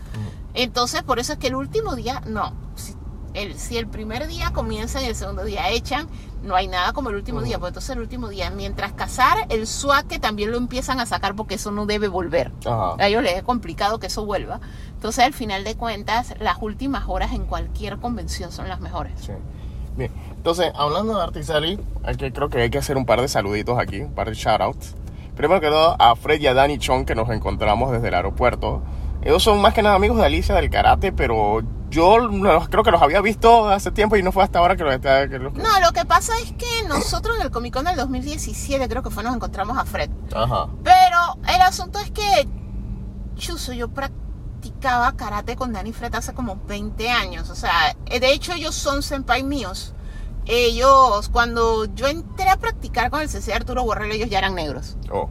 Entonces 0.53 1.03
por 1.03 1.19
eso 1.19 1.33
es 1.33 1.39
que 1.39 1.47
el 1.47 1.55
último 1.55 1.95
día, 1.95 2.21
no. 2.25 2.53
Si 2.75 2.93
el, 3.33 3.57
si 3.57 3.77
el 3.77 3.87
primer 3.87 4.27
día 4.27 4.51
comienza 4.51 5.01
y 5.01 5.05
el 5.05 5.15
segundo 5.15 5.43
día 5.43 5.69
echan, 5.69 6.07
no 6.43 6.55
hay 6.55 6.67
nada 6.67 6.93
como 6.93 7.09
el 7.09 7.15
último 7.15 7.41
día, 7.41 7.57
pues 7.57 7.69
entonces 7.69 7.91
el 7.91 8.01
último 8.01 8.27
día, 8.27 8.49
mientras 8.49 8.93
cazar, 8.93 9.45
el 9.49 9.65
SWAT 9.65 10.07
que 10.07 10.19
también 10.19 10.51
lo 10.51 10.57
empiezan 10.57 10.99
a 10.99 11.05
sacar 11.05 11.35
porque 11.35 11.55
eso 11.55 11.71
no 11.71 11.85
debe 11.85 12.07
volver. 12.07 12.51
Ajá. 12.65 12.95
A 12.99 13.07
ellos 13.07 13.23
les 13.23 13.35
es 13.37 13.43
complicado 13.43 13.99
que 13.99 14.07
eso 14.07 14.25
vuelva. 14.25 14.59
Entonces, 14.93 15.23
al 15.23 15.33
final 15.33 15.63
de 15.63 15.75
cuentas, 15.75 16.35
las 16.39 16.57
últimas 16.61 17.05
horas 17.07 17.33
en 17.33 17.45
cualquier 17.45 17.97
convención 17.97 18.51
son 18.51 18.69
las 18.69 18.79
mejores. 18.79 19.13
Sí. 19.17 19.33
Bien, 19.95 20.11
entonces, 20.35 20.71
hablando 20.75 21.15
de 21.15 21.23
Artisali, 21.23 21.79
que, 22.17 22.33
creo 22.33 22.49
que 22.49 22.61
hay 22.61 22.69
que 22.69 22.79
hacer 22.79 22.97
un 22.97 23.05
par 23.05 23.21
de 23.21 23.27
saluditos 23.27 23.77
aquí, 23.77 24.01
un 24.01 24.13
par 24.13 24.29
de 24.29 24.35
shoutouts. 24.35 24.95
Primero 25.35 25.61
que 25.61 25.67
todo, 25.67 25.95
a 25.99 26.15
Fred 26.15 26.41
y 26.41 26.47
a 26.47 26.53
Danny 26.53 26.77
Chong, 26.77 27.05
que 27.05 27.15
nos 27.15 27.29
encontramos 27.29 27.91
desde 27.91 28.07
el 28.07 28.13
aeropuerto. 28.13 28.81
Ellos 29.23 29.41
son 29.43 29.61
más 29.61 29.73
que 29.73 29.81
nada 29.81 29.95
amigos 29.95 30.17
de 30.17 30.25
Alicia 30.25 30.55
del 30.55 30.69
karate, 30.69 31.11
pero 31.11 31.61
yo 31.89 32.17
los- 32.17 32.67
creo 32.69 32.83
que 32.83 32.91
los 32.91 33.01
había 33.01 33.21
visto 33.21 33.69
hace 33.69 33.91
tiempo 33.91 34.15
y 34.17 34.23
no 34.23 34.31
fue 34.31 34.43
hasta 34.43 34.59
ahora 34.59 34.75
que 34.75 34.83
los 34.83 34.93
está... 34.93 35.27
que 35.29 35.39
los- 35.39 35.53
No, 35.53 35.79
lo 35.79 35.91
que 35.93 36.05
pasa 36.05 36.33
es 36.39 36.51
que 36.53 36.87
nosotros 36.87 37.37
en 37.37 37.43
el 37.43 37.51
Comic 37.51 37.73
Con 37.73 37.85
del 37.85 37.95
2017, 37.95 38.87
creo 38.89 39.01
que 39.03 39.09
fue, 39.09 39.23
nos 39.23 39.35
encontramos 39.35 39.77
a 39.77 39.85
Fred. 39.85 40.09
Ajá. 40.35 40.67
Pero 40.83 41.37
el 41.55 41.61
asunto 41.61 41.99
es 41.99 42.11
que, 42.11 42.47
chuso, 43.35 43.73
yo 43.73 43.89
practicaba 43.89 45.13
karate 45.15 45.55
con 45.55 45.71
Danny 45.73 45.93
Fred 45.93 46.13
hace 46.15 46.33
como 46.33 46.57
20 46.67 47.09
años. 47.09 47.49
O 47.49 47.55
sea, 47.55 47.95
eh, 48.07 48.19
de 48.19 48.33
hecho, 48.33 48.53
ellos 48.53 48.75
son 48.75 49.03
senpai 49.03 49.43
míos. 49.43 49.93
Ellos, 50.45 51.29
cuando 51.29 51.85
yo 51.95 52.07
entré 52.07 52.49
a 52.49 52.57
practicar 52.57 53.09
con 53.09 53.21
el 53.21 53.29
CC 53.29 53.53
Arturo 53.53 53.83
Borrell, 53.83 54.11
ellos 54.11 54.29
ya 54.29 54.39
eran 54.39 54.55
negros. 54.55 54.97
Oh. 55.11 55.29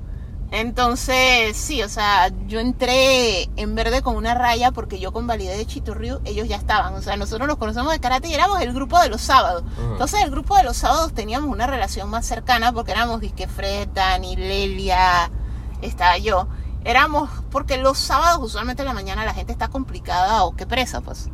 Entonces, 0.52 1.56
sí, 1.56 1.82
o 1.82 1.88
sea, 1.88 2.30
yo 2.46 2.60
entré 2.60 3.48
en 3.56 3.74
verde 3.74 4.02
con 4.02 4.16
una 4.16 4.34
raya 4.34 4.70
porque 4.70 5.00
yo 5.00 5.10
convalidé 5.10 5.56
de 5.56 5.66
Chitorriu, 5.66 6.20
ellos 6.26 6.46
ya 6.46 6.56
estaban. 6.56 6.92
O 6.92 7.00
sea, 7.00 7.16
nosotros 7.16 7.48
nos 7.48 7.56
conocemos 7.56 7.90
de 7.90 8.00
karate 8.00 8.28
y 8.28 8.34
éramos 8.34 8.60
el 8.60 8.74
grupo 8.74 9.00
de 9.00 9.08
los 9.08 9.22
sábados. 9.22 9.64
Entonces, 9.92 10.22
el 10.22 10.30
grupo 10.30 10.54
de 10.54 10.62
los 10.62 10.76
sábados 10.76 11.14
teníamos 11.14 11.50
una 11.50 11.66
relación 11.66 12.10
más 12.10 12.26
cercana 12.26 12.70
porque 12.70 12.92
éramos 12.92 13.22
Disque 13.22 13.48
Fred, 13.48 13.88
Dani, 13.94 14.36
Lelia, 14.36 15.30
estaba 15.80 16.18
yo. 16.18 16.48
Éramos, 16.84 17.30
porque 17.50 17.78
los 17.78 17.96
sábados, 17.96 18.40
usualmente 18.42 18.82
en 18.82 18.88
la 18.88 18.94
mañana, 18.94 19.24
la 19.24 19.32
gente 19.32 19.52
está 19.52 19.68
complicada 19.68 20.44
o 20.44 20.54
que 20.54 20.66
presa, 20.66 21.00
pues. 21.00 21.30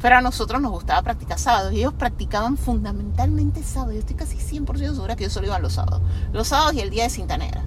Pero 0.00 0.16
a 0.16 0.20
nosotros 0.22 0.62
nos 0.62 0.72
gustaba 0.72 1.02
practicar 1.02 1.38
sábados 1.38 1.74
y 1.74 1.80
ellos 1.80 1.92
practicaban 1.92 2.56
fundamentalmente 2.56 3.62
sábados. 3.62 3.92
Yo 3.92 4.00
estoy 4.00 4.16
casi 4.16 4.38
100% 4.38 4.94
segura 4.94 5.16
que 5.16 5.24
ellos 5.24 5.34
solo 5.34 5.48
iban 5.48 5.60
los 5.60 5.74
sábados. 5.74 6.00
Los 6.32 6.48
sábados 6.48 6.72
y 6.72 6.80
el 6.80 6.88
día 6.88 7.04
de 7.04 7.10
cinta 7.10 7.36
negra. 7.36 7.62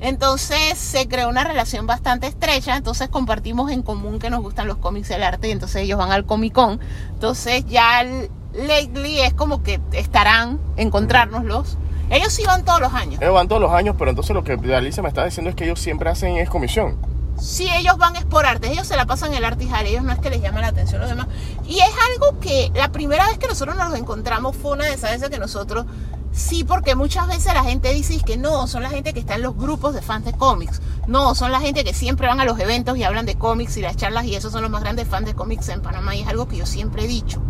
Entonces 0.00 0.76
se 0.78 1.08
creó 1.08 1.28
una 1.28 1.42
relación 1.44 1.86
bastante 1.86 2.26
estrecha, 2.26 2.76
entonces 2.76 3.08
compartimos 3.08 3.70
en 3.70 3.82
común 3.82 4.18
que 4.18 4.28
nos 4.30 4.40
gustan 4.42 4.66
los 4.66 4.76
cómics 4.76 5.10
y 5.10 5.14
el 5.14 5.22
arte, 5.22 5.48
y 5.48 5.52
entonces 5.52 5.82
ellos 5.82 5.98
van 5.98 6.12
al 6.12 6.26
Comic 6.26 6.52
Con. 6.52 6.80
Entonces 7.10 7.64
ya 7.66 8.00
el- 8.02 8.30
lately 8.54 9.20
es 9.20 9.34
como 9.34 9.62
que 9.62 9.80
estarán 9.92 10.58
encontrárnoslos. 10.76 11.76
Ellos 12.08 12.32
sí 12.32 12.42
van 12.46 12.64
todos 12.64 12.80
los 12.80 12.92
años. 12.94 13.20
Ellos 13.20 13.34
van 13.34 13.48
todos 13.48 13.60
los 13.60 13.72
años, 13.72 13.96
pero 13.98 14.10
entonces 14.10 14.34
lo 14.34 14.44
que 14.44 14.52
Alicia 14.74 15.02
me 15.02 15.08
está 15.08 15.24
diciendo 15.24 15.50
es 15.50 15.56
que 15.56 15.64
ellos 15.64 15.80
siempre 15.80 16.08
hacen 16.08 16.36
es 16.36 16.48
comisión. 16.48 16.96
Sí, 17.38 17.68
ellos 17.70 17.98
van 17.98 18.16
es 18.16 18.24
por 18.24 18.46
arte, 18.46 18.72
ellos 18.72 18.86
se 18.86 18.96
la 18.96 19.04
pasan 19.04 19.34
el 19.34 19.44
arte 19.44 19.64
y 19.64 19.68
jale, 19.68 19.90
ellos 19.90 20.02
no 20.04 20.12
es 20.12 20.18
que 20.20 20.30
les 20.30 20.40
llame 20.40 20.62
la 20.62 20.68
atención 20.68 21.00
los 21.02 21.10
demás. 21.10 21.26
Y 21.66 21.80
es 21.80 21.90
algo 22.14 22.40
que 22.40 22.70
la 22.74 22.92
primera 22.92 23.26
vez 23.26 23.36
que 23.38 23.46
nosotros 23.46 23.76
nos 23.76 23.90
los 23.90 23.98
encontramos 23.98 24.56
fue 24.56 24.72
una 24.72 24.84
de 24.84 24.94
esas 24.94 25.10
veces 25.10 25.28
que 25.28 25.38
nosotros, 25.38 25.84
sí, 26.36 26.64
porque 26.64 26.94
muchas 26.94 27.26
veces 27.26 27.52
la 27.54 27.64
gente 27.64 27.92
dice 27.92 28.20
que 28.24 28.36
no, 28.36 28.66
son 28.66 28.82
la 28.82 28.90
gente 28.90 29.12
que 29.12 29.20
está 29.20 29.34
en 29.34 29.42
los 29.42 29.56
grupos 29.56 29.94
de 29.94 30.02
fans 30.02 30.24
de 30.24 30.32
cómics. 30.32 30.80
No, 31.06 31.34
son 31.34 31.50
la 31.50 31.60
gente 31.60 31.82
que 31.82 31.94
siempre 31.94 32.28
van 32.28 32.40
a 32.40 32.44
los 32.44 32.58
eventos 32.60 32.96
y 32.96 33.04
hablan 33.04 33.26
de 33.26 33.36
cómics 33.36 33.76
y 33.76 33.80
las 33.80 33.96
charlas 33.96 34.26
y 34.26 34.36
esos 34.36 34.52
son 34.52 34.62
los 34.62 34.70
más 34.70 34.82
grandes 34.82 35.08
fans 35.08 35.26
de 35.26 35.34
cómics 35.34 35.68
en 35.70 35.82
Panamá 35.82 36.14
y 36.14 36.20
es 36.20 36.28
algo 36.28 36.46
que 36.46 36.56
yo 36.56 36.66
siempre 36.66 37.04
he 37.04 37.08
dicho. 37.08 37.42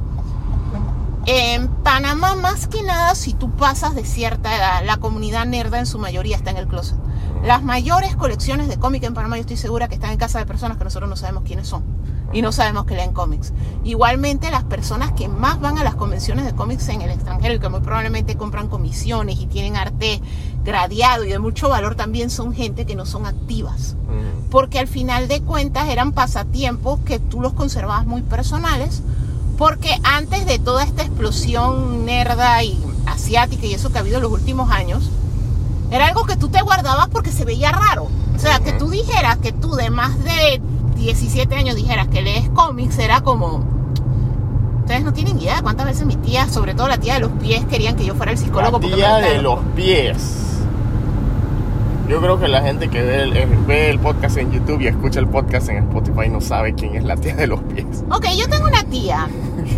En 1.27 1.69
Panamá, 1.69 2.37
más 2.37 2.69
que 2.69 2.83
nada, 2.85 3.17
si 3.17 3.35
tú 3.35 3.51
pasas 3.57 3.97
de 3.97 4.05
cierta 4.05 4.57
edad, 4.57 4.85
la 4.85 4.99
comunidad 4.99 5.45
nerda 5.45 5.81
en 5.81 5.87
su 5.87 5.99
mayoría 5.99 6.37
está 6.37 6.53
en 6.53 6.57
el 6.57 6.69
closet. 6.69 6.97
Las 7.43 7.65
mayores 7.65 8.15
colecciones 8.15 8.69
de 8.69 8.79
cómics 8.79 9.07
en 9.07 9.15
Panamá, 9.15 9.37
yo 9.37 9.41
estoy 9.41 9.57
segura 9.57 9.89
que 9.89 9.97
están 9.97 10.13
en 10.13 10.19
casa 10.19 10.39
de 10.39 10.47
personas 10.47 10.79
que 10.79 10.85
nosotros 10.85 11.11
no 11.11 11.17
sabemos 11.17 11.43
quiénes 11.45 11.67
son 11.67 11.85
y 12.33 12.43
no 12.43 12.53
sabemos 12.53 12.87
que 12.87 12.97
leen 12.97 13.13
cómics. 13.13 13.53
Igualmente, 13.85 14.51
las 14.51 14.65
personas 14.65 15.13
que 15.13 15.29
más 15.29 15.61
van 15.61 15.79
a 15.79 15.85
las 15.85 15.95
convenciones 15.95 16.45
de 16.45 16.55
cómics 16.55 16.89
en 16.89 17.03
el 17.03 17.11
extranjero 17.11 17.55
y 17.55 17.59
que 17.59 17.69
muy 17.69 17.81
probablemente 17.81 18.37
compran 18.37 18.69
comisiones 18.69 19.39
y 19.39 19.47
tienen 19.47 19.77
arte 19.77 20.21
gradeado 20.65 21.25
y 21.25 21.29
de 21.29 21.39
mucho 21.39 21.69
valor 21.69 21.95
también 21.95 22.29
son 22.31 22.53
gente 22.53 22.85
que 22.87 22.97
no 22.97 23.07
son 23.07 23.27
activas. 23.27 23.97
porque 24.51 24.79
al 24.79 24.89
final 24.89 25.29
de 25.29 25.41
cuentas 25.43 25.89
eran 25.89 26.13
pasatiempos 26.13 27.01
que 27.01 27.19
tú 27.19 27.41
los 27.41 27.53
conservabas 27.53 28.07
muy 28.07 28.23
personales, 28.23 29.03
porque 29.59 29.91
antes 30.03 30.47
de 30.47 30.59
toda 30.59 30.85
esta 30.85 31.03
explosión 31.03 32.05
nerda 32.07 32.63
y 32.63 32.79
asiática 33.07 33.67
y 33.67 33.75
eso 33.75 33.91
que 33.91 33.99
ha 33.99 34.01
habido 34.01 34.17
en 34.17 34.23
los 34.23 34.33
últimos 34.33 34.71
años, 34.71 35.11
era 35.91 36.07
algo 36.07 36.25
que 36.25 36.37
tú 36.37 36.49
te 36.49 36.63
guardabas 36.63 37.09
porque 37.09 37.33
se 37.33 37.45
veía 37.45 37.73
raro. 37.73 38.09
O 38.35 38.39
sea, 38.39 38.61
que 38.61 38.73
tú 38.73 38.91
dijeras 38.91 39.39
que 39.39 39.53
tú 39.53 39.75
de 39.75 39.91
más 39.91 40.23
de 40.23 40.61
17 40.97 41.55
años 41.55 41.77
dijeras 41.77 42.09
que 42.09 42.23
lees 42.23 42.49
cómics, 42.51 42.99
era 42.99 43.21
como... 43.21 43.65
Ustedes 44.81 45.03
no 45.03 45.13
tienen 45.13 45.41
idea 45.41 45.57
de 45.57 45.63
cuántas 45.63 45.87
veces 45.87 46.07
mi 46.07 46.17
tía, 46.17 46.49
sobre 46.49 46.75
todo 46.75 46.89
la 46.89 46.99
tía 46.99 47.15
de 47.15 47.21
los 47.21 47.33
pies, 47.33 47.65
querían 47.67 47.97
que 47.97 48.05
yo 48.05 48.15
fuera 48.15 48.33
el 48.33 48.39
psicólogo. 48.39 48.79
La 48.79 48.97
tía 48.97 49.17
de 49.17 49.43
los 49.43 49.59
pies. 49.75 50.43
Yo 52.09 52.21
creo 52.21 52.39
que 52.39 52.47
la 52.47 52.63
gente 52.63 52.89
que 52.89 53.03
ve 53.03 53.23
el, 53.23 53.37
eh, 53.37 53.49
ve 53.67 53.91
el 53.91 53.99
podcast 53.99 54.37
en 54.37 54.53
YouTube 54.53 54.81
y 54.81 54.87
escucha 54.87 55.19
el 55.19 55.27
podcast 55.27 55.69
en 55.71 55.79
Spotify 55.79 56.29
no 56.29 56.41
sabe 56.41 56.73
quién 56.75 56.95
es 56.95 57.03
la 57.03 57.17
tía 57.17 57.35
de 57.35 57.49
los 57.49 57.61
pies. 57.63 58.05
Ok, 58.13 58.27
yo 58.39 58.49
tengo 58.49 58.69
una 58.69 58.85
tía 58.85 59.27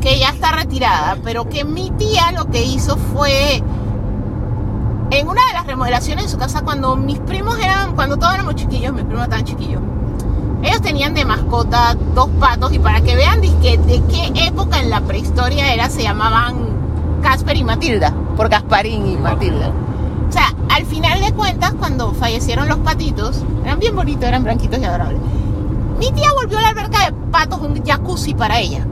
que 0.02 0.18
ya 0.18 0.28
está 0.28 0.52
retirada, 0.52 1.16
pero 1.24 1.48
que 1.48 1.64
mi 1.64 1.90
tía 1.92 2.30
lo 2.32 2.44
que 2.50 2.62
hizo 2.62 2.98
fue 2.98 3.62
en 5.10 5.26
una 5.26 5.46
de 5.46 5.52
las 5.54 5.66
remodelaciones 5.66 6.24
de 6.26 6.30
su 6.30 6.36
casa 6.36 6.60
cuando 6.60 6.96
mis 6.96 7.18
primos 7.20 7.58
eran, 7.58 7.94
cuando 7.94 8.18
todos 8.18 8.34
éramos 8.34 8.56
chiquillos, 8.56 8.92
mis 8.92 9.04
primos 9.04 9.24
estaban 9.24 9.46
chiquillos. 9.46 9.80
Ellos 10.62 10.82
tenían 10.82 11.14
de 11.14 11.24
mascota 11.24 11.96
dos 12.14 12.28
patos 12.40 12.72
y 12.72 12.78
para 12.78 13.00
que 13.00 13.14
vean 13.14 13.40
dizque, 13.40 13.78
de 13.78 14.02
qué 14.04 14.46
época 14.46 14.80
en 14.80 14.90
la 14.90 15.00
prehistoria 15.00 15.72
era, 15.72 15.88
se 15.88 16.02
llamaban 16.02 16.56
Casper 17.22 17.56
y 17.56 17.64
Matilda, 17.64 18.12
por 18.36 18.48
Gasparín 18.48 19.06
y 19.06 19.16
Matilda. 19.16 19.72
O 20.28 20.32
sea, 20.32 20.52
al 20.68 20.84
final 20.84 21.20
de 21.20 21.32
cuentas, 21.32 21.74
cuando 21.78 22.12
fallecieron 22.12 22.68
los 22.68 22.78
patitos, 22.78 23.42
eran 23.64 23.78
bien 23.78 23.94
bonitos, 23.94 24.24
eran 24.24 24.44
blanquitos 24.44 24.78
y 24.78 24.84
adorables. 24.84 25.20
Mi 25.98 26.12
tía 26.12 26.32
volvió 26.32 26.58
a 26.58 26.62
la 26.62 26.68
alberca 26.68 27.06
de 27.06 27.12
patos 27.30 27.60
un 27.60 27.82
jacuzzi 27.84 28.34
para 28.34 28.58
ella. 28.60 28.84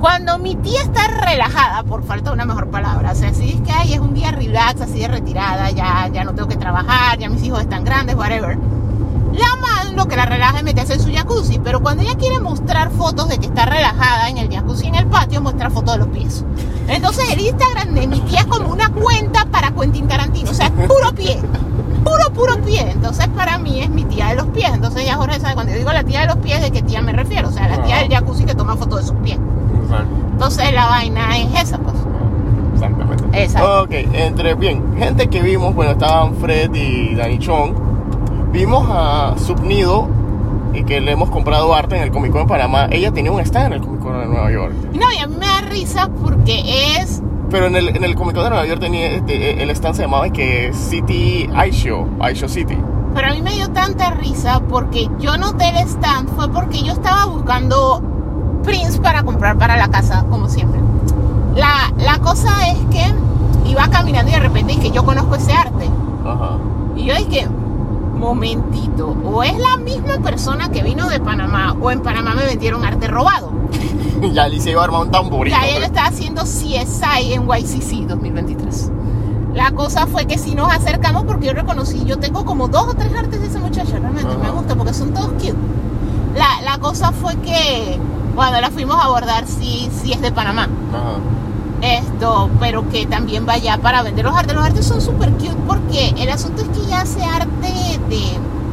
Cuando 0.00 0.38
mi 0.38 0.56
tía 0.56 0.82
está 0.82 1.06
relajada, 1.06 1.84
por 1.84 2.02
falta 2.02 2.30
de 2.30 2.34
una 2.34 2.44
mejor 2.44 2.68
palabra, 2.68 3.12
o 3.12 3.14
sea, 3.14 3.32
si 3.32 3.50
es 3.50 3.60
que 3.60 3.70
ay, 3.70 3.94
es 3.94 4.00
un 4.00 4.14
día 4.14 4.32
relax, 4.32 4.80
así 4.80 4.98
de 4.98 5.08
retirada, 5.08 5.70
ya, 5.70 6.08
ya 6.12 6.24
no 6.24 6.34
tengo 6.34 6.48
que 6.48 6.56
trabajar, 6.56 7.18
ya 7.18 7.28
mis 7.28 7.42
hijos 7.44 7.60
están 7.60 7.84
grandes, 7.84 8.16
whatever. 8.16 8.58
La 9.32 9.56
madre 9.56 9.92
lo 9.96 10.06
que 10.06 10.16
la 10.16 10.26
relaja 10.26 10.58
es 10.58 10.64
meterse 10.64 10.94
en 10.94 11.00
su 11.00 11.12
jacuzzi, 11.12 11.58
pero 11.58 11.80
cuando 11.80 12.02
ella 12.02 12.16
quiere 12.16 12.38
mostrar 12.38 12.90
fotos 12.90 13.28
de 13.28 13.38
que 13.38 13.46
está 13.46 13.64
relajada 13.64 14.28
en 14.28 14.38
el 14.38 14.50
jacuzzi 14.52 14.88
en 14.88 14.94
el 14.94 15.06
patio, 15.06 15.40
muestra 15.40 15.70
fotos 15.70 15.94
de 15.94 15.98
los 16.00 16.08
pies. 16.08 16.44
Entonces 16.88 17.30
el 17.32 17.40
Instagram 17.40 17.94
de 17.94 18.06
mi 18.06 18.20
tía 18.20 18.40
es 18.40 18.46
como 18.46 18.70
una 18.70 18.90
cuenta 18.90 19.46
para 19.46 19.70
Quentin 19.70 20.08
Tarantino, 20.08 20.50
o 20.50 20.54
sea, 20.54 20.66
es 20.66 20.72
puro 20.72 21.12
pie, 21.14 21.40
puro, 22.04 22.32
puro 22.34 22.58
pie. 22.62 22.90
Entonces 22.90 23.28
para 23.28 23.58
mí 23.58 23.80
es 23.80 23.88
mi 23.88 24.04
tía 24.04 24.28
de 24.28 24.34
los 24.34 24.46
pies. 24.48 24.70
Entonces 24.74 25.06
ya 25.06 25.16
Jorge 25.16 25.40
sabe, 25.40 25.54
cuando 25.54 25.72
yo 25.72 25.78
digo 25.78 25.92
la 25.92 26.04
tía 26.04 26.20
de 26.20 26.26
los 26.26 26.36
pies, 26.36 26.60
¿de 26.60 26.70
qué 26.70 26.82
tía 26.82 27.00
me 27.00 27.12
refiero? 27.12 27.48
O 27.48 27.52
sea, 27.52 27.68
la 27.68 27.82
tía 27.82 27.98
del 27.98 28.10
jacuzzi 28.10 28.44
que 28.44 28.54
toma 28.54 28.76
fotos 28.76 29.00
de 29.00 29.06
sus 29.06 29.16
pies. 29.22 29.38
Entonces 30.32 30.72
la 30.72 30.86
vaina 30.86 31.38
es 31.38 31.68
esa, 31.68 31.78
pues. 31.78 31.94
Exactamente. 32.74 33.42
Exacto. 33.42 33.82
Ok, 33.82 33.90
entre 34.12 34.54
bien, 34.54 34.96
gente 34.98 35.28
que 35.28 35.40
vimos, 35.40 35.74
bueno, 35.74 35.92
estaban 35.92 36.34
Fred 36.36 36.74
y 36.74 37.14
Danny 37.14 37.38
Chong. 37.38 37.81
Vimos 38.52 38.86
a 38.90 39.34
Subnido 39.38 40.08
y 40.74 40.84
que 40.84 41.00
le 41.00 41.12
hemos 41.12 41.30
comprado 41.30 41.74
arte 41.74 41.96
en 41.96 42.02
el 42.02 42.10
Comic 42.10 42.32
Con 42.32 42.42
de 42.42 42.48
Panamá. 42.48 42.86
Ella 42.90 43.10
tenía 43.10 43.32
un 43.32 43.40
stand 43.40 43.68
en 43.68 43.72
el 43.74 43.80
Comic 43.80 44.00
Con 44.00 44.20
de 44.20 44.26
Nueva 44.26 44.52
York. 44.52 44.74
No, 44.92 45.10
y 45.10 45.16
a 45.16 45.26
mí 45.26 45.36
me 45.38 45.46
da 45.46 45.62
risa 45.62 46.10
porque 46.22 46.96
es 46.98 47.22
Pero 47.50 47.66
en 47.66 47.76
el, 47.76 47.96
en 47.96 48.04
el 48.04 48.14
Comic 48.14 48.34
Con 48.34 48.44
de 48.44 48.50
Nueva 48.50 48.66
York 48.66 48.80
tenía 48.80 49.06
este, 49.06 49.62
el 49.62 49.70
stand 49.70 49.94
se 49.94 50.02
llamaba 50.02 50.28
que 50.28 50.70
City 50.74 51.48
iShow, 51.68 52.06
iShow 52.30 52.48
City. 52.48 52.76
Pero 53.14 53.28
a 53.28 53.32
mí 53.32 53.40
me 53.40 53.52
dio 53.52 53.70
tanta 53.70 54.10
risa 54.10 54.60
porque 54.68 55.08
yo 55.18 55.38
noté 55.38 55.70
el 55.70 55.88
stand 55.88 56.28
fue 56.36 56.50
porque 56.50 56.82
yo 56.82 56.92
estaba 56.92 57.24
buscando 57.26 58.02
prints 58.62 58.98
para 58.98 59.22
comprar 59.22 59.56
para 59.56 59.78
la 59.78 59.88
casa, 59.88 60.26
como 60.28 60.48
siempre. 60.50 60.78
La, 61.56 61.90
la 61.96 62.18
cosa 62.18 62.50
es 62.70 62.78
que 62.90 63.14
iba 63.70 63.88
caminando 63.88 64.30
y 64.30 64.34
de 64.34 64.40
repente 64.40 64.74
dije, 64.74 64.90
yo 64.90 65.04
conozco 65.04 65.36
ese 65.36 65.52
arte. 65.52 65.88
Ajá. 66.24 66.58
Y 66.96 67.04
yo 67.06 67.14
dije, 67.16 67.48
momentito, 68.22 69.16
o 69.24 69.42
es 69.42 69.58
la 69.58 69.76
misma 69.78 70.18
persona 70.18 70.70
que 70.70 70.82
vino 70.84 71.08
de 71.08 71.18
Panamá, 71.18 71.76
o 71.80 71.90
en 71.90 72.00
Panamá 72.00 72.34
me 72.34 72.44
vendieron 72.44 72.84
arte 72.84 73.08
robado. 73.08 73.50
ya 74.32 74.44
Alicia 74.44 74.70
iba 74.70 74.80
a 74.80 74.84
armar 74.84 75.02
un 75.02 75.10
tamborito. 75.10 75.56
Ya 75.56 75.66
él 75.68 75.82
está 75.82 76.06
haciendo 76.06 76.42
CSI 76.42 77.32
en 77.32 77.48
YCC 77.48 78.06
2023. 78.06 78.90
La 79.54 79.72
cosa 79.72 80.06
fue 80.06 80.26
que 80.26 80.38
si 80.38 80.54
nos 80.54 80.72
acercamos 80.72 81.24
porque 81.24 81.46
yo 81.46 81.52
reconocí, 81.52 82.04
yo 82.04 82.18
tengo 82.18 82.44
como 82.44 82.68
dos 82.68 82.88
o 82.90 82.94
tres 82.94 83.12
artes 83.12 83.40
de 83.40 83.48
esa 83.48 83.58
muchacha, 83.58 83.98
realmente 83.98 84.36
me 84.40 84.50
gusta 84.50 84.76
porque 84.76 84.94
son 84.94 85.12
todos 85.12 85.32
cute. 85.32 85.54
La, 86.36 86.62
la 86.62 86.78
cosa 86.78 87.10
fue 87.10 87.34
que 87.36 87.98
cuando 88.36 88.60
la 88.60 88.70
fuimos 88.70 88.96
a 88.96 89.06
abordar, 89.06 89.46
sí, 89.46 89.90
sí 90.00 90.12
es 90.12 90.22
de 90.22 90.30
Panamá. 90.30 90.68
Esto, 91.82 92.48
pero 92.60 92.88
que 92.88 93.06
también 93.06 93.44
vaya 93.44 93.76
para 93.78 94.02
vender 94.02 94.24
los 94.24 94.36
artes. 94.36 94.54
Los 94.54 94.64
artes 94.64 94.86
son 94.86 95.00
súper 95.00 95.32
cute 95.32 95.56
porque 95.66 96.14
el 96.16 96.30
asunto 96.30 96.62
es 96.62 96.68
que 96.68 96.84
ella 96.84 97.00
hace 97.00 97.24
arte 97.24 97.98
de 98.08 98.22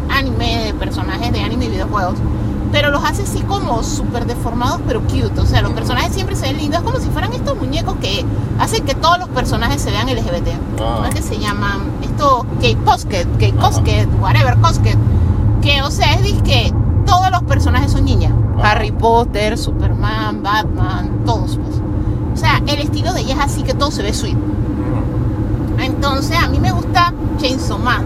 anime, 0.10 0.66
de 0.66 0.74
personajes 0.76 1.32
de 1.32 1.42
anime 1.42 1.66
y 1.66 1.70
videojuegos. 1.70 2.20
Pero 2.72 2.92
los 2.92 3.04
hace 3.04 3.24
así 3.24 3.40
como 3.42 3.82
súper 3.82 4.28
deformados, 4.28 4.80
pero 4.88 5.02
cute. 5.02 5.40
O 5.40 5.46
sea, 5.46 5.64
los 5.64 5.72
personajes 5.72 6.14
siempre 6.14 6.36
se 6.36 6.44
ven 6.44 6.58
lindos. 6.58 6.84
Como 6.84 7.00
si 7.00 7.10
fueran 7.10 7.34
estos 7.34 7.58
muñecos 7.58 7.96
que 7.96 8.24
hacen 8.60 8.86
que 8.86 8.94
todos 8.94 9.18
los 9.18 9.30
personajes 9.30 9.82
se 9.82 9.90
vean 9.90 10.08
LGBT. 10.08 10.50
Ah. 10.80 10.94
¿Cómo 10.96 11.06
es 11.06 11.16
que 11.16 11.24
se 11.24 11.40
llaman? 11.40 11.82
Esto, 12.04 12.46
Kate 12.56 12.78
Cosket, 12.86 13.28
Kate 13.34 13.56
Ajá. 13.58 13.70
Cosket, 13.70 14.08
whatever, 14.22 14.56
Cosket. 14.58 14.98
Que, 15.64 15.82
o 15.82 15.90
sea, 15.90 16.14
es 16.14 16.42
que 16.44 16.72
todos 17.08 17.32
los 17.32 17.42
personajes 17.44 17.92
son 17.92 18.06
niñas. 18.06 18.34
Ajá. 18.60 18.72
Harry 18.72 18.92
Potter, 18.92 19.58
Superman, 19.58 20.44
Batman, 20.44 21.24
todos. 21.26 21.58
Pues. 21.58 21.89
O 22.40 22.42
sea, 22.42 22.64
el 22.66 22.80
estilo 22.80 23.12
de 23.12 23.20
ella 23.20 23.34
es 23.34 23.40
así 23.42 23.64
que 23.64 23.74
todo 23.74 23.92
se 23.92 24.02
ve 24.02 24.14
sweet. 24.14 24.38
Ujú. 24.38 25.84
Entonces, 25.84 26.38
a 26.42 26.48
mí 26.48 26.58
me 26.58 26.72
gusta 26.72 27.14
Chainsaw 27.38 27.78
Man. 27.78 28.06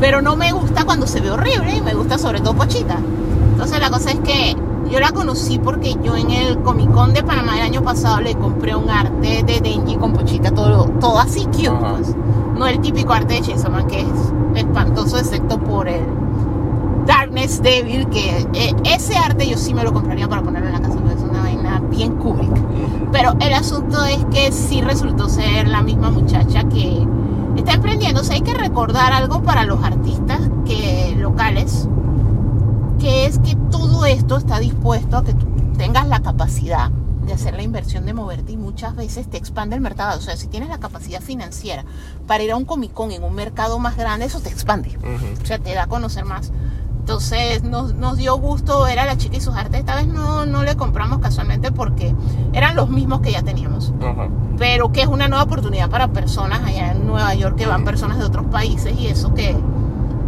Pero 0.00 0.20
no 0.20 0.36
me 0.36 0.52
gusta 0.52 0.84
cuando 0.84 1.06
se 1.06 1.22
ve 1.22 1.30
horrible 1.30 1.76
y 1.76 1.80
me 1.80 1.94
gusta 1.94 2.18
sobre 2.18 2.42
todo 2.42 2.52
Pochita. 2.52 2.98
Entonces, 3.52 3.80
la 3.80 3.88
cosa 3.88 4.10
es 4.10 4.20
que 4.20 4.54
yo 4.90 5.00
la 5.00 5.12
conocí 5.12 5.58
porque 5.58 5.96
yo 6.04 6.14
en 6.14 6.30
el 6.30 6.58
Comic 6.58 6.92
Con 6.92 7.14
de 7.14 7.22
Panamá 7.22 7.56
el 7.56 7.62
año 7.62 7.82
pasado 7.82 8.20
le 8.20 8.34
compré 8.34 8.76
un 8.76 8.90
arte 8.90 9.42
de 9.42 9.60
Denji 9.62 9.96
con 9.96 10.12
Pochita, 10.12 10.50
todo, 10.50 10.84
todo 11.00 11.18
así 11.18 11.46
cute. 11.46 11.70
Pues. 11.70 12.14
No 12.58 12.66
el 12.66 12.80
típico 12.80 13.14
arte 13.14 13.32
de 13.32 13.40
Chainsaw 13.40 13.72
Man 13.72 13.86
que 13.86 14.00
es 14.00 14.08
espantoso, 14.56 15.16
excepto 15.16 15.58
por 15.58 15.88
el 15.88 16.04
Darkness 17.06 17.62
Devil, 17.62 18.08
que 18.08 18.46
eh, 18.54 18.74
ese 18.84 19.16
arte 19.16 19.48
yo 19.48 19.56
sí 19.56 19.74
me 19.74 19.82
lo 19.82 19.92
compraría 19.92 20.28
para 20.28 20.42
ponerlo 20.42 20.68
en 20.68 20.74
la 20.74 20.80
casa, 20.80 20.98
porque 20.98 21.14
es 21.14 21.22
una 21.22 21.42
vaina 21.42 21.80
bien 21.90 22.16
Kubrick. 22.16 22.52
Pero 23.10 23.34
el 23.40 23.52
asunto 23.52 24.04
es 24.04 24.24
que 24.26 24.52
sí 24.52 24.80
resultó 24.80 25.28
ser 25.28 25.68
la 25.68 25.82
misma 25.82 26.10
muchacha 26.10 26.64
que 26.68 27.06
está 27.56 27.78
sea, 28.24 28.36
hay 28.36 28.42
que 28.42 28.54
recordar 28.54 29.12
algo 29.12 29.42
para 29.42 29.64
los 29.64 29.82
artistas 29.82 30.40
que, 30.64 31.14
locales, 31.18 31.88
que 32.98 33.26
es 33.26 33.38
que 33.38 33.56
todo 33.70 34.06
esto 34.06 34.36
está 34.36 34.58
dispuesto 34.58 35.16
a 35.16 35.24
que 35.24 35.34
tú 35.34 35.46
tengas 35.76 36.06
la 36.06 36.20
capacidad 36.20 36.90
de 36.90 37.32
hacer 37.32 37.54
la 37.54 37.62
inversión 37.62 38.04
de 38.04 38.14
moverte 38.14 38.52
y 38.52 38.56
muchas 38.56 38.96
veces 38.96 39.28
te 39.28 39.36
expande 39.36 39.76
el 39.76 39.80
mercado. 39.80 40.18
O 40.18 40.22
sea, 40.22 40.36
si 40.36 40.48
tienes 40.48 40.68
la 40.68 40.78
capacidad 40.78 41.20
financiera 41.20 41.84
para 42.26 42.42
ir 42.42 42.52
a 42.52 42.56
un 42.56 42.64
Comic 42.64 42.92
Con 42.92 43.12
en 43.12 43.22
un 43.22 43.34
mercado 43.34 43.78
más 43.78 43.96
grande, 43.96 44.26
eso 44.26 44.40
te 44.40 44.48
expande. 44.48 44.96
Ujú. 44.98 45.42
O 45.42 45.46
sea, 45.46 45.58
te 45.58 45.74
da 45.74 45.84
a 45.84 45.86
conocer 45.86 46.24
más. 46.24 46.52
Entonces 47.02 47.64
nos, 47.64 47.94
nos 47.94 48.16
dio 48.16 48.36
gusto 48.36 48.84
ver 48.84 49.00
a 49.00 49.04
la 49.04 49.16
chica 49.16 49.36
y 49.36 49.40
sus 49.40 49.56
artes. 49.56 49.80
Esta 49.80 49.96
vez 49.96 50.06
no, 50.06 50.46
no 50.46 50.62
le 50.62 50.76
compramos 50.76 51.18
casualmente 51.18 51.72
porque 51.72 52.14
eran 52.52 52.76
los 52.76 52.90
mismos 52.90 53.22
que 53.22 53.32
ya 53.32 53.42
teníamos. 53.42 53.92
Ajá. 54.00 54.28
Pero 54.56 54.92
que 54.92 55.02
es 55.02 55.08
una 55.08 55.26
nueva 55.26 55.42
oportunidad 55.42 55.90
para 55.90 56.12
personas 56.12 56.60
allá 56.64 56.92
en 56.92 57.04
Nueva 57.04 57.34
York 57.34 57.56
que 57.56 57.66
van 57.66 57.84
personas 57.84 58.18
de 58.18 58.24
otros 58.24 58.46
países 58.46 58.96
y 58.96 59.08
eso 59.08 59.34
que 59.34 59.56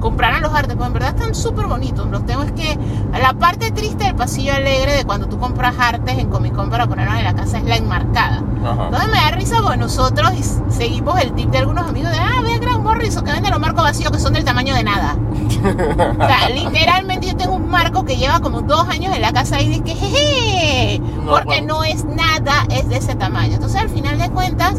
compraran 0.05 0.43
los 0.43 0.53
artes. 0.53 0.77
Pues 0.77 0.87
en 0.87 0.93
verdad 0.93 1.15
están 1.17 1.35
súper 1.35 1.67
bonitos. 1.67 2.07
Los 2.11 2.27
tengo 2.27 2.43
es 2.43 2.53
que 2.53 2.79
la 3.19 3.33
parte 3.33 3.71
triste 3.71 4.05
del 4.05 4.15
pasillo 4.15 4.53
alegre 4.53 4.93
de 4.93 5.05
cuando 5.07 5.29
tú 5.29 5.39
compras 5.39 5.75
artes 5.79 6.19
en 6.19 6.29
Comic 6.29 6.55
Con 6.55 6.69
para 6.69 6.87
ponerlos 6.87 7.17
en 7.17 7.25
la 7.25 7.35
casa 7.35 7.57
es 7.57 7.65
la 7.65 7.77
enmarcada. 7.77 8.43
Ajá. 8.63 8.85
Entonces 8.85 9.09
me 9.11 9.17
da 9.17 9.31
risa 9.31 9.57
porque 9.63 9.79
nosotros 9.79 10.31
seguimos 10.69 11.19
el 11.23 11.33
tip 11.33 11.49
de 11.51 11.59
algunos 11.59 11.89
amigos 11.89 12.11
de, 12.13 12.19
ah, 12.19 12.41
ve 12.43 12.53
a 12.53 12.59
Grant 12.59 12.83
Morrison 12.83 13.25
que 13.25 13.33
vende 13.33 13.49
los 13.49 13.59
marcos 13.59 13.83
vacíos 13.83 14.13
que 14.13 14.19
son 14.19 14.35
del 14.35 14.45
tamaño 14.45 14.75
de 14.75 14.85
nada. 14.85 15.17
O 15.65 16.27
sea, 16.27 16.51
literalmente 16.51 17.27
yo 17.27 17.37
tengo 17.37 17.55
un 17.55 17.71
marco 17.71 18.05
que 18.05 18.17
lleva 18.19 18.41
como 18.41 18.61
dos 18.61 18.87
años 18.91 19.15
en 19.17 19.23
la 19.23 19.33
casa 19.33 19.63
y 19.63 19.81
que 19.81 19.95
jeje, 19.95 21.01
No, 21.25 21.31
porque 21.31 21.61
bueno. 21.61 21.79
no 21.79 21.85
es 21.85 22.05
nada, 22.05 22.67
es 22.69 22.87
de 22.91 22.99
ese 22.99 23.15
tamaño. 23.15 23.55
Entonces 23.55 23.81
al 23.81 23.89
final 23.89 24.19
de 24.19 24.29
cuentas, 24.29 24.75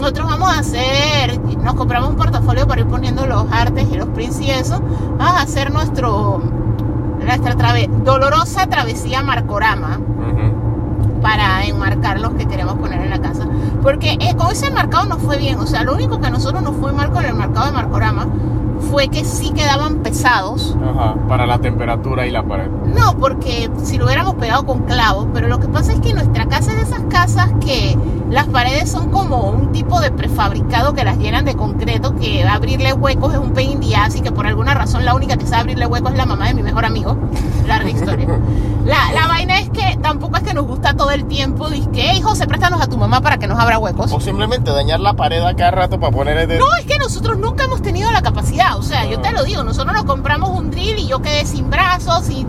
nosotros 0.00 0.28
vamos 0.28 0.50
a 0.50 0.58
hacer, 0.60 1.40
nos 1.62 1.74
compramos 1.74 2.10
un 2.10 2.16
portafolio 2.16 2.66
para 2.66 2.80
ir 2.80 2.86
poniendo 2.86 3.26
los 3.26 3.44
artes 3.52 3.86
y 3.92 3.96
los 3.96 4.08
prints 4.08 4.40
y 4.40 4.50
eso, 4.50 4.80
vamos 5.18 5.40
a 5.40 5.42
hacer 5.42 5.70
nuestro, 5.72 6.40
nuestra 7.24 7.54
trave- 7.54 7.88
dolorosa 8.04 8.66
travesía 8.66 9.22
Marcorama 9.22 9.98
para 11.20 11.64
enmarcar 11.66 12.18
los 12.18 12.32
que 12.32 12.46
queremos 12.46 12.74
poner 12.78 13.00
en 13.02 13.10
la 13.10 13.18
casa. 13.20 13.46
Porque 13.82 14.16
eh, 14.20 14.34
con 14.36 14.50
ese 14.52 14.70
marcado 14.70 15.04
nos 15.04 15.18
fue 15.18 15.36
bien. 15.36 15.58
O 15.58 15.66
sea, 15.66 15.84
lo 15.84 15.92
único 15.94 16.18
que 16.18 16.28
a 16.28 16.30
nosotros 16.30 16.62
nos 16.62 16.74
fue 16.76 16.92
mal 16.92 17.10
con 17.12 17.24
el 17.24 17.34
marcado 17.34 17.66
de 17.66 17.72
Marcorama 17.72 18.26
fue 18.80 19.08
que 19.08 19.24
sí 19.24 19.50
quedaban 19.50 19.96
pesados. 19.96 20.76
Ajá, 20.82 21.16
para 21.28 21.46
la 21.46 21.58
temperatura 21.58 22.26
y 22.26 22.30
la 22.30 22.42
pared. 22.42 22.68
No, 22.68 23.16
porque 23.18 23.70
si 23.82 23.98
lo 23.98 24.06
hubiéramos 24.06 24.34
pegado 24.34 24.66
con 24.66 24.80
clavos, 24.80 25.28
pero 25.32 25.48
lo 25.48 25.60
que 25.60 25.68
pasa 25.68 25.92
es 25.92 26.00
que 26.00 26.12
nuestra 26.14 26.46
casa 26.46 26.72
es 26.72 26.76
de 26.78 26.82
esas 26.82 27.02
casas 27.10 27.50
que 27.60 27.96
las 28.30 28.46
paredes 28.46 28.90
son 28.90 29.10
como 29.10 29.50
un 29.50 29.72
tipo 29.72 30.00
de 30.00 30.10
prefabricado 30.10 30.94
que 30.94 31.04
las 31.04 31.18
llenan 31.18 31.44
de 31.44 31.54
concreto, 31.54 32.14
que 32.16 32.44
abrirle 32.44 32.92
huecos 32.92 33.32
es 33.34 33.40
un 33.40 33.52
pain 33.52 33.72
in 33.72 33.80
the 33.80 33.96
ass 33.96 34.16
y 34.16 34.20
que 34.20 34.32
por 34.32 34.46
alguna 34.46 34.74
razón 34.74 35.04
la 35.04 35.14
única 35.14 35.36
que 35.36 35.46
sabe 35.46 35.60
abrirle 35.62 35.86
huecos 35.86 36.12
es 36.12 36.16
la 36.18 36.26
mamá 36.26 36.48
de 36.48 36.54
mi 36.54 36.62
mejor 36.62 36.84
amigo. 36.84 37.16
Larga 37.66 37.90
historia. 37.90 38.26
La, 38.84 39.12
la 39.12 39.26
vaina 39.26 39.58
es 39.60 39.68
que 39.68 39.98
tampoco 40.02 40.38
es 40.38 40.42
que 40.42 40.54
nos 40.54 40.66
gusta 40.66 40.94
todo 40.94 41.10
el 41.10 41.26
tiempo, 41.26 41.68
dice 41.68 41.90
que, 41.90 42.14
hijo, 42.14 42.34
se 42.34 42.46
préstanos 42.46 42.80
a 42.80 42.86
tu 42.86 42.96
mamá 42.96 43.20
para 43.20 43.36
que 43.36 43.46
nos 43.46 43.58
abra 43.58 43.78
huecos. 43.78 44.10
O 44.10 44.20
simplemente 44.20 44.70
dañar 44.70 45.00
la 45.00 45.12
pared 45.12 45.42
a 45.42 45.54
cada 45.54 45.70
rato 45.70 46.00
para 46.00 46.10
poner 46.10 46.38
el... 46.38 46.58
No, 46.58 46.74
es 46.78 46.86
que 46.86 46.98
nosotros 46.98 47.38
nunca 47.38 47.64
hemos 47.64 47.82
tenido 47.82 48.10
la 48.10 48.22
capacidad. 48.22 48.69
O 48.76 48.82
sea, 48.82 49.04
yo 49.06 49.20
te 49.20 49.32
lo 49.32 49.44
digo, 49.44 49.62
nosotros 49.62 49.94
nos 49.94 50.04
compramos 50.04 50.50
un 50.50 50.70
drill 50.70 50.98
y 50.98 51.06
yo 51.06 51.20
quedé 51.20 51.44
sin 51.46 51.70
brazos 51.70 52.28
y 52.30 52.46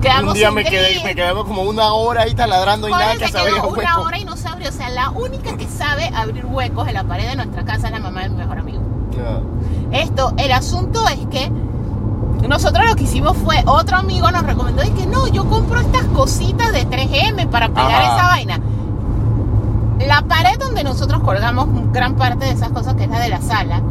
quedamos 0.00 0.32
Un 0.32 0.34
día 0.34 0.48
sin 0.48 0.54
me 0.54 0.64
quedé, 0.64 0.90
drill. 0.90 1.04
me 1.04 1.14
quedé 1.14 1.32
como 1.34 1.62
una 1.62 1.92
hora 1.92 2.22
ahí 2.22 2.34
taladrando 2.34 2.88
y 2.88 2.92
nada 2.92 3.16
que 3.16 3.26
se 3.26 3.32
quedó 3.32 3.68
una 3.68 4.00
hora 4.00 4.18
y 4.18 4.24
no 4.24 4.36
se 4.36 4.48
abrió. 4.48 4.68
O 4.68 4.72
sea, 4.72 4.88
la 4.90 5.10
única 5.10 5.56
que 5.56 5.66
sabe 5.66 6.10
abrir 6.14 6.46
huecos 6.46 6.88
en 6.88 6.94
la 6.94 7.04
pared 7.04 7.28
de 7.28 7.36
nuestra 7.36 7.64
casa 7.64 7.88
es 7.88 7.92
la 7.92 8.00
mamá 8.00 8.22
de 8.22 8.28
mi 8.30 8.36
mejor 8.36 8.58
amigo. 8.58 8.82
Ya. 9.12 9.98
Esto, 9.98 10.34
el 10.36 10.52
asunto 10.52 11.06
es 11.08 11.26
que 11.30 11.50
nosotros 12.46 12.86
lo 12.86 12.94
que 12.94 13.04
hicimos 13.04 13.36
fue, 13.36 13.62
otro 13.66 13.96
amigo 13.96 14.30
nos 14.30 14.42
recomendó 14.44 14.84
y 14.84 14.90
que 14.90 15.06
no, 15.06 15.26
yo 15.26 15.44
compro 15.48 15.80
estas 15.80 16.04
cositas 16.04 16.72
de 16.72 16.86
3M 16.86 17.48
para 17.48 17.68
pegar 17.68 18.02
Ajá. 18.02 18.14
esa 18.16 18.26
vaina. 18.28 18.60
La 20.06 20.22
pared 20.22 20.58
donde 20.58 20.84
nosotros 20.84 21.22
colgamos 21.22 21.68
gran 21.92 22.14
parte 22.14 22.44
de 22.44 22.52
esas 22.52 22.70
cosas, 22.70 22.94
que 22.94 23.04
es 23.04 23.10
la 23.10 23.18
de 23.18 23.28
la 23.28 23.40
sala, 23.40 23.82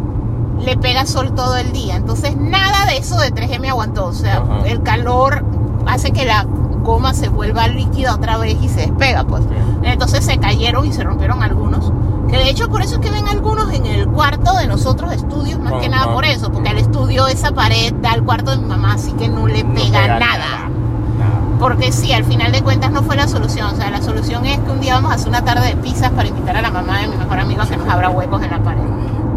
le 0.67 0.75
pega 0.77 1.05
sol 1.05 1.33
todo 1.33 1.55
el 1.55 1.71
día. 1.71 1.95
Entonces 1.95 2.35
nada 2.35 2.85
de 2.87 2.97
eso 2.97 3.17
de 3.17 3.33
3M 3.33 3.69
aguantó. 3.69 4.05
O 4.07 4.13
sea, 4.13 4.37
Ajá. 4.37 4.67
el 4.67 4.83
calor 4.83 5.45
hace 5.87 6.11
que 6.11 6.25
la 6.25 6.45
goma 6.83 7.13
se 7.13 7.29
vuelva 7.29 7.67
líquida 7.69 8.13
otra 8.13 8.37
vez 8.37 8.57
y 8.61 8.67
se 8.67 8.81
despega, 8.81 9.23
pues. 9.23 9.43
Entonces 9.83 10.25
se 10.25 10.37
cayeron 10.37 10.85
y 10.85 10.91
se 10.91 11.03
rompieron 11.03 11.41
algunos. 11.41 11.93
Que 12.27 12.35
de 12.37 12.49
hecho 12.49 12.67
por 12.67 12.81
eso 12.81 12.95
es 12.95 12.99
que 13.01 13.09
ven 13.09 13.27
algunos 13.29 13.71
en 13.73 13.85
el 13.85 14.07
cuarto 14.09 14.53
de 14.57 14.67
nosotros 14.67 15.13
estudios, 15.13 15.57
más 15.59 15.71
que 15.73 15.87
Ajá. 15.87 15.89
nada 15.89 16.13
por 16.13 16.25
eso, 16.25 16.51
porque 16.51 16.67
al 16.67 16.77
estudio 16.77 17.27
esa 17.29 17.53
pared 17.53 17.93
da 18.01 18.11
al 18.11 18.23
cuarto 18.25 18.51
de 18.51 18.57
mi 18.57 18.65
mamá, 18.65 18.95
así 18.95 19.13
que 19.13 19.29
no 19.29 19.47
le 19.47 19.63
No 19.63 19.73
pega, 19.73 20.01
pega 20.01 20.19
nada. 20.19 20.19
Nada. 20.19 21.39
Porque 21.61 21.93
sí, 21.93 22.11
al 22.11 22.25
final 22.25 22.51
de 22.51 22.61
cuentas 22.61 22.91
no 22.91 23.03
fue 23.03 23.15
la 23.15 23.29
solución. 23.29 23.73
O 23.73 23.75
sea, 23.77 23.89
la 23.89 24.01
solución 24.01 24.45
es 24.45 24.59
que 24.59 24.69
un 24.69 24.81
día 24.81 24.95
vamos 24.95 25.11
a 25.11 25.15
hacer 25.15 25.29
una 25.29 25.45
tarde 25.45 25.67
de 25.69 25.75
pizzas 25.77 26.11
para 26.11 26.27
invitar 26.27 26.57
a 26.57 26.61
la 26.61 26.71
mamá 26.71 26.99
de 26.99 27.07
mi 27.07 27.15
mejor 27.15 27.39
amigo 27.39 27.61
a 27.61 27.67
que 27.67 27.77
nos 27.77 27.87
abra 27.87 28.09
huecos 28.09 28.43
en 28.43 28.51
la 28.51 28.59
pared. 28.61 28.81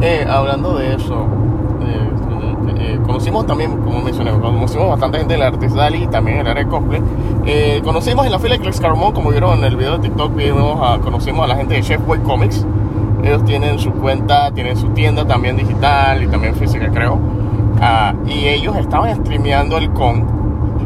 Eh, 0.03 0.27
hablando 0.29 0.77
de 0.79 0.95
eso, 0.95 1.27
eh, 1.83 2.11
eh, 2.79 2.99
conocimos 3.05 3.47
también, 3.47 3.77
como 3.83 4.01
mencioné, 4.01 4.31
conocimos 4.33 4.89
bastante 4.89 5.19
gente 5.19 5.35
del 5.35 5.43
Artist 5.43 5.77
Dali 5.77 6.05
y 6.05 6.07
también 6.07 6.39
el 6.39 6.47
área 6.47 6.65
de 6.65 6.71
cosplay. 6.71 7.03
Eh, 7.45 7.81
conocimos 7.85 8.25
en 8.25 8.33
la 8.33 8.39
fila 8.39 8.55
de 8.55 8.61
Clex 8.61 8.81
Carmón, 8.81 9.13
como 9.13 9.31
vieron 9.31 9.59
en 9.59 9.65
el 9.65 9.77
video 9.77 9.99
de 9.99 10.09
TikTok, 10.09 10.35
vimos 10.35 10.79
a- 10.83 10.99
conocimos 11.01 11.45
a 11.45 11.49
la 11.49 11.57
gente 11.57 11.75
de 11.75 11.83
Chef 11.83 12.05
Boy 12.07 12.19
Comics. 12.21 12.65
Ellos 13.23 13.45
tienen 13.45 13.79
su 13.79 13.93
cuenta, 13.93 14.51
tienen 14.53 14.77
su 14.79 14.89
tienda 14.89 15.27
también 15.27 15.57
digital 15.59 16.23
y 16.23 16.27
también 16.29 16.55
física, 16.55 16.89
creo. 16.91 17.19
Ah, 17.83 18.15
y 18.27 18.47
ellos 18.47 18.75
estaban 18.77 19.15
streameando 19.17 19.77
el 19.77 19.91
con. 19.91 20.25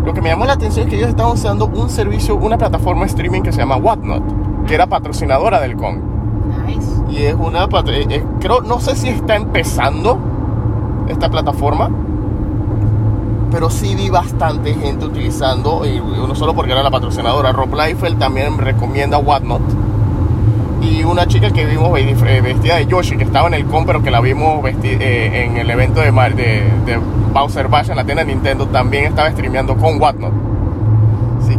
Lo 0.05 0.13
que 0.13 0.21
me 0.21 0.31
llamó 0.31 0.45
la 0.45 0.55
atención 0.55 0.85
es 0.87 0.91
que 0.91 0.97
ellos 0.97 1.11
estaban 1.11 1.33
usando 1.33 1.67
un 1.67 1.89
servicio, 1.89 2.35
una 2.35 2.59
plataforma 2.59 3.07
streaming 3.07 3.43
que 3.43 3.53
se 3.53 3.59
llama 3.61 3.77
Whatnot, 3.77 4.67
que 4.67 4.75
era 4.75 4.87
patrocinadora 4.89 5.61
del 5.61 5.77
con. 5.77 6.14
Y 7.15 7.23
es 7.27 7.35
una, 7.39 7.69
pat- 7.69 7.89
eh, 7.89 8.07
eh, 8.11 8.25
creo, 8.41 8.61
no 8.63 8.81
sé 8.81 8.97
si 8.97 9.09
está 9.09 9.37
empezando 9.37 10.19
esta 11.09 11.31
plataforma, 11.31 11.89
pero 13.53 13.71
sí 13.71 13.95
vi 13.95 14.11
bastante 14.11 14.75
gente 14.75 15.05
utilizando, 15.07 15.87
y 15.87 16.01
no 16.01 16.35
solo 16.35 16.55
porque 16.55 16.73
era 16.73 16.83
la 16.83 16.91
patrocinadora, 16.91 17.53
Rob 17.53 17.73
Liefeld 17.75 18.19
también 18.19 18.59
recomienda 18.59 19.19
Whatnot. 19.19 19.63
Y 20.83 21.05
una 21.05 21.27
chica 21.27 21.51
que 21.53 21.65
vimos 21.65 21.97
eh, 21.99 22.41
vestida 22.43 22.77
de 22.77 22.87
Yoshi, 22.87 23.17
que 23.17 23.23
estaba 23.25 23.47
en 23.47 23.55
el 23.55 23.65
con, 23.67 23.87
pero 23.87 24.03
que 24.03 24.11
la 24.11 24.21
vimos 24.21 24.61
vesti- 24.63 24.99
eh, 25.01 25.45
en 25.45 25.57
el 25.57 25.71
evento 25.71 26.01
de, 26.01 26.11
de, 26.11 26.65
de 26.85 27.01
Bowser 27.33 27.69
Bash 27.69 27.91
en 27.91 27.97
la 27.97 28.05
tienda 28.05 28.25
de 28.25 28.33
Nintendo, 28.35 28.67
también 28.67 29.05
estaba 29.05 29.31
streameando 29.31 29.77
con 29.77 30.01
Whatnot. 30.03 30.33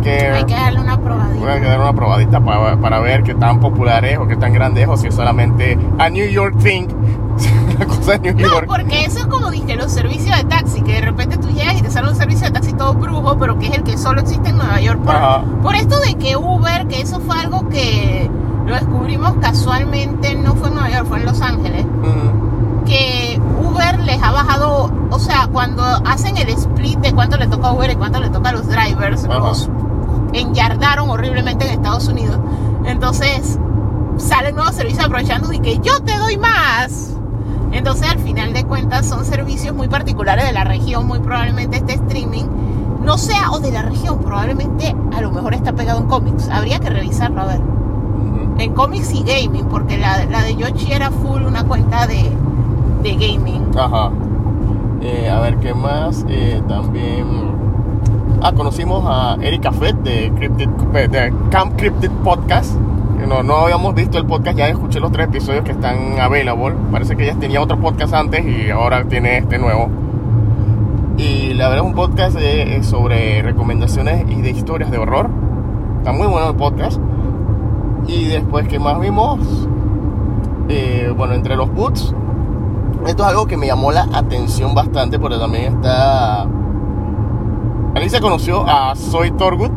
Que... 0.06 0.28
Hay 0.28 0.44
que 0.46 0.54
darle 0.54 0.80
una 0.82 0.96
Voy 0.98 1.06
a 1.06 1.10
probadita. 1.10 1.68
dar 1.70 1.80
una 1.80 1.94
probadita 1.94 2.40
para, 2.40 2.78
para 2.80 3.00
ver 3.00 3.24
qué 3.24 3.34
tan 3.36 3.60
popular 3.60 4.06
es 4.06 4.18
o 4.20 4.28
qué 4.28 4.36
tan 4.36 4.54
grande 4.54 4.84
es 4.84 4.88
o 4.88 4.96
si 4.98 5.08
es 5.08 5.16
solamente 5.16 5.78
a 5.98 6.10
New 6.10 6.28
York 6.30 6.56
thing. 6.62 6.88
Una 7.76 7.86
cosa 7.88 8.18
de 8.20 8.34
New 8.34 8.48
No, 8.48 8.54
York. 8.54 8.68
porque 8.68 9.04
eso 9.06 9.20
es 9.20 9.26
como 9.28 9.50
dije, 9.52 9.76
los 9.76 9.92
servicios 9.92 10.38
de 10.38 10.44
taxi, 10.46 10.82
que 10.82 10.94
de 10.94 11.02
repente 11.02 11.38
tú 11.38 11.50
llegas 11.50 11.76
y 11.78 11.82
te 11.82 11.90
sale 11.92 12.08
un 12.10 12.16
servicio 12.16 12.46
de 12.48 12.54
taxi 12.54 12.72
todo 12.74 12.94
brujo, 12.94 13.36
pero 13.38 13.58
que 13.60 13.68
es 13.68 13.74
el 13.74 13.84
que 13.84 13.98
solo 13.98 14.22
existe 14.22 14.50
en 14.50 14.58
Nueva 14.58 14.80
York. 14.80 15.00
Por, 15.02 15.16
Ajá. 15.16 15.42
por 15.64 15.76
esto 15.76 16.00
de 16.02 16.16
que 16.16 16.38
Uber, 16.38 16.88
que 16.88 17.02
eso 17.02 17.20
fue 17.20 17.38
algo 17.40 17.68
que 17.70 18.30
lo 18.68 18.76
descubrimos 18.76 19.34
casualmente, 19.42 20.36
no 20.36 20.56
fue 20.56 20.70
en 20.70 20.76
Nueva 20.76 20.90
York, 20.92 21.06
fue 21.08 21.18
en 21.20 21.26
Los 21.26 21.42
Ángeles. 21.42 21.84
Ujú. 21.86 22.86
que 22.86 23.42
Uber 23.64 24.00
les 24.02 24.22
ha 24.22 24.32
bajado, 24.32 24.92
o 25.10 25.18
sea, 25.20 25.48
cuando 25.52 25.84
hacen 26.06 26.38
el 26.38 26.50
split 26.50 27.00
de 27.00 27.12
cuánto 27.14 27.36
le 27.38 27.48
toca 27.48 27.70
a 27.70 27.74
Uber 27.74 27.90
y 27.90 27.96
cuánto 27.96 28.20
le 28.22 28.30
toca 28.30 28.50
a 28.50 28.54
los 28.54 28.68
drivers, 28.68 29.26
Ajá. 29.26 29.40
los 29.40 29.70
enyardaron 30.40 31.10
horriblemente 31.10 31.66
en 31.66 31.72
Estados 31.72 32.08
Unidos. 32.08 32.38
Entonces, 32.86 33.58
sale 34.18 34.50
el 34.50 34.56
nuevo 34.56 34.72
servicio 34.72 35.06
aprovechando 35.06 35.52
y 35.52 35.60
que 35.60 35.80
yo 35.80 36.02
te 36.04 36.18
doy 36.18 36.38
más. 36.38 37.14
Entonces, 37.72 38.08
al 38.10 38.20
final 38.20 38.54
de 38.54 38.64
cuentas, 38.64 39.06
son 39.06 39.26
servicios 39.26 39.76
muy 39.76 39.88
particulares 39.88 40.46
de 40.46 40.54
la 40.54 40.64
región, 40.64 41.08
muy 41.08 41.20
probablemente 41.20 41.78
este 41.78 41.94
streaming 41.94 42.46
no 43.06 43.18
sea 43.20 43.52
o 43.52 43.60
de 43.60 43.72
la 43.72 43.84
región, 43.84 44.20
probablemente 44.20 44.96
a 45.16 45.22
lo 45.22 45.32
mejor 45.32 45.54
está 45.54 45.74
pegado 45.74 46.00
en 46.00 46.08
cómics. 46.08 46.50
Habría 46.50 46.80
que 46.80 46.90
revisarlo, 46.90 47.42
a 47.42 47.46
ver. 47.46 47.62
En 48.58 48.74
cómics 48.74 49.14
y 49.14 49.24
gaming, 49.24 49.66
porque 49.66 49.98
la, 49.98 50.26
la 50.26 50.42
de 50.42 50.56
Yoshi 50.56 50.92
era 50.92 51.12
full 51.12 51.44
una 51.44 51.64
cuenta 51.66 52.08
de, 52.08 52.32
de 53.04 53.12
gaming. 53.14 53.70
Ajá. 53.78 54.12
Eh, 55.02 55.30
a 55.30 55.40
ver 55.40 55.58
qué 55.58 55.74
más. 55.74 56.26
Eh, 56.28 56.62
también. 56.68 57.55
Ah, 58.48 58.54
conocimos 58.54 59.04
a 59.08 59.38
Erika 59.42 59.72
Fett 59.72 59.96
de, 60.04 60.32
Camp 61.50 61.76
Cryptid 61.78 62.12
Podcast. 62.24 62.76
No, 63.28 63.42
no 63.42 63.56
habíamos 63.56 63.96
visto 63.96 64.20
el 64.20 64.28
podcast, 64.28 64.56
ya 64.56 64.68
escuché 64.68 65.00
los 65.00 65.12
tres 65.12 65.30
episodios 65.30 65.64
que 65.64 65.72
están 65.72 66.20
available. 66.20 66.76
Parece 66.92 67.16
que 67.16 67.24
ella 67.24 67.36
tenía 67.40 67.60
otro 67.60 67.80
podcast 67.80 68.14
antes 68.14 68.46
y 68.46 68.70
ahora 68.70 69.04
tiene 69.06 69.40
este 69.40 69.58
nuevo. 69.58 69.90
Y 71.18 71.56
la 71.56 71.70
verdad 71.70 71.86
es 71.86 71.90
un 71.90 71.96
podcast 71.96 72.38
eh, 72.40 72.84
sobre 72.84 73.42
recomendaciones 73.42 74.30
y 74.30 74.40
de 74.44 74.52
historias 74.52 74.92
de 74.92 75.00
horror. 75.00 75.28
Está 75.98 76.12
muy 76.12 76.28
bueno 76.28 76.52
el 76.52 76.56
podcast. 76.56 77.02
Y 78.06 78.26
después, 78.26 78.68
¿qué 78.68 78.78
más 78.78 79.00
vimos? 79.00 79.40
Eh, 80.70 81.12
bueno, 81.18 81.34
entre 81.34 81.56
los 81.56 81.74
boots. 81.74 82.14
Esto 83.08 83.24
es 83.24 83.30
algo 83.30 83.48
que 83.48 83.58
me 83.58 83.66
llamó 83.66 83.92
la 83.92 84.08
atención 84.14 84.76
bastante 84.76 85.18
porque 85.18 85.40
también 85.40 85.74
está... 85.74 86.48
Alicia 87.96 88.20
conoció 88.20 88.68
a 88.68 88.96
Soy 88.96 89.32
Torgut. 89.32 89.72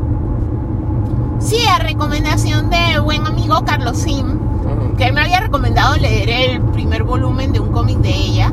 Sí, 1.39 1.59
a 1.67 1.79
recomendación 1.79 2.69
de 2.69 2.99
buen 2.99 3.25
amigo 3.27 3.65
Carlos 3.65 3.97
Sim, 3.99 4.39
que 4.97 5.05
él 5.07 5.13
me 5.13 5.21
había 5.21 5.41
recomendado 5.41 5.97
leer 5.97 6.29
el 6.29 6.61
primer 6.61 7.05
volumen 7.05 7.53
de 7.53 7.61
un 7.61 7.71
cómic 7.71 7.99
de 7.99 8.11
ella. 8.11 8.53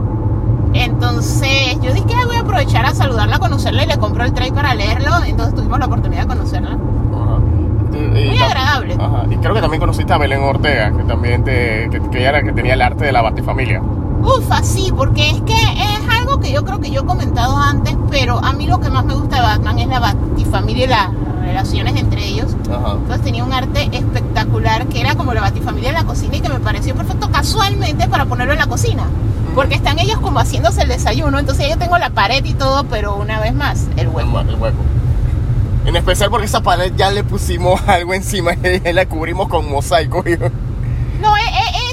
Entonces 0.74 1.80
yo 1.82 1.93
dije, 1.93 2.05
"Ay, 2.16 2.26
voy 2.26 2.36
a 2.36 2.41
aprovechar 2.41 2.86
a 2.86 2.93
saludarla, 2.93 3.38
a 3.38 3.39
conocerla 3.39 3.84
y 3.84 3.88
le 3.88 3.97
compro 3.97 4.24
el 4.24 4.34
trade 4.34 4.51
para 4.51 4.76
leerlo. 4.76 5.11
Entonces 5.26 5.55
tuvimos 5.55 5.80
la 5.80 5.86
oportunidad 5.88 6.24
de 6.24 6.28
conocerla. 6.28 6.70
Ajá. 6.72 7.39
Y 7.97 8.28
Muy 8.28 8.38
agradable. 8.38 8.95
Ajá. 8.99 9.24
Y 9.32 9.38
creo 9.38 9.53
que 9.55 9.61
también 9.61 9.80
conociste 9.80 10.13
a 10.13 10.18
Belén 10.18 10.43
Ortega, 10.43 10.91
que 10.91 11.03
también 11.03 11.43
te, 11.43 11.89
que, 11.89 12.01
que 12.11 12.20
ella 12.20 12.30
era 12.30 12.43
que 12.43 12.51
tenía 12.51 12.74
el 12.76 12.82
arte 12.82 13.05
de 13.05 13.11
la 13.11 13.22
Batifamilia. 13.24 13.82
Ufa, 14.22 14.61
sí, 14.63 14.91
porque 14.95 15.30
es 15.30 15.41
que 15.41 15.53
es 15.53 15.94
algo 16.28 16.39
que 16.39 16.51
yo 16.51 16.63
creo 16.65 16.80
que 16.80 16.89
yo 16.91 17.01
he 17.01 17.05
comentado 17.05 17.55
antes, 17.57 17.95
pero 18.09 18.39
a 18.43 18.53
mí 18.53 18.65
lo 18.67 18.80
que 18.80 18.89
más 18.89 19.05
me 19.05 19.13
gusta 19.13 19.36
de 19.38 19.41
Batman 19.43 19.80
es 19.80 19.88
la 19.88 19.99
Batifamilia 19.99 20.86
y 20.86 20.88
las 20.88 21.09
relaciones 21.45 21.95
entre 21.97 22.26
ellos. 22.26 22.55
Ajá. 22.69 22.93
Entonces 22.93 23.21
tenía 23.23 23.43
un 23.43 23.53
arte 23.53 23.89
espectacular 23.91 24.88
que 24.88 25.01
era 25.01 25.15
como 25.15 25.34
la 25.34 25.41
batifamilia 25.41 25.89
en 25.89 25.95
la 25.95 26.03
cocina 26.03 26.36
y 26.38 26.41
que 26.41 26.49
me 26.49 26.59
pareció 26.59 26.95
perfecto 26.95 27.30
casualmente 27.32 28.07
para 28.07 28.26
ponerlo 28.26 28.53
en 28.53 28.59
la 28.59 28.65
cocina. 28.67 29.03
Porque 29.53 29.76
están 29.76 29.99
ellos 29.99 30.17
como 30.19 30.39
haciéndose 30.39 30.82
el 30.82 30.89
desayuno, 30.89 31.38
entonces 31.39 31.69
yo 31.69 31.78
tengo 31.78 31.97
la 31.97 32.09
pared 32.09 32.43
y 32.43 32.53
todo, 32.55 32.84
pero 32.86 33.15
una 33.15 33.39
vez 33.39 33.53
más, 33.53 33.88
el 33.95 34.07
hueco. 34.09 34.30
hue- 34.30 34.49
el 34.49 34.55
hueco. 34.55 34.78
En 35.86 35.95
especial 35.95 36.30
porque 36.32 36.47
esa 36.47 36.61
pared 36.61 36.91
ya 36.97 37.11
le 37.11 37.23
pusimos 37.23 37.80
algo 37.88 38.13
encima 38.15 38.53
y 38.53 38.91
la 38.93 39.05
cubrimos 39.05 39.47
con 39.47 39.69
mosaico. 39.71 40.23
No, 41.21 41.36
e- 41.38 41.39
e- 41.39 41.43
ese, 41.43 41.84
ese, 41.84 41.84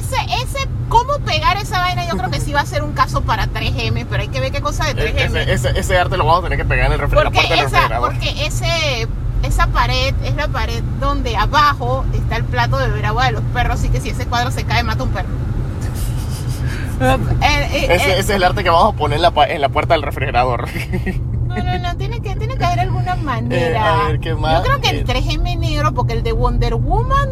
cómo 0.92 1.18
pegar 1.24 1.56
esa 1.56 1.78
vaina 1.80 2.06
yo 2.06 2.16
creo 2.16 2.30
que 2.30 2.40
sí 2.40 2.52
va 2.52 2.60
a 2.60 2.66
ser 2.66 2.82
un 2.82 2.92
caso 2.92 3.22
para 3.22 3.46
3M, 3.48 4.06
pero 4.08 4.22
hay 4.22 4.28
que 4.28 4.40
ver 4.40 4.52
qué 4.52 4.60
cosa 4.60 4.84
de 4.84 4.94
3M. 4.94 5.36
ese, 5.38 5.52
ese, 5.52 5.78
ese 5.80 5.98
arte 5.98 6.16
lo 6.16 6.24
vamos 6.26 6.40
a 6.40 6.42
tener 6.44 6.58
que 6.58 6.64
pegar 6.64 6.86
en, 6.86 6.92
el 6.92 7.00
refri- 7.00 7.18
en 7.18 7.24
la 7.24 7.30
Porque, 7.30 7.40
del 7.48 7.58
esa, 7.60 7.68
refrigerador. 7.68 8.10
porque 8.12 8.46
ese 8.46 9.08
esa 9.42 9.66
pared 9.68 10.14
es 10.24 10.36
la 10.36 10.46
pared 10.48 10.82
donde 11.00 11.36
abajo 11.36 12.04
está 12.14 12.36
el 12.36 12.44
plato 12.44 12.76
de 12.78 12.88
beber 12.88 13.06
agua 13.06 13.24
de 13.26 13.32
los 13.32 13.42
perros, 13.54 13.80
así 13.80 13.88
que 13.88 14.00
si 14.00 14.10
ese 14.10 14.26
cuadro 14.26 14.50
se 14.52 14.64
cae, 14.64 14.82
mata 14.84 15.02
un 15.02 15.10
perro. 15.10 15.28
Eh, 17.02 17.18
eh, 17.42 17.86
Ese, 17.90 17.94
eh, 17.94 17.96
ese 17.96 18.18
es 18.20 18.30
el 18.30 18.44
arte 18.44 18.62
que 18.62 18.70
vamos 18.70 18.94
a 18.94 18.96
poner 18.96 19.16
en 19.16 19.22
la, 19.22 19.32
en 19.48 19.60
la 19.60 19.68
puerta 19.70 19.94
del 19.94 20.02
refrigerador. 20.04 20.68
No, 21.48 21.56
no, 21.56 21.78
no, 21.80 21.96
tiene 21.96 22.20
que, 22.20 22.36
tiene 22.36 22.56
que 22.56 22.64
haber 22.64 22.78
alguna 22.80 23.16
manera. 23.24 24.04
a 24.04 24.06
ver, 24.08 24.20
¿qué 24.20 24.34
más? 24.36 24.58
Yo 24.58 24.62
creo 24.62 24.80
que 24.80 24.90
el 24.90 24.96
Eh, 25.00 25.04
3M 25.04 25.58
negro, 25.58 25.92
porque 25.92 26.12
el 26.12 26.22
de 26.22 26.30
Wonder 26.32 26.76
Woman, 26.76 27.28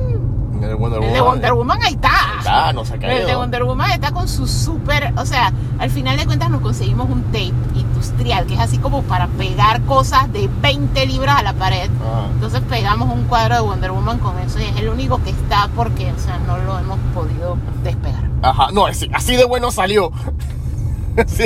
el 0.61 0.69
de 0.69 0.75
Wonder 0.75 1.03
el 1.05 1.13
de 1.13 1.21
Wonder 1.21 1.53
Woman 1.53 1.79
ahí 1.85 1.93
está. 1.95 2.10
Está, 2.59 2.73
no 2.73 2.85
se 2.85 2.95
ha 2.95 2.97
El 2.97 3.27
de. 3.27 3.37
Wonder 3.37 3.65
Woman 3.65 3.91
está 3.93 4.13
con 4.13 4.29
su 4.29 4.47
súper, 4.47 5.13
o 5.17 5.27
sea, 5.27 5.53
al 5.79 5.91
final 5.91 6.17
de 6.17 6.27
cuentas 6.27 6.51
nos 6.51 6.61
conseguimos 6.61 7.09
un 7.09 7.23
tape 7.25 7.53
industrial, 7.75 8.47
que 8.47 8.55
es 8.55 8.61
así 8.61 8.79
como 8.79 9.03
para 9.03 9.29
pegar 9.29 9.81
cosas 9.83 10.33
de 10.33 10.49
20 10.61 11.07
libras 11.07 11.39
a 11.39 11.43
la 11.43 11.53
pared. 11.53 11.91
Entonces 12.35 12.61
pegamos 12.69 13.13
un 13.13 13.25
cuadro 13.25 13.55
de 13.57 13.61
Wonder 13.61 13.93
Woman 13.93 14.19
con 14.19 14.39
eso 14.39 14.59
y 14.59 14.65
es 14.65 14.77
el 14.77 14.89
único 14.89 15.23
que 15.23 15.31
está 15.31 15.69
porque, 15.75 16.13
o 16.13 16.19
sea, 16.19 16.39
no 16.47 16.59
lo 16.59 16.79
hemos 16.79 16.99
podido 17.15 17.57
despegar. 17.83 18.29
Ajá, 18.43 18.69
no, 18.73 18.87
así, 18.87 19.11
así 19.13 19.37
de 19.37 19.45
bueno 19.45 19.71
salió. 19.71 20.11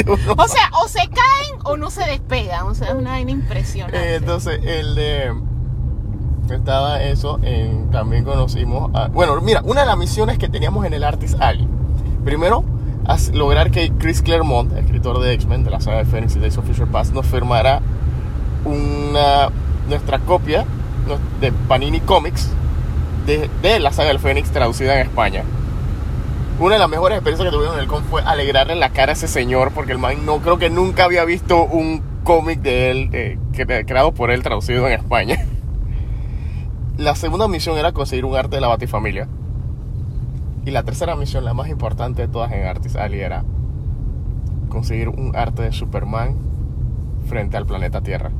Bueno 0.05 0.35
O 0.37 0.47
sea, 0.47 0.71
o 0.83 0.89
se 0.89 1.01
caen 1.09 1.59
o 1.65 1.77
no 1.77 1.91
se 1.91 2.05
despegan, 2.05 2.67
o 2.67 2.75
sea, 2.75 2.89
es 2.89 2.95
una 2.95 3.13
vaina 3.13 3.31
impresionante. 3.31 3.99
Eh, 3.99 4.17
entonces, 4.17 4.61
el 4.63 4.95
de. 4.95 5.35
Estaba 6.51 7.03
eso. 7.03 7.39
también 7.93 8.25
conocimos. 8.25 8.91
a- 8.95 9.09
bueno, 9.09 9.41
mira, 9.41 9.63
una 9.65 9.81
de 9.83 9.87
las 9.87 9.97
misiones 9.97 10.39
que 10.39 10.49
teníamos 10.49 10.85
en 10.87 10.93
el 10.95 11.05
Artist 11.05 11.41
Alley. 11.41 11.67
Primero, 12.25 12.65
lograr 13.33 13.71
que 13.71 13.93
Chris 13.99 14.23
Claremont, 14.23 14.73
escritor 14.77 15.21
de 15.21 15.33
X-Men, 15.35 15.65
de 15.65 15.71
la 15.71 15.81
saga 15.81 15.99
de 15.99 16.05
Phoenix 16.07 16.37
y 16.37 16.41
Days 16.41 16.57
of 16.59 16.65
Future 16.67 16.87
Past, 16.91 17.13
nos 17.13 17.27
firmara 17.27 17.81
una, 18.65 19.51
nuestra 19.89 20.19
copia 20.21 20.65
de 21.41 21.53
Panini 21.53 22.01
Comics 22.01 22.49
de, 23.27 23.51
de 23.63 23.79
la 23.81 23.93
saga 23.93 24.09
del 24.09 24.19
Fénix 24.19 24.51
traducida 24.51 24.95
en 24.99 25.07
España. 25.07 25.43
Una 26.61 26.75
de 26.75 26.79
las 26.79 26.89
mejores 26.89 27.17
experiencias 27.19 27.51
que 27.51 27.55
tuvimos 27.57 27.75
en 27.75 27.81
el 27.83 27.89
con 27.89 28.05
fue 28.05 28.23
alegrarle 28.23 28.75
la 28.77 28.91
cara 28.91 29.13
a 29.13 29.15
ese 29.15 29.29
señor, 29.29 29.73
porque 29.75 29.93
el 29.93 29.99
man 29.99 30.25
no 30.25 30.39
creo 30.39 30.57
que 30.59 30.71
nunca 30.71 31.05
había 31.05 31.25
visto 31.25 31.65
un 31.65 32.01
cómic 32.23 32.61
de 32.61 32.91
él, 32.91 33.11
eh, 33.13 33.39
cre- 33.53 33.85
creado 33.87 34.13
por 34.13 34.31
él, 34.31 34.43
traducido 34.43 34.87
en 34.87 34.95
España. 34.95 35.37
La 36.97 37.15
segunda 37.17 37.49
misión 37.49 37.77
era 37.77 37.93
conseguir 37.93 38.25
un 38.25 38.37
arte 38.37 38.57
de 38.57 38.61
la 38.61 38.69
Batifamilia. 38.69 39.29
Y 40.65 40.71
la 40.71 40.83
tercera 40.83 41.17
misión, 41.17 41.45
la 41.45 41.53
más 41.53 41.69
importante 41.69 42.23
de 42.23 42.29
todas 42.29 42.53
en 42.53 42.67
Artist 42.67 42.97
Alley, 42.97 43.21
era 43.21 43.45
conseguir 44.69 45.09
un 45.09 45.37
arte 45.37 45.63
de 45.63 45.73
Superman 45.73 46.37
frente 47.29 47.57
al 47.57 47.67
planeta 47.67 48.01
Tierra. 48.01 48.31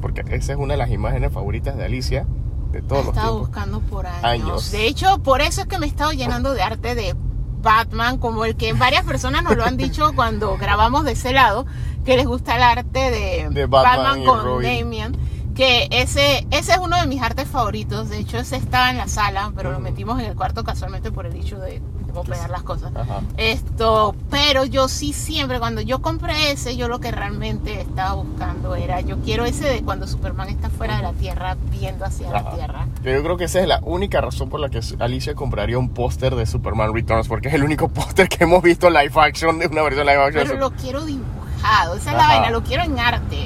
Porque 0.00 0.22
esa 0.30 0.52
es 0.52 0.58
una 0.58 0.74
de 0.74 0.78
las 0.78 0.90
imágenes 0.90 1.32
favoritas 1.32 1.76
de 1.76 1.84
Alicia 1.84 2.26
de 2.72 2.80
todos 2.80 3.02
he 3.02 3.06
los 3.06 3.16
estado 3.16 3.38
buscando 3.38 3.80
por 3.80 4.06
años. 4.06 4.24
Años. 4.24 4.70
De 4.72 4.86
hecho, 4.86 5.18
por 5.22 5.42
eso 5.42 5.60
es 5.60 5.66
que 5.66 5.78
me 5.78 5.86
he 5.86 5.88
estado 5.88 6.12
llenando 6.12 6.54
de 6.54 6.62
arte 6.62 6.94
de 6.94 7.14
Batman, 7.60 8.18
como 8.18 8.44
el 8.44 8.56
que 8.56 8.72
varias 8.72 9.04
personas 9.04 9.44
nos 9.44 9.56
lo 9.56 9.64
han 9.64 9.76
dicho 9.76 10.12
cuando 10.14 10.56
grabamos 10.56 11.04
de 11.04 11.12
ese 11.12 11.32
lado, 11.32 11.66
que 12.04 12.16
les 12.16 12.26
gusta 12.26 12.56
el 12.56 12.62
arte 12.62 13.10
de, 13.10 13.48
De 13.50 13.66
Batman 13.66 14.24
con 14.24 14.42
Robin. 14.42 14.80
Damian. 14.80 15.16
Que 15.54 15.88
ese, 15.90 16.46
ese 16.50 16.72
es 16.72 16.78
uno 16.78 16.98
de 17.00 17.06
mis 17.06 17.20
artes 17.22 17.46
favoritos. 17.48 18.08
De 18.08 18.18
hecho, 18.18 18.38
ese 18.38 18.56
estaba 18.56 18.90
en 18.90 18.96
la 18.96 19.08
sala, 19.08 19.52
pero 19.54 19.70
lo 19.70 19.76
Ujú. 19.76 19.84
metimos 19.84 20.18
en 20.20 20.26
el 20.26 20.34
cuarto 20.34 20.64
casualmente 20.64 21.12
por 21.12 21.26
el 21.26 21.36
hecho 21.36 21.58
de 21.58 21.82
cómo 22.12 22.24
pegar 22.24 22.50
las 22.50 22.62
cosas. 22.62 22.92
Ajá. 22.94 23.20
Esto, 23.36 24.14
pero 24.30 24.64
yo 24.64 24.88
sí 24.88 25.12
siempre, 25.12 25.58
cuando 25.58 25.80
yo 25.80 26.00
compré 26.00 26.52
ese, 26.52 26.76
yo 26.76 26.88
lo 26.88 27.00
que 27.00 27.10
realmente 27.10 27.80
estaba 27.80 28.14
buscando 28.14 28.74
era, 28.74 29.00
yo 29.00 29.18
quiero 29.20 29.44
ese 29.44 29.64
de 29.64 29.82
cuando 29.82 30.06
Superman 30.06 30.48
está 30.50 30.68
fuera 30.70 30.96
de 30.96 31.02
la 31.02 31.12
Tierra, 31.12 31.56
viendo 31.70 32.04
hacia 32.04 32.30
la. 32.30 32.50
Tierra. 32.54 32.86
Yo 33.02 33.22
creo 33.22 33.36
que 33.36 33.44
esa 33.44 33.60
es 33.60 33.68
la 33.68 33.80
única 33.82 34.20
razón 34.20 34.48
por 34.50 34.60
la 34.60 34.68
que 34.68 34.80
Alicia 34.98 35.34
compraría 35.34 35.78
un 35.78 35.88
póster 35.90 36.34
de 36.34 36.44
Superman 36.46 36.92
Returns, 36.94 37.28
porque 37.28 37.48
es 37.48 37.54
el 37.54 37.62
único 37.64 37.88
póster 37.92 38.28
que 38.28 38.44
hemos 38.44 38.62
visto 38.62 38.90
live 38.90 39.12
action 39.16 39.58
de 39.58 39.66
una 39.66 39.82
versión 39.82 40.06
live 40.06 40.22
action. 40.22 40.46
Pero 40.46 40.58
lo 40.58 40.70
quiero 40.72 41.04
dibujado, 41.04 41.94
esa 41.96 42.10
es 42.10 42.16
la 42.16 42.26
vaina, 42.26 42.50
lo 42.50 42.62
quiero 42.62 42.82
en 42.82 42.98
arte. 42.98 43.38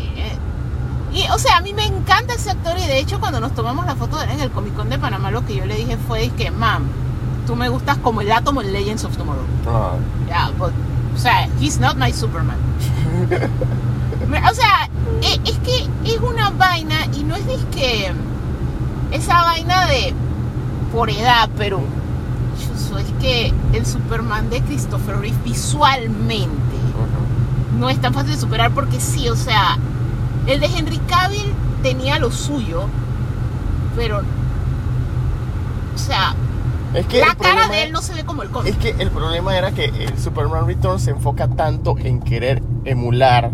Y, 1.17 1.27
o 1.31 1.39
sea, 1.39 1.57
a 1.57 1.61
mí 1.63 1.73
me 1.73 1.87
encanta 1.87 2.35
ese 2.35 2.51
actor 2.51 2.77
y 2.79 2.87
de 2.87 2.99
hecho 2.99 3.19
cuando 3.19 3.41
nos 3.41 3.55
tomamos 3.55 3.87
la 3.87 3.97
foto 3.97 4.21
en 4.23 4.39
el 4.39 4.51
Comic 4.51 4.75
Con 4.75 4.91
de 4.91 4.99
Panamá, 4.99 5.31
lo 5.31 5.47
que 5.47 5.57
yo 5.57 5.65
le 5.65 5.75
dije 5.77 5.97
fue 6.07 6.29
que, 6.37 6.51
mam, 6.51 6.83
tú 7.47 7.57
me 7.57 7.71
gustas 7.71 7.97
como 7.99 8.21
el 8.21 8.31
átomo 8.31 8.61
en 8.61 8.71
Legends 8.73 9.05
of 9.05 9.17
Tomorrow. 9.17 9.47
Ajá. 9.67 9.93
Ya, 10.29 10.51
but, 10.59 10.73
o 11.15 11.19
sea, 11.19 11.49
he's 11.59 11.81
not 11.81 11.97
my 11.97 12.13
Superman. 12.13 12.59
o 13.31 14.55
sea, 14.55 14.91
e- 15.23 15.41
es 15.49 15.59
que 15.61 15.89
es 16.05 16.21
una 16.21 16.51
vaina 16.51 17.07
y 17.17 17.23
no 17.25 17.35
es 17.35 17.45
que 17.75 18.13
esa 19.11 19.43
vaina 19.43 19.87
de 19.87 20.13
por 20.93 21.09
edad, 21.09 21.49
pero 21.57 21.81
yo- 22.91 22.99
es 22.99 23.07
que 23.21 23.55
el 23.73 23.87
Superman 23.87 24.51
de 24.51 24.61
Christopher 24.61 25.19
Reeve 25.19 25.37
visualmente 25.45 26.77
no 27.79 27.89
es 27.89 27.99
tan 28.01 28.13
fácil 28.13 28.33
de 28.33 28.39
superar 28.39 28.71
porque 28.73 29.01
sí, 29.01 29.29
o 29.31 29.37
sea, 29.37 29.79
el 30.47 30.61
de 30.61 30.67
Henry 30.67 30.99
Cavill 30.99 31.53
tenía 31.83 32.19
lo 32.19 32.31
suyo, 32.31 32.85
pero 33.97 34.19
o 35.95 35.99
sea, 35.99 36.35
Es 36.95 37.07
que 37.07 37.21
la 37.21 37.35
cara 37.35 37.69
de 37.69 37.85
él 37.85 37.93
no 37.93 38.03
se 38.03 38.15
ve 38.15 38.25
como 38.25 38.43
el 38.43 38.51
cómic. 38.51 38.73
Es 38.73 38.79
que 38.79 39.03
el 39.03 39.11
problema 39.11 39.57
era 39.57 39.73
que 39.73 39.85
el 39.87 40.19
Superman 40.19 40.67
Returns 40.67 41.03
se 41.03 41.11
enfoca 41.11 41.49
tanto 41.49 41.97
en 41.99 42.21
querer 42.21 42.63
emular 42.85 43.51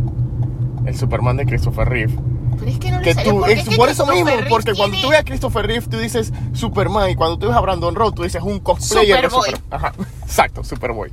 el 0.85 0.97
Superman 0.97 1.37
de 1.37 1.47
Christopher 1.47 1.89
Reeve. 1.89 2.15
Pero 2.59 2.71
es 2.71 2.79
que 2.79 2.91
no 2.91 3.01
Que 3.01 3.15
tú, 3.15 3.45
es 3.47 3.67
que 3.69 3.77
por 3.77 3.89
eso 3.89 4.07
mismo, 4.07 4.27
Reeve 4.27 4.49
porque 4.51 4.75
cuando 4.75 5.01
tú 5.01 5.09
ves 5.09 5.21
a 5.21 5.25
Christopher 5.25 5.67
Reeve, 5.67 5.87
tú 5.87 5.99
dices 5.99 6.33
Superman, 6.53 7.11
y 7.11 7.15
cuando 7.17 7.39
tú 7.39 7.47
ves 7.49 7.57
a 7.57 7.61
Brandon 7.61 7.95
Rowe, 7.95 8.13
tú 8.13 8.23
dices 8.23 8.43
un 8.43 8.61
cosplayer 8.61 9.23
de 9.23 9.31
Superboy. 9.31 9.51
Super- 9.51 9.63
Ajá, 9.71 9.93
exacto, 10.23 10.63
Superboy. 10.65 11.11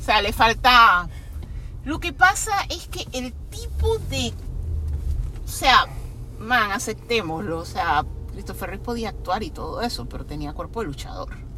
O 0.00 0.04
sea, 0.04 0.20
le 0.22 0.32
falta. 0.32 1.08
Lo 1.84 1.98
que 1.98 2.12
pasa 2.12 2.52
es 2.68 2.88
que 2.88 3.06
el 3.12 3.32
tipo 3.32 3.98
de. 4.10 4.32
O 5.44 5.48
sea, 5.48 5.86
man, 6.38 6.72
aceptémoslo. 6.72 7.58
O 7.58 7.64
sea, 7.64 8.04
Christopher 8.32 8.78
podía 8.80 9.10
actuar 9.10 9.42
y 9.42 9.50
todo 9.50 9.80
eso, 9.80 10.06
pero 10.06 10.24
tenía 10.24 10.52
cuerpo 10.52 10.80
de 10.80 10.86
luchador. 10.86 11.49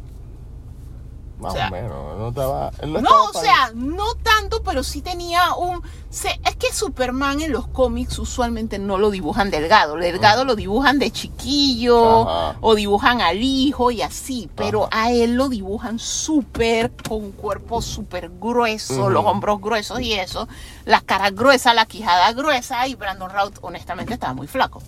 Más 1.43 1.53
O 1.53 1.55
sea, 1.55 1.67
o 1.67 1.71
menos, 1.71 2.17
no 2.17 2.29
estaba... 2.29 2.71
No, 2.87 3.25
o 3.25 3.33
sea, 3.33 3.71
no 3.75 4.15
tanto, 4.15 4.63
pero 4.63 4.81
sí 4.83 5.01
tenía 5.01 5.53
un... 5.55 5.81
se- 6.09 6.39
es 6.45 6.55
que 6.55 6.71
Superman 6.73 7.41
en 7.41 7.51
los 7.51 7.67
cómics 7.67 8.17
usualmente 8.17 8.79
no 8.79 8.97
lo 8.97 9.11
dibujan 9.11 9.51
delgado. 9.51 9.95
Delgado 9.95 10.45
lo 10.45 10.55
dibujan 10.55 10.99
de 10.99 11.11
chiquillo 11.11 12.29
Ajá. 12.29 12.57
o 12.61 12.75
dibujan 12.75 13.21
al 13.21 13.41
hijo 13.43 13.91
y 13.91 14.01
así. 14.01 14.49
Pero 14.55 14.87
Ajá. 14.91 15.03
a 15.03 15.11
él 15.11 15.35
lo 15.35 15.49
dibujan 15.49 15.99
súper, 15.99 16.91
con 17.07 17.17
un 17.25 17.31
cuerpo 17.33 17.81
súper 17.81 18.31
grueso, 18.39 19.09
los 19.09 19.25
hombros 19.25 19.59
gruesos 19.61 19.99
y 20.01 20.13
eso. 20.13 20.47
La 20.85 21.01
cara 21.01 21.29
gruesa, 21.31 21.73
la 21.73 21.85
quijada 21.85 22.31
gruesa 22.33 22.87
y 22.87 22.95
Brandon 22.95 23.29
Routh 23.29 23.57
honestamente 23.61 24.13
estaba 24.13 24.33
muy 24.33 24.47
flaco. 24.47 24.81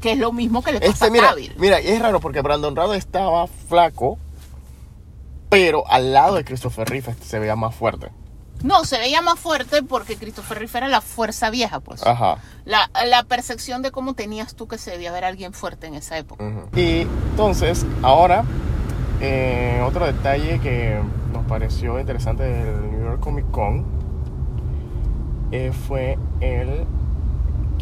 Que 0.00 0.12
es 0.12 0.18
lo 0.18 0.32
mismo 0.32 0.62
que 0.62 0.72
le 0.72 0.80
pasa 0.80 0.92
Este, 0.92 1.06
a 1.06 1.10
mira, 1.10 1.34
mira, 1.58 1.80
y 1.80 1.86
es 1.86 2.02
raro 2.02 2.18
porque 2.18 2.40
Brandon 2.40 2.74
Routh 2.74 2.94
estaba 2.94 3.46
flaco, 3.46 4.18
pero 5.52 5.86
al 5.86 6.14
lado 6.14 6.36
de 6.36 6.44
Christopher 6.44 6.88
Reeve 6.88 7.10
este 7.10 7.26
se 7.26 7.38
veía 7.38 7.56
más 7.56 7.74
fuerte. 7.74 8.08
No, 8.62 8.86
se 8.86 8.96
veía 8.96 9.20
más 9.20 9.38
fuerte 9.38 9.82
porque 9.82 10.16
Christopher 10.16 10.58
Reeve 10.58 10.78
era 10.78 10.88
la 10.88 11.02
fuerza 11.02 11.50
vieja, 11.50 11.80
pues. 11.80 12.06
Ajá. 12.06 12.38
La, 12.64 12.88
la 13.04 13.24
percepción 13.24 13.82
de 13.82 13.90
cómo 13.90 14.14
tenías 14.14 14.54
tú 14.54 14.66
que 14.66 14.78
se 14.78 14.92
debía 14.92 15.12
ver 15.12 15.26
a 15.26 15.28
alguien 15.28 15.52
fuerte 15.52 15.88
en 15.88 15.94
esa 15.94 16.16
época. 16.16 16.42
Ujú. 16.42 16.68
Y 16.74 17.00
entonces, 17.02 17.84
ahora, 18.00 18.44
eh, 19.20 19.84
otro 19.86 20.06
detalle 20.06 20.58
que 20.60 20.98
nos 21.34 21.44
pareció 21.44 22.00
interesante 22.00 22.44
del 22.44 22.90
New 22.90 23.02
York 23.02 23.20
Comic 23.20 23.50
Con 23.50 23.84
eh, 25.50 25.70
fue 25.86 26.16
el, 26.40 26.86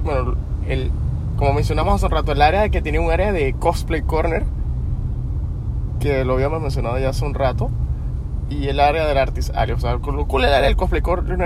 bueno, 0.02 0.34
el, 0.66 0.90
como 1.36 1.52
mencionamos 1.52 1.94
hace 1.94 2.06
un 2.06 2.10
rato, 2.10 2.32
el 2.32 2.42
área 2.42 2.68
que 2.68 2.82
tenía 2.82 3.00
un 3.00 3.12
área 3.12 3.30
de 3.30 3.54
cosplay 3.54 4.02
corner, 4.02 4.44
que 6.00 6.24
lo 6.24 6.34
habíamos 6.34 6.60
mencionado 6.60 6.98
ya 6.98 7.10
hace 7.10 7.24
un 7.24 7.34
rato, 7.34 7.70
y 8.50 8.66
el 8.66 8.80
área 8.80 9.06
del 9.06 9.16
artist 9.16 9.54
area, 9.54 9.76
o 9.76 9.78
sea, 9.78 9.92
lo 9.92 10.26
cool 10.26 10.44
el 10.44 10.52
área 10.52 10.66
del 10.66 10.76
cosplay 10.76 11.02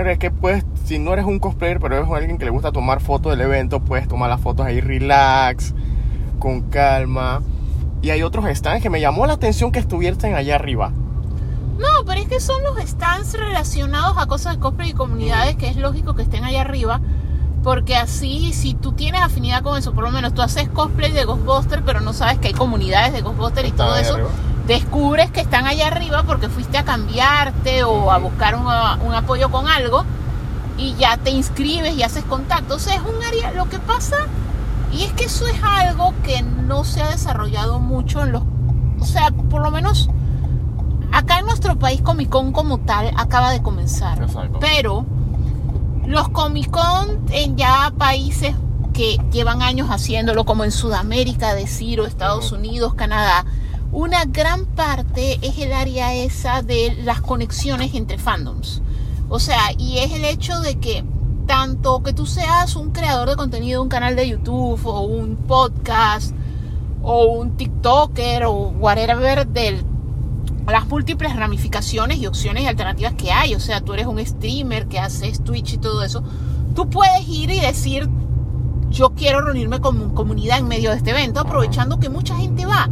es 0.09 0.17
que 0.17 0.31
puedes, 0.31 0.65
si 0.85 0.97
no 0.97 1.13
eres 1.13 1.25
un 1.25 1.37
cosplayer, 1.37 1.79
pero 1.79 1.97
eres 1.97 2.09
alguien 2.09 2.39
que 2.39 2.45
le 2.45 2.51
gusta 2.51 2.71
tomar 2.71 2.99
fotos 2.99 3.31
del 3.31 3.41
evento, 3.41 3.79
puedes 3.79 4.07
tomar 4.07 4.27
las 4.27 4.41
fotos 4.41 4.65
ahí 4.65 4.81
relax, 4.81 5.75
con 6.39 6.61
calma. 6.63 7.43
Y 8.01 8.09
hay 8.09 8.23
otros 8.23 8.45
stands 8.45 8.81
que 8.81 8.89
me 8.89 8.99
llamó 8.99 9.27
la 9.27 9.33
atención 9.33 9.71
que 9.71 9.79
estuviesen 9.79 10.33
allá 10.33 10.55
arriba. 10.55 10.91
No, 11.77 12.05
pero 12.05 12.21
es 12.21 12.27
que 12.27 12.39
son 12.39 12.63
los 12.63 12.77
stands 12.79 13.33
relacionados 13.33 14.17
a 14.17 14.25
cosas 14.25 14.55
de 14.55 14.59
cosplay 14.59 14.89
y 14.89 14.93
comunidades 14.93 15.55
que 15.57 15.67
es 15.67 15.75
lógico 15.75 16.15
que 16.15 16.23
estén 16.23 16.43
allá 16.43 16.61
arriba. 16.61 17.01
Porque 17.65 17.95
así, 17.95 18.53
si 18.53 18.75
tú 18.75 18.91
tienes 18.91 19.23
afinidad 19.23 19.63
con 19.63 19.75
eso, 19.75 19.91
por 19.91 20.03
lo 20.03 20.11
menos 20.11 20.35
tú 20.35 20.43
haces 20.43 20.69
cosplay 20.69 21.11
de 21.11 21.25
Ghostbuster, 21.25 21.81
pero 21.83 21.99
no 21.99 22.13
sabes 22.13 22.37
que 22.37 22.49
hay 22.49 22.53
comunidades 22.53 23.11
de 23.11 23.21
Ghostbuster 23.21 23.65
y 23.65 23.71
todo 23.71 23.95
eso, 23.95 24.13
arriba. 24.13 24.29
descubres 24.67 25.31
que 25.31 25.41
están 25.41 25.65
allá 25.65 25.87
arriba 25.87 26.21
porque 26.27 26.47
fuiste 26.47 26.77
a 26.77 26.85
cambiarte 26.85 27.83
o 27.83 28.11
a 28.11 28.19
buscar 28.19 28.53
un, 28.53 28.67
un 28.67 29.15
apoyo 29.15 29.49
con 29.49 29.67
algo. 29.67 30.05
y 30.77 30.93
ya 30.93 31.17
te 31.17 31.31
inscribes 31.31 31.97
y 31.97 32.03
haces 32.03 32.23
contactos. 32.25 32.83
O 32.83 32.85
sea, 32.85 32.93
es 32.93 33.01
un 33.01 33.23
área, 33.23 33.51
lo 33.53 33.67
que 33.67 33.79
pasa, 33.79 34.27
y 34.91 35.01
es 35.01 35.13
que 35.13 35.23
eso 35.23 35.47
es 35.47 35.59
algo 35.63 36.13
que 36.23 36.43
no 36.43 36.83
se 36.83 37.01
ha 37.01 37.09
desarrollado 37.09 37.79
mucho 37.79 38.21
en 38.21 38.31
los, 38.31 38.43
o 38.99 39.05
sea, 39.05 39.31
por 39.31 39.63
lo 39.63 39.71
menos 39.71 40.07
acá 41.11 41.39
en 41.39 41.47
nuestro 41.47 41.79
país 41.79 41.99
Comic 42.03 42.29
Con 42.29 42.51
como 42.51 42.77
tal 42.81 43.11
acaba 43.17 43.49
de 43.49 43.63
comenzar. 43.63 44.21
Exacto. 44.21 44.59
Pero 44.61 45.03
los 46.07 46.29
Comic 46.29 46.69
Con 46.69 47.25
en 47.31 47.57
ya 47.57 47.93
países 47.97 48.55
que 48.93 49.17
llevan 49.31 49.61
años 49.61 49.89
haciéndolo, 49.89 50.45
como 50.45 50.63
en 50.63 50.71
Sudamérica, 50.71 51.53
decir, 51.53 51.99
o 51.99 52.05
Estados. 52.05 52.51
Unidos, 52.51 52.93
Canadá, 52.93 53.45
una 53.91 54.25
gran 54.25 54.65
parte 54.65 55.39
es 55.41 55.57
el 55.57 55.73
área 55.73 56.13
esa 56.13 56.61
de 56.61 56.95
las 57.03 57.21
conexiones 57.21 57.93
entre 57.93 58.17
fandoms. 58.17 58.81
O 59.29 59.39
sea, 59.39 59.71
y 59.77 59.97
es 59.97 60.13
el 60.13 60.25
hecho 60.25 60.59
de 60.59 60.79
que 60.79 61.03
tanto 61.47 62.03
que 62.03 62.13
tú 62.13 62.25
seas 62.25 62.75
un 62.75 62.91
creador 62.91 63.29
de 63.29 63.35
contenido, 63.35 63.81
un 63.81 63.89
canal 63.89 64.15
de 64.15 64.29
YouTube 64.29 64.85
o 64.85 65.01
un 65.01 65.35
podcast 65.35 66.33
o 67.03 67.25
un 67.25 67.57
TikToker 67.57 68.45
o 68.45 68.53
whatever 68.69 69.47
del 69.47 69.83
las 70.67 70.87
múltiples 70.87 71.35
ramificaciones 71.35 72.17
y 72.17 72.27
opciones 72.27 72.63
y 72.63 72.67
alternativas 72.67 73.13
que 73.13 73.31
hay. 73.31 73.55
O 73.55 73.59
sea, 73.59 73.81
tú 73.81 73.93
eres 73.93 74.07
un 74.07 74.23
streamer 74.25 74.87
que 74.87 74.99
haces 74.99 75.43
Twitch 75.43 75.73
y 75.73 75.77
todo 75.77 76.03
eso. 76.03 76.23
Tú 76.75 76.89
puedes 76.89 77.27
ir 77.27 77.51
y 77.51 77.59
decir, 77.59 78.09
yo 78.89 79.11
quiero 79.11 79.41
reunirme 79.41 79.79
con 79.79 80.11
comunidad 80.13 80.59
en 80.59 80.67
medio 80.67 80.91
de 80.91 80.97
este 80.97 81.11
evento, 81.11 81.39
aprovechando 81.39 81.99
que 81.99 82.09
mucha 82.09 82.35
gente 82.35 82.65
va. 82.65 82.89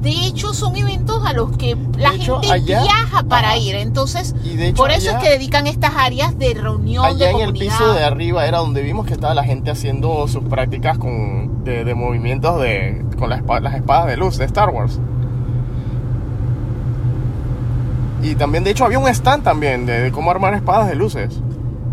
De 0.00 0.10
hecho, 0.26 0.52
son 0.52 0.74
eventos 0.74 1.24
a 1.24 1.32
los 1.32 1.56
que 1.56 1.76
la 1.96 2.10
De 2.10 2.16
hecho, 2.16 2.40
gente 2.40 2.52
allá- 2.52 2.82
viaja 2.82 3.22
para 3.22 3.56
ir. 3.56 3.76
Entonces, 3.76 4.34
hecho, 4.44 4.74
por 4.74 4.90
eso 4.90 5.10
allá- 5.10 5.18
es 5.18 5.24
que 5.24 5.30
dedican 5.30 5.68
estas 5.68 5.92
áreas 5.96 6.36
de 6.38 6.54
reunión 6.54 7.04
Allá 7.04 7.26
de 7.28 7.30
en 7.34 7.40
el 7.40 7.52
piso 7.52 7.92
de 7.94 8.02
arriba 8.02 8.44
era 8.46 8.58
donde 8.58 8.82
vimos 8.82 9.06
que 9.06 9.12
estaba 9.12 9.32
la 9.32 9.44
gente 9.44 9.70
haciendo 9.70 10.26
sus 10.26 10.42
prácticas 10.42 10.98
con, 10.98 11.62
de, 11.62 11.84
de 11.84 11.94
movimientos 11.94 12.60
de, 12.60 13.04
con 13.16 13.30
las 13.30 13.42
espadas 13.74 14.06
de 14.08 14.16
luz 14.16 14.38
de 14.38 14.44
Star 14.46 14.70
Wars. 14.70 14.98
Y 18.22 18.36
también, 18.36 18.62
de 18.64 18.70
hecho, 18.70 18.84
había 18.84 19.00
un 19.00 19.08
stand 19.08 19.42
también 19.42 19.84
de, 19.84 20.00
de 20.00 20.12
cómo 20.12 20.30
armar 20.30 20.54
espadas 20.54 20.88
de 20.88 20.94
luces. 20.94 21.40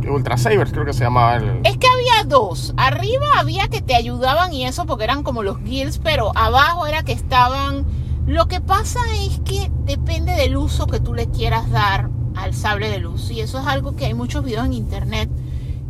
Ultra 0.07 0.38
Sabers 0.38 0.71
creo 0.71 0.86
que 0.86 0.93
se 0.93 1.03
llamaba 1.03 1.36
el... 1.36 1.61
Es 1.63 1.77
que 1.77 1.88
había 1.88 2.23
dos. 2.25 2.73
Arriba 2.77 3.25
había 3.38 3.67
que 3.67 3.82
te 3.82 3.95
ayudaban 3.95 4.53
y 4.53 4.65
eso 4.65 4.86
porque 4.86 5.03
eran 5.03 5.23
como 5.23 5.43
los 5.43 5.61
guilds, 5.63 5.99
pero 5.99 6.32
abajo 6.36 6.88
era 6.88 7.03
que 7.03 7.11
estaban... 7.11 7.86
Lo 8.25 8.47
que 8.47 8.61
pasa 8.61 8.99
es 9.15 9.39
que 9.39 9.71
depende 9.86 10.34
del 10.34 10.55
uso 10.55 10.88
que 10.88 10.99
tú 10.99 11.13
le 11.13 11.30
quieras 11.30 11.69
dar 11.71 12.09
al 12.36 12.53
sable 12.53 12.89
de 12.89 12.99
luz. 12.99 13.32
Y 13.32 13.41
eso 13.41 13.59
es 13.59 13.65
algo 13.65 13.95
que 13.95 14.05
hay 14.05 14.13
muchos 14.13 14.43
videos 14.43 14.65
en 14.65 14.73
internet 14.73 15.30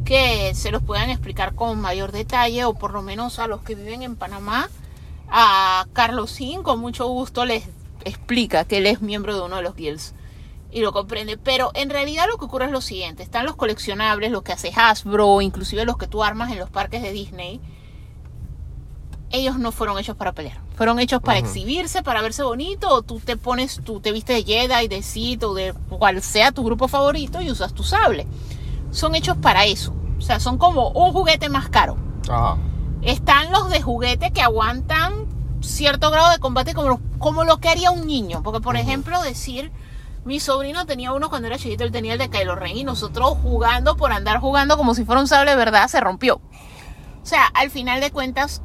que 0.05 0.53
se 0.55 0.71
los 0.71 0.81
puedan 0.81 1.09
explicar 1.09 1.53
con 1.53 1.79
mayor 1.81 2.11
detalle 2.11 2.65
o 2.65 2.73
por 2.73 2.93
lo 2.93 3.01
menos 3.01 3.39
a 3.39 3.47
los 3.47 3.61
que 3.61 3.75
viven 3.75 4.03
en 4.03 4.15
Panamá. 4.15 4.69
A 5.29 5.85
Carlos 5.93 6.31
Sin 6.31 6.63
con 6.63 6.79
mucho 6.79 7.07
gusto 7.07 7.45
les 7.45 7.65
explica 8.05 8.63
que 8.63 8.77
él 8.77 8.87
es 8.87 9.01
miembro 9.01 9.35
de 9.35 9.41
uno 9.41 9.57
de 9.57 9.61
los 9.61 9.75
guilds 9.75 10.15
y 10.71 10.81
lo 10.81 10.91
comprende. 10.91 11.37
Pero 11.37 11.71
en 11.73 11.89
realidad 11.89 12.25
lo 12.29 12.37
que 12.37 12.45
ocurre 12.45 12.65
es 12.65 12.71
lo 12.71 12.81
siguiente: 12.81 13.23
están 13.23 13.45
los 13.45 13.55
coleccionables, 13.55 14.31
los 14.31 14.43
que 14.43 14.53
hace 14.53 14.71
Hasbro, 14.75 15.41
inclusive 15.41 15.85
los 15.85 15.97
que 15.97 16.07
tú 16.07 16.23
armas 16.23 16.51
en 16.51 16.59
los 16.59 16.69
parques 16.69 17.01
de 17.01 17.11
Disney. 17.11 17.59
Ellos 19.31 19.59
no 19.59 19.71
fueron 19.71 19.99
hechos 19.99 20.15
para 20.15 20.31
pelear. 20.31 20.59
Fueron 20.75 20.99
hechos 20.99 21.21
para 21.21 21.37
exhibirse, 21.37 22.01
para 22.01 22.21
verse 22.23 22.41
bonito. 22.41 22.89
O 22.89 23.03
tú 23.03 23.19
te 23.19 23.37
pones, 23.37 23.79
tú 23.83 23.99
te 23.99 24.11
viste 24.11 24.33
de 24.33 24.43
Jedi, 24.43 24.87
de 24.87 25.03
Sith 25.03 25.43
o 25.43 25.53
de 25.53 25.73
cual 25.73 26.21
sea 26.23 26.51
tu 26.51 26.63
grupo 26.63 26.87
favorito 26.87 27.39
y 27.39 27.51
usas 27.51 27.73
tu 27.73 27.83
sable. 27.83 28.25
Son 28.89 29.13
hechos 29.13 29.37
para 29.37 29.65
eso. 29.65 29.93
O 30.17 30.21
sea, 30.21 30.39
son 30.39 30.57
como 30.57 30.89
un 30.89 31.13
juguete 31.13 31.47
más 31.47 31.69
caro. 31.69 31.95
Ajá. 32.27 32.57
Están 33.03 33.51
los 33.51 33.69
de 33.69 33.81
juguete 33.81 34.31
que 34.31 34.41
aguantan 34.41 35.27
cierto 35.61 36.09
grado 36.09 36.31
de 36.31 36.39
combate 36.39 36.73
como 36.73 36.89
lo, 36.89 36.99
como 37.19 37.43
lo 37.43 37.57
que 37.57 37.69
haría 37.69 37.91
un 37.91 38.07
niño. 38.07 38.41
Porque, 38.41 38.61
por 38.61 38.77
ejemplo, 38.77 39.21
decir, 39.21 39.71
mi 40.25 40.39
sobrino 40.39 40.85
tenía 40.85 41.13
uno 41.13 41.29
cuando 41.29 41.47
era 41.47 41.57
chiquito, 41.57 41.83
él 41.83 41.91
tenía 41.91 42.13
el 42.13 42.19
de 42.19 42.29
Kylo 42.29 42.55
Ren 42.55 42.77
y 42.77 42.83
nosotros 42.83 43.37
jugando 43.41 43.95
por 43.95 44.11
andar 44.11 44.39
jugando 44.39 44.77
como 44.77 44.93
si 44.95 45.05
fuera 45.05 45.21
un 45.21 45.27
sable 45.27 45.55
verdad, 45.55 45.87
se 45.87 45.99
rompió. 45.99 46.41
O 47.21 47.25
sea, 47.25 47.45
al 47.45 47.69
final 47.71 48.01
de 48.01 48.11
cuentas, 48.11 48.61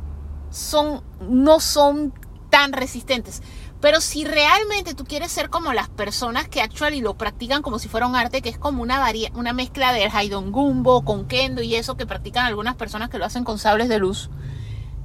son, 0.51 1.03
no 1.21 1.61
son 1.61 2.13
tan 2.51 2.73
resistentes. 2.73 3.43
Pero 3.81 4.01
si 4.01 4.25
realmente 4.25 4.95
tú 4.95 5.05
quieres 5.05 5.31
ser 5.31 5.51
como 5.51 5.75
las 5.75 5.91
personas 5.91 6.49
que 6.49 6.63
actually 6.63 7.03
lo 7.03 7.15
practican 7.19 7.61
como 7.61 7.79
si 7.79 7.89
fuera 7.89 8.07
un 8.07 8.17
arte, 8.17 8.41
que 8.41 8.49
es 8.49 8.57
como 8.57 8.83
una, 8.83 8.99
varia- 8.99 9.31
una 9.35 9.53
mezcla 9.53 9.93
del 9.93 10.11
Haidon 10.11 10.53
Gumbo 10.53 11.05
con 11.05 11.27
Kendo 11.27 11.61
y 11.61 11.75
eso 11.75 11.97
que 11.97 12.07
practican 12.07 12.47
algunas 12.47 12.77
personas 12.77 13.11
que 13.11 13.19
lo 13.19 13.27
hacen 13.27 13.45
con 13.45 13.59
sables 13.59 13.91
de 13.91 13.99
luz, 13.99 14.31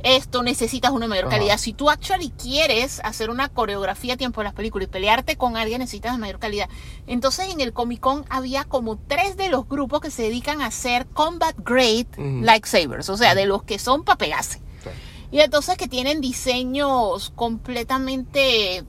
esto 0.04 0.44
necesitas 0.44 0.92
una 0.92 1.08
mayor 1.08 1.30
calidad. 1.30 1.58
Si 1.58 1.74
tú 1.74 1.90
actually 1.90 2.30
quieres 2.32 3.02
hacer 3.04 3.30
una 3.30 3.50
coreografía 3.50 4.14
a 4.14 4.18
tiempo 4.18 4.42
de 4.42 4.46
las 4.46 4.54
películas 4.54 4.88
y 4.88 4.92
pelearte 4.92 5.36
con 5.36 5.58
alguien, 5.58 5.80
necesitas 5.80 6.18
mayor 6.18 6.40
calidad. 6.40 6.70
Entonces 7.08 7.50
en 7.50 7.60
el 7.60 7.74
Comic 7.74 8.00
Con 8.00 8.26
había 8.30 8.64
como 8.64 8.98
tres 8.98 9.36
de 9.36 9.50
los 9.50 9.68
grupos 9.68 10.02
que 10.02 10.12
se 10.12 10.24
dedican 10.24 10.62
a 10.62 10.68
hacer 10.68 11.06
combat 11.08 11.56
grade 11.58 12.08
Ujú. 12.18 12.42
lightsabers, 12.44 13.10
o 13.10 13.18
sea, 13.18 13.36
de 13.36 13.46
los 13.46 13.64
que 13.64 13.80
son 13.80 14.04
para 14.04 14.18
pegarse. 14.18 14.60
Sí. 14.84 14.90
Y 15.32 15.40
entonces 15.42 15.78
que 15.78 15.88
tienen 15.88 16.22
diseños 16.22 17.32
completamente... 17.36 18.84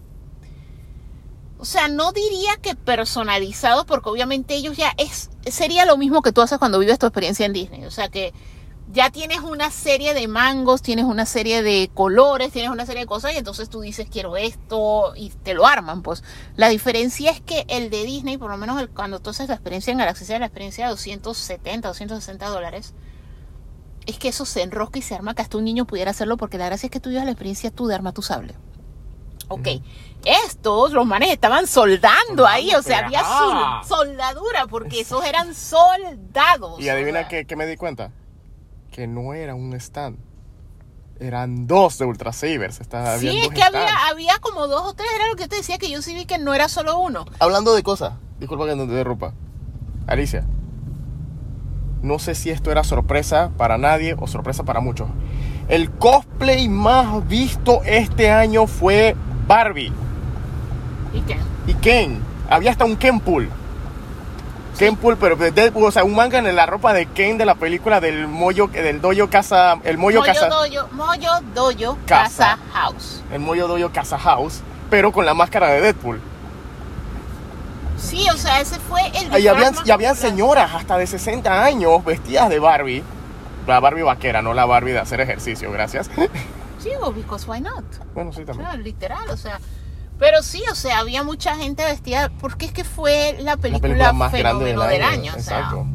O 1.59 1.67
sea, 1.67 1.89
no 1.89 2.13
diría 2.13 2.57
que 2.63 2.75
personalizados, 2.75 3.85
porque 3.85 4.09
obviamente 4.09 4.55
ellos 4.55 4.79
ya 4.79 4.95
es 4.97 5.29
sería 5.47 5.85
lo 5.85 5.99
mismo 5.99 6.23
que 6.23 6.33
tú 6.33 6.41
haces 6.41 6.59
cuando 6.59 6.79
vives 6.79 6.99
tu 6.99 7.07
experiencia 7.07 7.45
en 7.45 7.53
Disney. 7.53 7.85
O 7.85 7.91
sea 7.91 8.09
que 8.09 8.33
ya 8.93 9.11
tienes 9.11 9.41
una 9.41 9.71
serie 9.71 10.15
de 10.15 10.27
mangos, 10.29 10.83
tienes 10.83 11.05
una 11.05 11.25
serie 11.27 11.63
de 11.63 11.91
colores, 11.95 12.51
tienes 12.53 12.71
una 12.71 12.87
serie 12.87 13.03
de 13.03 13.07
cosas 13.07 13.33
y 13.35 13.37
entonces 13.37 13.69
tú 13.71 13.81
dices 13.81 14.09
quiero 14.11 14.37
esto 14.37 15.13
y 15.17 15.31
te 15.31 15.55
lo 15.55 15.67
arman. 15.67 16.03
Pues 16.03 16.25
la 16.57 16.69
diferencia 16.69 17.31
es 17.31 17.41
que 17.41 17.65
el 17.69 17.91
de 17.91 18.05
Disney, 18.05 18.37
por 18.37 18.51
lo 18.51 18.57
menos 18.57 18.81
el- 18.81 18.89
cuando 18.91 19.21
tú 19.21 19.31
haces 19.31 19.49
la 19.49 19.55
experiencia 19.55 19.93
en 19.93 19.99
Galaxy, 19.99 20.25
sea 20.25 20.39
la 20.39 20.47
experiencia 20.47 20.85
de 20.87 20.91
270, 20.91 21.89
260 21.89 22.49
dólares, 22.49 22.95
es 24.07 24.19
que 24.19 24.29
eso 24.29 24.45
se 24.45 24.63
enrosca 24.63 24.99
y 24.99 25.03
se 25.03 25.15
arma 25.15 25.35
que 25.35 25.43
hasta 25.43 25.59
un 25.59 25.65
niño 25.65 25.85
pudiera 25.85 26.11
hacerlo 26.11 26.37
porque 26.37 26.59
la 26.59 26.67
gracia 26.67 26.87
es 26.87 26.91
que 26.91 27.01
tú 27.01 27.11
vivas 27.11 27.25
la 27.25 27.31
experiencia 27.33 27.71
tú 27.71 27.87
de 27.87 27.95
arma 27.95 28.13
tu 28.13 28.23
sable. 28.23 28.55
Ok, 29.53 29.67
estos, 30.25 30.93
los 30.93 31.05
manes 31.07 31.31
estaban 31.31 31.67
soldando 31.67 32.47
ahí, 32.47 32.73
o 32.75 32.83
sea, 32.83 32.99
había 33.07 33.21
soldadura 33.85 34.67
porque 34.69 35.01
esos 35.01 35.25
eran 35.25 35.55
soldados. 35.57 36.81
Y 36.81 36.89
adivina 36.89 37.27
qué, 37.29 37.45
qué 37.47 37.57
me 37.57 37.67
di 37.67 37.77
cuenta. 37.77 38.13
Que 38.91 39.07
no 39.07 39.35
era 39.35 39.55
un 39.55 39.73
stand. 39.75 40.19
Eran 41.19 41.67
dos 41.67 41.99
de 41.99 42.07
Ultra 42.07 42.33
Sabers. 42.33 42.81
Sí, 43.19 43.39
es 43.39 43.49
que 43.51 43.63
había, 43.63 44.09
había 44.09 44.39
como 44.41 44.67
dos 44.67 44.83
o 44.89 44.95
tres, 44.95 45.09
era 45.15 45.29
lo 45.29 45.37
que 45.37 45.49
te 45.49 45.57
decía, 45.57 45.77
que 45.77 45.91
yo 45.91 46.01
sí 46.01 46.15
vi 46.15 46.25
que 46.25 46.39
no 46.39 46.55
era 46.55 46.69
solo 46.69 46.99
uno. 46.99 47.27
Hablando 47.39 47.75
de 47.75 47.83
cosas, 47.83 48.15
disculpa 48.39 48.67
que 48.67 48.75
no 48.75 48.87
te 48.87 48.93
derrumpa. 48.93 49.35
Alicia, 50.07 50.47
no 52.03 52.19
sé 52.19 52.35
si 52.35 52.51
esto 52.51 52.73
era 52.73 52.85
sorpresa 52.85 53.51
para 53.59 53.77
nadie 53.77 54.17
o 54.19 54.27
sorpresa 54.27 54.65
para 54.65 54.81
muchos. 54.81 55.09
El 55.69 55.91
cosplay 55.91 56.69
más 56.69 57.27
visto 57.29 57.83
este 57.85 58.31
año 58.31 58.67
fue 58.67 59.15
Barbie 59.47 59.93
¿Y 61.13 61.21
qué? 61.21 61.37
y 61.67 61.75
Ken. 61.75 62.21
Había 62.49 62.71
hasta 62.71 62.85
un 62.85 62.97
Ken 62.97 63.21
Pool. 63.21 63.51
Ken 64.79 64.97
Pool, 64.97 65.17
pero 65.19 65.37
de 65.37 65.51
Deadpool, 65.51 65.85
o 65.85 65.91
sea, 65.91 66.05
un 66.05 66.15
manga 66.15 66.39
en 66.39 66.57
la 66.57 66.65
ropa 66.67 66.93
de 66.95 67.07
Ken 67.07 67.37
de 67.37 67.45
la 67.45 67.55
película 67.55 68.01
del 68.01 68.27
Moyo, 68.29 68.69
del 68.69 69.01
Doyo 69.01 69.29
Casa, 69.29 69.79
el 69.85 69.99
Moyo, 69.99 70.21
Moyo 70.21 70.33
Casa, 70.33 70.49
Doyo, 70.49 70.89
Moyo 70.93 71.31
Doyo 71.55 71.97
Casa. 72.07 72.57
Casa 72.57 72.59
House. 72.73 73.23
el 73.33 73.41
Moyo 73.41 73.69
Doyo 73.69 73.93
Casa 73.93 74.19
House, 74.19 74.63
pero 74.89 75.13
con 75.13 75.27
la 75.27 75.35
máscara 75.35 75.69
de 75.69 75.81
Deadpool. 75.83 76.21
Sí, 77.99 78.27
o 78.33 78.37
sea, 78.37 78.61
ese 78.61 78.79
fue 78.79 79.03
el 79.15 79.39
Y 79.39 79.47
habían, 79.49 79.75
y 79.85 79.91
habían 79.91 80.17
señoras 80.17 80.75
hasta 80.75 80.97
de 80.97 81.07
60 81.07 81.63
años 81.65 82.03
vestidas 82.05 82.49
de 82.49 82.59
Barbie. 82.59 83.05
La 83.67 83.79
Barbie 83.79 84.03
vaquera, 84.03 84.41
no 84.41 84.55
la 84.55 84.65
Barbie 84.65 84.93
de 84.93 85.01
hacer 85.01 85.21
ejercicio, 85.21 85.71
gracias. 85.71 86.11
Sí, 86.79 86.91
because 87.15 87.47
why 87.47 87.61
not? 87.61 87.85
bueno, 88.15 88.33
sí, 88.33 88.41
O 88.41 88.45
también. 88.47 88.71
sea, 88.71 88.77
literal, 88.79 89.29
o 89.29 89.37
sea. 89.37 89.61
Pero 90.21 90.43
sí, 90.43 90.63
o 90.71 90.75
sea, 90.77 91.01
había 91.01 91.25
mucha 91.25 91.57
gente 91.57 91.85
vestida, 91.85 92.31
porque 92.41 92.67
es 92.67 92.73
que 92.73 92.85
fue 92.85 93.35
la 93.39 93.53
La 93.53 93.57
película, 93.57 93.81
película 93.83 94.13
más 94.13 94.33
grande 94.33 94.67
del 94.67 94.79
del 94.79 95.03
año. 95.03 95.33
año. 95.33 95.33
o 95.37 95.41
sea. 95.41 95.59
Exacto. 95.59 95.87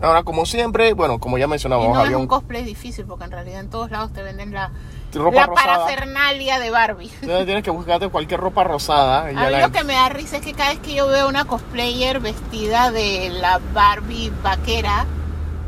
Ahora, 0.00 0.22
como 0.22 0.44
siempre, 0.46 0.92
bueno, 0.94 1.18
como 1.18 1.36
ya 1.38 1.44
Y 1.46 1.48
mencionamos, 1.48 1.88
no 1.88 1.94
es 2.00 2.04
había 2.06 2.16
un 2.16 2.22
un 2.22 2.28
cosplay 2.28 2.62
difícil, 2.64 3.04
porque 3.06 3.24
en 3.24 3.30
realidad 3.32 3.60
en 3.60 3.70
todos 3.70 3.90
lados 3.90 4.12
te 4.12 4.22
venden 4.22 4.52
la, 4.52 4.70
ropa 5.14 5.36
la 5.36 5.46
rosada. 5.46 5.74
parafernalia 5.76 6.58
de 6.58 6.70
Barbie. 6.70 7.10
Entonces 7.22 7.44
tienes 7.46 7.62
que 7.64 7.70
buscarte 7.70 8.08
cualquier 8.08 8.40
ropa 8.40 8.64
rosada. 8.64 9.30
Y 9.32 9.36
A 9.36 9.40
mí 9.46 9.50
la- 9.52 9.60
lo 9.66 9.72
que 9.72 9.84
me 9.84 9.94
da 9.94 10.08
risa 10.08 10.36
es 10.38 10.42
que 10.42 10.52
cada 10.52 10.70
vez 10.70 10.78
que 10.80 10.94
yo 10.94 11.06
veo 11.06 11.28
una 11.28 11.44
cosplayer 11.44 12.20
vestida 12.20 12.90
de 12.92 13.30
la 13.30 13.60
Barbie 13.72 14.32
vaquera, 14.42 15.06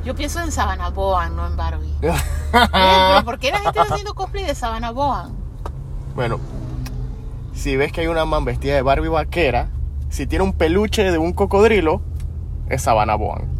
yo 0.04 0.14
pienso 0.14 0.40
en 0.40 0.52
Savannah 0.52 0.90
Boan, 0.90 1.34
no 1.34 1.46
en 1.46 1.56
Barbie. 1.56 1.94
Pero 2.00 3.24
¿por 3.24 3.38
qué 3.38 3.50
la 3.50 3.58
gente 3.60 3.78
está 3.80 3.92
haciendo 3.94 4.14
cosplay 4.14 4.44
de 4.44 4.54
Savannah 4.54 4.90
Boan? 4.90 5.34
Bueno, 6.14 6.38
si 7.56 7.76
ves 7.76 7.90
que 7.90 8.02
hay 8.02 8.06
una 8.06 8.24
man 8.24 8.44
vestida 8.44 8.74
de 8.74 8.82
Barbie 8.82 9.08
vaquera, 9.08 9.70
si 10.10 10.26
tiene 10.26 10.44
un 10.44 10.52
peluche 10.52 11.10
de 11.10 11.18
un 11.18 11.32
cocodrilo, 11.32 12.02
es 12.68 12.82
Savannah 12.82 13.16
Boan. 13.16 13.56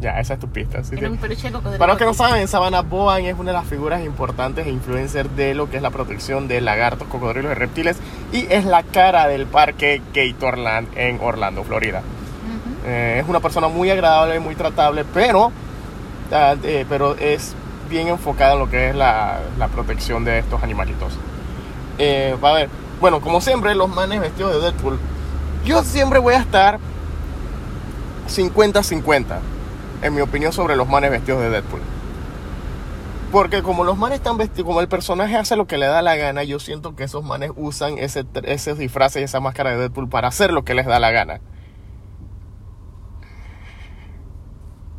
Ya, 0.00 0.18
esa 0.20 0.34
es 0.34 0.40
tu 0.40 0.48
pista. 0.48 0.82
sí, 0.84 0.90
Tiene 0.90 1.10
un 1.10 1.16
peluche 1.16 1.48
de 1.48 1.52
cocodrilo. 1.52 1.78
Para 1.78 1.92
los 1.92 1.98
que 1.98 2.04
no 2.04 2.14
saben, 2.14 2.46
Savannah 2.48 2.82
Bowen 2.82 3.26
es 3.26 3.38
una 3.38 3.50
de 3.50 3.56
las 3.58 3.66
figuras 3.66 4.04
importantes 4.04 4.66
e 4.66 4.70
influencers 4.70 5.34
de 5.36 5.54
lo 5.54 5.68
que 5.70 5.76
es 5.76 5.82
la 5.82 5.90
protección 5.90 6.48
de 6.48 6.60
lagartos, 6.60 7.08
cocodrilos 7.08 7.52
y 7.52 7.54
reptiles 7.54 7.96
y 8.32 8.46
es 8.50 8.64
la 8.64 8.82
cara 8.82 9.26
del 9.26 9.46
parque 9.46 10.00
Gatorland 10.14 10.88
en 10.96 11.18
Orlando, 11.20 11.64
Florida. 11.64 12.02
Eh, 12.86 13.20
es 13.22 13.28
una 13.28 13.40
persona 13.40 13.68
muy 13.68 13.90
agradable, 13.90 14.38
muy 14.40 14.54
tratable, 14.54 15.04
pero, 15.12 15.52
ah, 16.32 16.56
eh, 16.62 16.86
pero 16.88 17.14
es 17.16 17.54
bien 17.90 18.08
enfocada 18.08 18.54
en 18.54 18.58
lo 18.58 18.70
que 18.70 18.90
es 18.90 18.94
la, 18.94 19.40
la 19.58 19.68
protección 19.68 20.24
de 20.24 20.38
estos 20.38 20.62
animalitos. 20.62 21.18
Eh, 22.02 22.34
a 22.40 22.52
ver, 22.54 22.70
bueno, 22.98 23.20
como 23.20 23.42
siempre, 23.42 23.74
los 23.74 23.90
manes 23.90 24.22
vestidos 24.22 24.54
de 24.54 24.60
Deadpool, 24.62 24.98
yo 25.66 25.84
siempre 25.84 26.18
voy 26.18 26.32
a 26.32 26.38
estar 26.38 26.78
50-50 28.26 29.38
en 30.00 30.14
mi 30.14 30.22
opinión 30.22 30.50
sobre 30.50 30.76
los 30.76 30.88
manes 30.88 31.10
vestidos 31.10 31.42
de 31.42 31.50
Deadpool. 31.50 31.82
Porque 33.30 33.62
como 33.62 33.84
los 33.84 33.98
manes 33.98 34.16
están 34.16 34.38
vestidos, 34.38 34.66
como 34.66 34.80
el 34.80 34.88
personaje 34.88 35.36
hace 35.36 35.56
lo 35.56 35.66
que 35.66 35.76
le 35.76 35.84
da 35.84 36.00
la 36.00 36.16
gana, 36.16 36.42
yo 36.42 36.58
siento 36.58 36.96
que 36.96 37.04
esos 37.04 37.22
manes 37.22 37.50
usan 37.54 37.98
ese, 37.98 38.24
ese 38.44 38.74
disfraz 38.74 39.16
y 39.16 39.18
esa 39.18 39.40
máscara 39.40 39.72
de 39.72 39.76
Deadpool 39.76 40.08
para 40.08 40.28
hacer 40.28 40.54
lo 40.54 40.64
que 40.64 40.72
les 40.72 40.86
da 40.86 40.98
la 41.00 41.10
gana. 41.10 41.42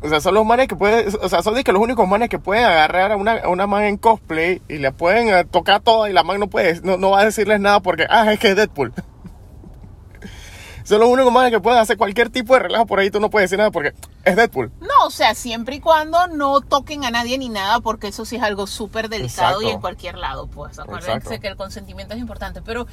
O 0.02 0.08
sea, 0.08 0.20
son 0.20 0.34
los 0.34 0.44
manes 0.44 0.66
que 0.66 0.74
pueden, 0.74 1.14
o 1.22 1.28
sea, 1.28 1.42
son 1.42 1.54
de 1.54 1.62
que 1.62 1.72
los 1.72 1.80
únicos 1.80 2.08
manes 2.08 2.28
que 2.28 2.38
pueden 2.38 2.64
agarrar 2.64 3.12
a 3.12 3.16
una, 3.16 3.38
a 3.38 3.48
una 3.48 3.66
man 3.68 3.84
en 3.84 3.96
cosplay 3.96 4.60
y 4.68 4.78
le 4.78 4.90
pueden 4.90 5.28
eh, 5.28 5.44
tocar 5.44 5.80
todo 5.80 6.08
y 6.08 6.12
la 6.12 6.24
man 6.24 6.40
no 6.40 6.48
puede, 6.48 6.80
no, 6.80 6.96
no 6.96 7.10
va 7.10 7.20
a 7.20 7.24
decirles 7.24 7.60
nada 7.60 7.80
porque, 7.80 8.06
ah, 8.10 8.32
es 8.32 8.38
que 8.40 8.48
es 8.48 8.56
Deadpool. 8.56 8.92
son 10.84 10.98
los 10.98 11.08
únicos 11.08 11.32
manes 11.32 11.52
que 11.52 11.60
pueden 11.60 11.78
hacer 11.78 11.96
cualquier 11.96 12.30
tipo 12.30 12.54
de 12.54 12.60
relajo 12.60 12.86
por 12.86 12.98
ahí, 12.98 13.10
tú 13.10 13.20
no 13.20 13.30
puedes 13.30 13.48
decir 13.48 13.58
nada 13.58 13.70
porque 13.70 13.94
es 14.24 14.36
Deadpool. 14.36 14.72
No, 14.80 15.06
o 15.06 15.10
sea, 15.10 15.36
siempre 15.36 15.76
y 15.76 15.80
cuando 15.80 16.26
no 16.26 16.60
toquen 16.60 17.04
a 17.04 17.12
nadie 17.12 17.38
ni 17.38 17.48
nada, 17.48 17.80
porque 17.80 18.08
eso 18.08 18.24
sí 18.24 18.36
es 18.36 18.42
algo 18.42 18.66
súper 18.66 19.08
delicado 19.08 19.50
Exacto. 19.50 19.68
y 19.68 19.70
en 19.70 19.80
cualquier 19.80 20.18
lado, 20.18 20.48
pues 20.48 20.80
acuérdense 20.80 21.12
Exacto. 21.12 21.40
que 21.40 21.48
el 21.48 21.56
consentimiento 21.56 22.14
es 22.14 22.20
importante. 22.20 22.60
Pero 22.60 22.86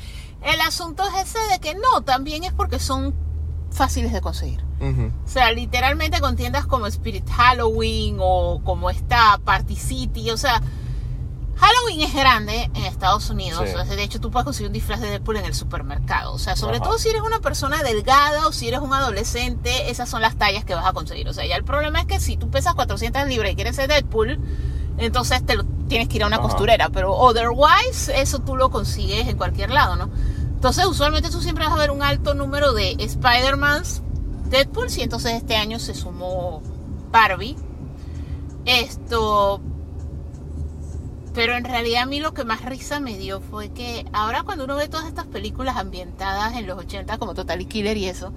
el 0.43 0.62
asunto 0.62 1.03
es 1.07 1.28
ese 1.28 1.39
de 1.51 1.60
que 1.60 1.74
no, 1.74 2.01
también 2.01 2.43
es 2.43 2.53
porque 2.53 2.78
son 2.80 3.16
fáciles 3.72 4.11
de 4.13 4.22
conseguir. 4.22 4.63
Ujú. 4.80 5.11
O 5.26 5.28
sea, 5.28 5.51
literalmente 5.51 6.20
con 6.20 6.36
tiendas 6.36 6.65
como 6.65 6.88
Spirit 6.88 7.30
Halloween 7.30 8.17
o 8.20 8.61
como 8.63 8.89
está 8.89 9.39
Party 9.43 9.76
City, 9.76 10.32
o 10.32 10.38
sea, 10.38 10.61
Halloween 11.55 12.01
es 12.01 12.13
grande 12.13 12.72
en 12.74 12.86
Estados 12.86 13.30
Unidos. 13.30 13.61
Sí. 13.67 13.76
O 13.76 13.86
sea, 13.86 13.95
de 13.95 14.01
hecho, 14.03 14.22
tú 14.22 14.32
puedes 14.32 14.45
conseguir 14.45 14.67
un 14.67 14.74
disfraz 14.74 15.01
de 15.01 15.09
Deadpool 15.09 15.38
en 15.38 15.45
el 15.45 15.53
supermercado. 15.53 16.34
O 16.34 16.39
sea, 16.39 16.55
sobre 16.55 16.78
Ajá. 16.78 16.86
todo 16.86 16.97
si 16.97 17.09
eres 17.09 17.22
una 17.22 17.41
persona 17.41 17.84
delgada 17.84 18.47
o 18.47 18.53
si 18.53 18.70
eres 18.70 18.80
un 18.80 18.93
adolescente, 18.93 19.89
esas 19.91 20.07
son 20.07 20.22
las 20.22 20.38
tallas 20.38 20.63
que 20.63 20.74
vas 20.74 20.86
a 20.86 20.93
conseguir. 20.93 21.28
O 21.28 21.34
sea, 21.34 21.45
ya 21.45 21.57
el 21.57 21.65
problema 21.65 21.99
es 21.99 22.05
que 22.05 22.20
si 22.22 22.38
tú 22.38 22.49
pesas 22.49 22.76
400 22.76 23.28
libras 23.28 23.51
y 23.51 23.55
quieres 23.55 23.76
ser 23.76 23.89
Deadpool, 23.89 24.39
entonces 24.97 25.45
te 25.45 25.55
lo 25.57 25.65
tienes 25.89 26.07
que 26.07 26.15
ir 26.15 26.24
a 26.24 26.28
una 26.28 26.38
Ajá. 26.38 26.43
costurera. 26.43 26.89
Pero 26.89 27.13
otherwise, 27.13 28.17
eso 28.22 28.39
tú 28.39 28.55
lo 28.55 28.70
consigues 28.72 29.28
en 29.28 29.36
cualquier 29.38 29.70
lado, 29.72 29.97
¿no? 29.97 30.09
Entonces, 30.60 30.86
usualmente 30.88 31.30
tú 31.30 31.41
siempre 31.41 31.64
vas 31.64 31.74
a 31.74 31.78
ver 31.78 31.89
un 31.89 32.03
alto 32.03 32.34
número 32.34 32.74
de 32.74 32.97
Spider-Mans, 32.99 34.01
Deadpool, 34.49 34.89
y 34.97 35.03
entonces 35.03 35.36
este 35.36 35.55
año 35.55 35.80
se 35.80 35.93
sumó 35.93 36.62
Barbie. 37.14 37.55
Esto. 38.66 39.62
Pero 41.34 41.55
en 41.55 41.64
realidad 41.64 42.03
a 42.03 42.05
mí 42.07 42.20
lo 42.20 42.34
que 42.34 42.43
más 42.43 42.66
risa 42.66 42.99
me 42.99 43.18
dio 43.18 43.39
fue 43.39 43.70
que 43.70 44.05
ahora 44.12 44.43
cuando 44.43 44.66
uno 44.66 44.76
ve 44.76 44.89
todas 44.89 45.07
estas 45.07 45.28
películas 45.28 45.78
ambientadas 45.78 46.53
en 46.57 46.68
los 46.68 46.78
80 46.78 47.18
como 47.20 47.36
Total 47.36 47.66
Killer 47.66 47.95
y 47.95 48.10
eso, 48.10 48.34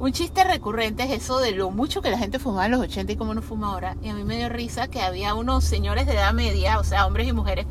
un 0.00 0.10
chiste 0.10 0.42
recurrente 0.42 1.04
es 1.04 1.12
eso 1.12 1.38
de 1.38 1.52
lo 1.52 1.70
mucho 1.70 2.02
que 2.02 2.10
la 2.10 2.18
gente 2.18 2.40
fumaba 2.40 2.66
en 2.66 2.72
los 2.72 2.80
80 2.80 3.12
y 3.12 3.16
cómo 3.16 3.34
no 3.34 3.40
fuma 3.40 3.68
ahora. 3.68 3.96
Y 4.02 4.08
a 4.08 4.14
mí 4.14 4.24
me 4.24 4.36
dio 4.36 4.48
risa 4.48 4.88
que 4.88 5.00
había 5.00 5.36
unos 5.36 5.62
señores 5.62 6.06
de 6.06 6.14
edad 6.14 6.32
media, 6.32 6.80
o 6.80 6.82
sea, 6.82 7.06
hombres 7.06 7.28
y 7.28 7.32
mujeres, 7.32 7.66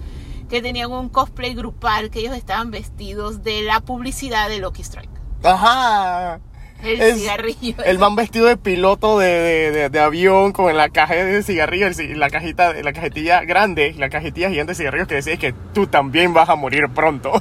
que 0.52 0.62
tenían 0.62 0.92
un 0.92 1.10
cosplay 1.10 1.56
grupal 1.56 2.12
que 2.12 2.20
ellos 2.20 2.36
estaban 2.36 2.70
vestidos 2.70 3.42
de 3.44 3.64
la 3.64 3.80
publicidad 3.80 4.50
de 4.50 4.60
Lucky 4.60 4.84
Strike. 4.84 5.10
Ajá. 5.44 6.40
El 6.84 7.00
Es 7.02 7.20
cigarrillo. 7.20 7.76
El 7.86 8.00
man 8.00 8.16
vestido 8.16 8.48
de 8.48 8.58
piloto 8.58 9.18
de, 9.20 9.28
de, 9.28 9.72
de- 9.72 9.90
de 9.90 10.00
avión 10.00 10.52
con 10.52 10.76
la 10.76 10.90
caja 10.90 11.14
de 11.16 11.42
cigarrillos 11.44 11.98
la 12.00 12.30
cajita, 12.30 12.74
la 12.74 12.92
cajetilla 12.94 13.42
grande, 13.46 13.94
la 13.98 14.10
cajetilla 14.10 14.50
gigante 14.50 14.72
de 14.72 14.76
cigarrillos 14.76 15.08
que 15.08 15.16
decía 15.16 15.38
que 15.38 15.54
tú 15.74 15.88
también 15.88 16.34
vas 16.34 16.50
a 16.50 16.56
morir 16.56 16.90
pronto. 16.94 17.32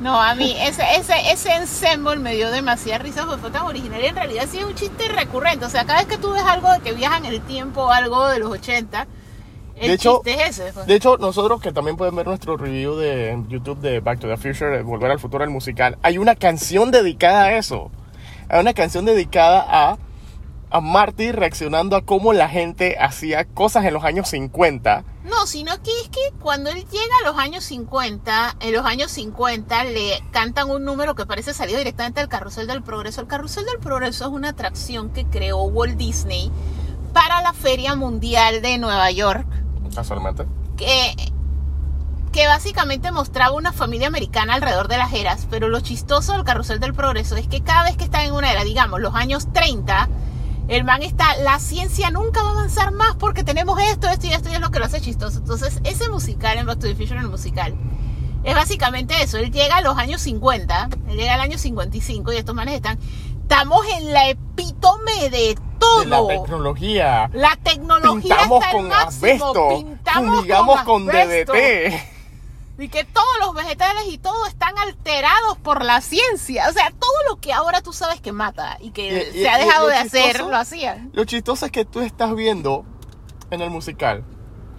No, 0.00 0.20
a 0.20 0.34
mí 0.34 0.56
ese, 0.58 0.82
ese, 0.96 1.14
ese 1.30 1.54
ensemble 1.54 2.16
me 2.16 2.34
dio 2.34 2.50
demasiada 2.50 2.98
risa 2.98 3.24
porque 3.24 3.40
fue 3.40 3.50
tan 3.52 3.62
original 3.62 4.00
y 4.02 4.06
en 4.06 4.16
realidad 4.16 4.48
sí 4.50 4.58
es 4.58 4.64
un 4.64 4.74
chiste 4.74 5.06
recurrente. 5.08 5.64
O 5.64 5.70
sea, 5.70 5.84
cada 5.84 6.00
vez 6.00 6.08
que 6.08 6.18
tú 6.18 6.32
ves 6.32 6.42
algo 6.42 6.72
de 6.72 6.80
que 6.80 6.92
viajan 6.92 7.24
en 7.24 7.32
el 7.34 7.40
tiempo 7.42 7.82
o 7.82 7.90
algo 7.92 8.26
de 8.26 8.40
los 8.40 8.50
80, 8.50 9.06
el 9.82 9.88
De 9.88 9.94
hecho- 9.94 10.22
chiste 10.24 10.42
es 10.44 10.58
ese. 10.58 10.72
pues. 10.72 10.86
De 10.86 10.94
hecho, 10.94 11.16
nosotros 11.18 11.60
que 11.60 11.72
también 11.72 11.96
pueden 11.96 12.14
ver 12.16 12.26
nuestro 12.26 12.56
review 12.56 12.94
de 12.96 13.36
YouTube 13.48 13.78
de 13.80 14.00
Back 14.00 14.20
to 14.20 14.28
the 14.28 14.36
Future, 14.36 14.76
de 14.76 14.82
Volver 14.82 15.10
al 15.10 15.18
Futuro, 15.20 15.44
el 15.44 15.50
musical, 15.50 15.98
hay 16.02 16.18
una 16.18 16.34
canción 16.36 16.90
dedicada 16.90 17.44
a 17.44 17.56
eso. 17.56 17.90
Hay 18.48 18.60
una 18.60 18.74
canción 18.74 19.04
dedicada 19.04 19.64
a, 19.68 19.98
a 20.70 20.80
Marty 20.80 21.32
reaccionando 21.32 21.96
a 21.96 22.02
cómo 22.04 22.32
la 22.32 22.48
gente 22.48 22.96
hacía 23.00 23.44
cosas 23.46 23.84
en 23.84 23.94
los 23.94 24.04
años 24.04 24.28
50. 24.28 25.04
No, 25.24 25.46
sino 25.46 25.80
que 25.82 25.90
es 26.02 26.08
que 26.08 26.20
cuando 26.40 26.68
él 26.70 26.78
llega 26.90 27.14
a 27.22 27.28
los 27.30 27.38
años 27.38 27.62
50, 27.64 28.56
en 28.60 28.72
los 28.72 28.84
años 28.84 29.10
50 29.12 29.84
le 29.84 30.20
cantan 30.32 30.68
un 30.68 30.84
número 30.84 31.14
que 31.14 31.26
parece 31.26 31.54
salido 31.54 31.78
directamente 31.78 32.20
del 32.20 32.28
Carrusel 32.28 32.66
del 32.66 32.82
Progreso. 32.82 33.20
El 33.20 33.28
Carrusel 33.28 33.64
del 33.64 33.78
Progreso 33.78 34.24
es 34.24 34.30
una 34.30 34.48
atracción 34.50 35.10
que 35.10 35.24
creó 35.24 35.62
Walt 35.62 35.96
Disney 35.96 36.50
para 37.12 37.40
la 37.42 37.52
Feria 37.52 37.94
Mundial 37.94 38.62
de 38.62 38.78
Nueva 38.78 39.10
York. 39.12 39.46
Casualmente. 39.94 40.46
que, 40.76 41.14
que 42.32 42.46
básicamente 42.46 43.12
mostraba 43.12 43.54
una 43.54 43.72
familia 43.72 44.08
americana 44.08 44.54
alrededor 44.54 44.88
de 44.88 44.96
las 44.98 45.12
eras, 45.12 45.46
pero 45.50 45.68
lo 45.68 45.80
chistoso 45.80 46.32
del 46.32 46.44
carrusel 46.44 46.80
del 46.80 46.94
progreso 46.94 47.36
es 47.36 47.46
que 47.46 47.60
cada 47.60 47.84
vez 47.84 47.96
que 47.96 48.04
está 48.04 48.24
en 48.24 48.32
una 48.32 48.50
era, 48.50 48.64
digamos, 48.64 49.00
los 49.00 49.14
años 49.14 49.52
30, 49.52 50.08
el 50.68 50.84
man 50.84 51.02
está, 51.02 51.36
la 51.42 51.58
ciencia 51.58 52.10
nunca 52.10 52.42
va 52.42 52.50
a 52.50 52.52
avanzar 52.52 52.92
más 52.92 53.16
porque 53.16 53.44
tenemos 53.44 53.78
esto, 53.80 54.08
esto 54.08 54.26
y 54.26 54.32
esto 54.32 54.48
y 54.48 54.54
es 54.54 54.60
lo 54.60 54.70
que 54.70 54.78
lo 54.78 54.86
hace 54.86 55.00
chistoso. 55.00 55.38
Entonces, 55.38 55.80
ese 55.84 56.08
musical 56.08 56.56
en 56.56 56.66
Back 56.66 56.78
to 56.78 56.86
the 56.86 56.94
Future, 56.94 57.18
el 57.18 57.28
musical, 57.28 57.74
es 58.44 58.54
básicamente 58.54 59.22
eso. 59.22 59.38
Él 59.38 59.52
llega 59.52 59.76
a 59.76 59.80
los 59.82 59.96
años 59.98 60.20
50, 60.22 60.88
él 61.08 61.16
llega 61.16 61.34
al 61.34 61.40
año 61.40 61.58
55 61.58 62.32
y 62.32 62.36
estos 62.36 62.54
manes 62.54 62.74
están, 62.74 62.98
estamos 63.52 63.84
en 63.98 64.12
la 64.12 64.28
epítome 64.28 65.30
de 65.30 65.58
todo. 65.78 66.00
De 66.00 66.06
la 66.06 66.26
tecnología. 66.26 67.30
La 67.34 67.56
tecnología 67.62 68.36
Pintamos 68.36 68.62
está 68.64 68.72
con 68.76 68.88
máximo, 68.88 69.06
asbesto. 69.08 69.68
pintamos 69.76 70.36
Fumigamos 70.36 70.80
con 70.82 71.10
asbesto. 71.10 71.52
DDT. 71.52 72.12
Y 72.78 72.88
que 72.88 73.04
todos 73.04 73.28
los 73.40 73.54
vegetales 73.54 74.04
y 74.08 74.18
todo 74.18 74.46
están 74.46 74.76
alterados 74.78 75.58
por 75.58 75.84
la 75.84 76.00
ciencia. 76.00 76.68
O 76.68 76.72
sea, 76.72 76.90
todo 76.98 77.12
lo 77.28 77.38
que 77.38 77.52
ahora 77.52 77.80
tú 77.82 77.92
sabes 77.92 78.20
que 78.20 78.32
mata 78.32 78.78
y 78.80 78.90
que 78.90 79.30
Y- 79.34 79.38
y- 79.38 79.42
se 79.42 79.48
ha 79.48 79.58
dejado 79.58 79.86
de 79.88 79.96
hacer, 79.96 80.40
lo 80.40 80.56
hacían. 80.56 81.10
Lo 81.12 81.24
chistoso 81.24 81.66
es 81.66 81.72
que 81.72 81.84
tú 81.84 82.00
estás 82.00 82.34
viendo 82.34 82.84
en 83.50 83.60
el 83.60 83.70
musical 83.70 84.24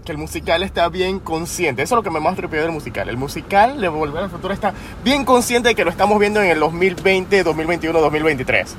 que 0.04 0.12
el 0.12 0.18
musical 0.18 0.64
está 0.64 0.88
bien 0.90 1.20
consciente. 1.20 1.82
Eso 1.82 1.96
es 1.96 1.98
lo 1.98 2.04
que 2.04 2.10
me 2.10 2.20
más 2.20 2.36
tripió 2.36 2.62
del 2.62 2.72
musical. 2.72 3.10
El 3.10 3.18
musical 3.18 3.80
de 3.82 3.88
Volver 3.88 4.24
al 4.24 4.30
Futuro 4.30 4.54
está 4.54 4.74
bien 5.04 5.26
consciente 5.26 5.70
de 5.70 5.76
que 5.76 5.84
lo 5.86 5.90
estamos 5.92 6.20
viendo 6.20 6.42
en 6.42 6.50
el 6.50 6.60
2020, 6.60 7.44
2021, 7.44 8.00
2023. 8.00 8.76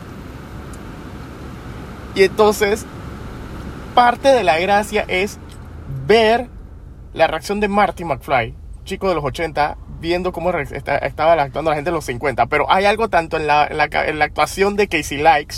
Y 2.15 2.23
entonces, 2.23 2.87
parte 3.95 4.29
de 4.29 4.45
la 4.45 4.59
gracia 4.59 5.05
es 5.09 5.39
ver 6.07 6.49
la 7.13 7.27
reacción 7.27 7.61
de 7.61 7.69
Marty 7.69 8.05
McFly, 8.05 8.55
chico 8.85 9.09
de 9.09 9.15
los 9.15 9.25
80, 9.25 9.77
viendo 10.01 10.33
cómo 10.33 10.51
estaba 10.53 11.33
actuando 11.43 11.71
la 11.71 11.77
gente 11.77 11.91
de 11.91 11.95
los 11.97 12.05
50. 12.05 12.47
Pero 12.47 12.71
hay 12.71 12.85
algo 12.85 13.09
tanto 13.09 13.37
en 13.37 13.47
la, 13.47 13.67
en 13.67 13.77
la 13.79 13.85
en 14.07 14.19
la 14.19 14.27
actuación 14.27 14.77
de 14.77 14.89
Casey 14.89 15.19
Likes 15.19 15.57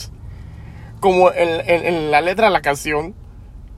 como 1.00 1.30
en- 1.32 1.68
en 1.86 2.10
la 2.10 2.20
letra 2.20 2.46
de 2.46 2.52
la 2.52 2.62
canción 2.62 3.14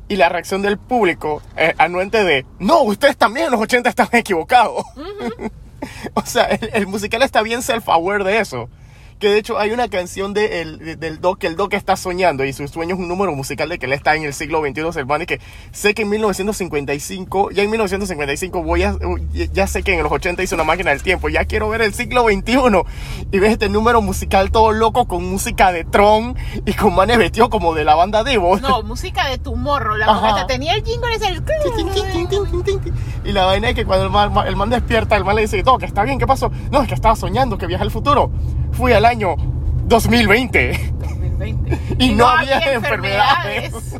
y 0.09 0.17
la 0.17 0.29
reacción 0.29 0.63
del 0.63 0.79
público 0.79 1.43
eh, 1.57 1.75
anuente 1.79 2.25
de 2.25 2.47
no, 2.59 2.83
ustedes 2.83 3.17
también 3.17 3.47
en 3.47 3.53
los 3.53 3.61
80 3.61 3.89
estaban 3.89 4.17
equivocados. 4.17 4.85
o 6.15 6.23
sea, 6.25 6.45
el, 6.45 6.71
el 6.73 6.87
musical 6.87 7.23
está 7.23 7.43
bien 7.43 7.61
self-aware 7.61 8.25
de 8.25 8.39
eso. 8.39 8.69
Que 9.19 9.29
de 9.29 9.39
hecho 9.39 9.59
hay 9.59 9.73
una 9.73 9.89
canción 9.89 10.33
de 10.33 10.61
el- 10.63 10.79
de- 10.79 10.97
del 10.97 11.21
Doc, 11.21 11.39
que 11.41 11.49
el 11.49 11.57
Doc 11.57 11.75
está 11.75 11.97
soñando 11.97 12.45
y 12.45 12.53
su 12.53 12.67
sueño 12.69 12.95
es 12.95 13.01
un 13.01 13.09
número 13.09 13.35
musical 13.35 13.69
de 13.69 13.79
que 13.79 13.87
él 13.87 13.93
está 13.93 14.15
en 14.15 14.23
el 14.23 14.33
siglo 14.33 14.61
XXI, 14.61 14.97
hermano, 15.01 15.25
y 15.25 15.27
que 15.27 15.41
sé 15.73 15.93
que 15.95 16.03
en 16.03 16.09
1955, 16.11 17.51
ya 17.51 17.63
en 17.65 17.71
1955 17.71 18.63
voy 18.63 18.85
a, 18.85 18.97
ya 19.53 19.67
sé 19.67 19.83
que 19.83 19.95
en 19.95 20.03
los 20.05 20.13
80 20.13 20.43
hizo 20.45 20.55
una 20.55 20.63
máquina 20.65 20.91
del 20.91 21.03
tiempo, 21.03 21.29
ya 21.29 21.45
quiero 21.47 21.69
ver 21.69 21.83
el 21.83 21.95
siglo 21.95 22.23
XXI 22.25 22.85
y 23.33 23.39
ves 23.41 23.53
este 23.53 23.69
número 23.69 24.01
musical 24.03 24.53
todo 24.53 24.71
loco 24.73 25.07
con 25.09 25.29
música 25.29 25.73
de 25.73 25.85
Tron 25.85 26.37
y 26.65 26.73
con 26.75 26.95
manes 26.95 27.19
vestidos 27.19 27.49
como 27.49 27.75
de 27.75 27.85
la 27.85 27.97
banda 27.97 28.23
Devo. 28.23 28.59
No, 28.61 28.83
música 28.85 29.29
de 29.29 29.39
tu 29.39 29.57
morro. 29.57 29.97
La 29.97 30.07
mujer 30.13 30.47
tenía 30.47 30.75
el 30.75 30.85
jingle 30.85 31.15
ese. 31.15 31.27
el-. 31.29 31.43
Y 33.25 33.33
la 33.33 33.47
vaina 33.47 33.71
es 33.71 33.75
que 33.75 33.85
cuando 33.85 34.05
el 34.07 34.11
man, 34.13 34.47
el 34.47 34.57
man 34.57 34.71
despierta, 34.71 35.17
el 35.17 35.25
man 35.25 35.37
le 35.37 35.43
dice, 35.43 35.63
Doc, 35.63 35.83
¿está 35.83 36.03
bien? 36.05 36.19
¿Qué 36.19 36.27
pasó? 36.27 36.51
No, 36.71 36.83
es 36.83 36.89
que 36.89 36.95
estaba 36.95 37.17
soñando 37.17 37.59
que 37.59 37.67
viaja 37.67 37.83
al 37.85 37.91
futuro. 37.91 38.31
Fui 38.79 38.93
al 38.93 39.05
año 39.05 39.35
2020. 39.87 40.93
2020. 41.01 41.79
Y 41.99 42.15
no 42.15 42.29
había 42.29 42.61
enfermedades. 42.75 43.75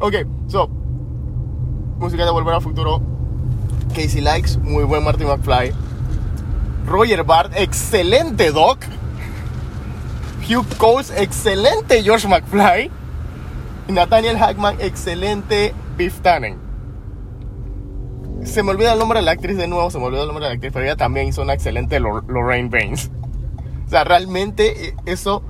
ok, 0.00 0.14
so. 0.48 0.66
Música 1.98 2.24
de 2.24 2.30
Volver 2.32 2.54
al 2.54 2.60
Futuro. 2.60 3.00
Casey 3.94 4.20
Likes, 4.20 4.58
muy 4.58 4.82
buen 4.82 5.04
Marty 5.04 5.24
McFly. 5.24 5.72
Roger 6.86 7.22
Bart, 7.22 7.52
excelente 7.54 8.50
Doc. 8.50 8.78
Hugh 10.48 10.66
Coles, 10.76 11.12
excelente 11.16 12.02
George 12.02 12.26
McFly. 12.26 12.90
Nathaniel 13.86 14.38
Hackman, 14.38 14.74
excelente 14.80 15.72
Biff 15.96 16.18
Tannen. 16.20 16.71
Se 18.52 18.62
me 18.62 18.70
olvida 18.70 18.92
el 18.92 18.98
nombre 18.98 19.18
de 19.20 19.24
la 19.24 19.32
actriz 19.32 19.56
de 19.56 19.66
nuevo, 19.66 19.90
se 19.90 19.98
me 19.98 20.04
olvida 20.04 20.20
el 20.22 20.26
nombre 20.26 20.44
de 20.44 20.50
la 20.50 20.54
actriz, 20.54 20.72
pero 20.74 20.84
ella 20.84 20.96
también 20.96 21.26
hizo 21.28 21.40
una 21.42 21.54
excelente 21.54 21.98
Lor- 22.00 22.24
Lorraine 22.28 22.68
Baines. 22.68 23.10
O 23.86 23.90
sea, 23.90 24.04
realmente 24.04 24.88
eh, 24.88 24.94
eso 25.06 25.42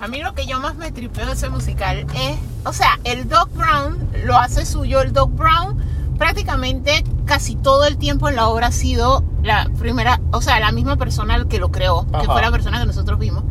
A 0.00 0.06
mí 0.08 0.20
lo 0.22 0.34
que 0.34 0.46
yo 0.46 0.60
más 0.60 0.74
me 0.76 0.92
tripeo 0.92 1.24
de 1.26 1.32
ese 1.32 1.48
musical 1.48 2.06
es, 2.14 2.36
o 2.66 2.72
sea, 2.74 2.98
el 3.04 3.28
Doc 3.28 3.48
Brown 3.54 3.96
lo 4.26 4.36
hace 4.36 4.66
suyo. 4.66 5.00
El 5.00 5.12
Doc 5.14 5.30
Brown 5.34 5.78
prácticamente 6.18 7.02
casi 7.24 7.56
todo 7.56 7.86
el 7.86 7.96
tiempo 7.96 8.28
en 8.28 8.36
la 8.36 8.48
obra 8.48 8.66
ha 8.68 8.72
sido 8.72 9.24
la 9.42 9.70
primera, 9.78 10.20
o 10.32 10.42
sea, 10.42 10.60
la 10.60 10.72
misma 10.72 10.96
persona 10.96 11.42
que 11.48 11.58
lo 11.58 11.70
creó, 11.70 12.06
que 12.10 12.16
Ajá. 12.16 12.32
fue 12.32 12.42
la 12.42 12.50
persona 12.50 12.80
que 12.80 12.86
nosotros 12.86 13.18
vimos. 13.18 13.44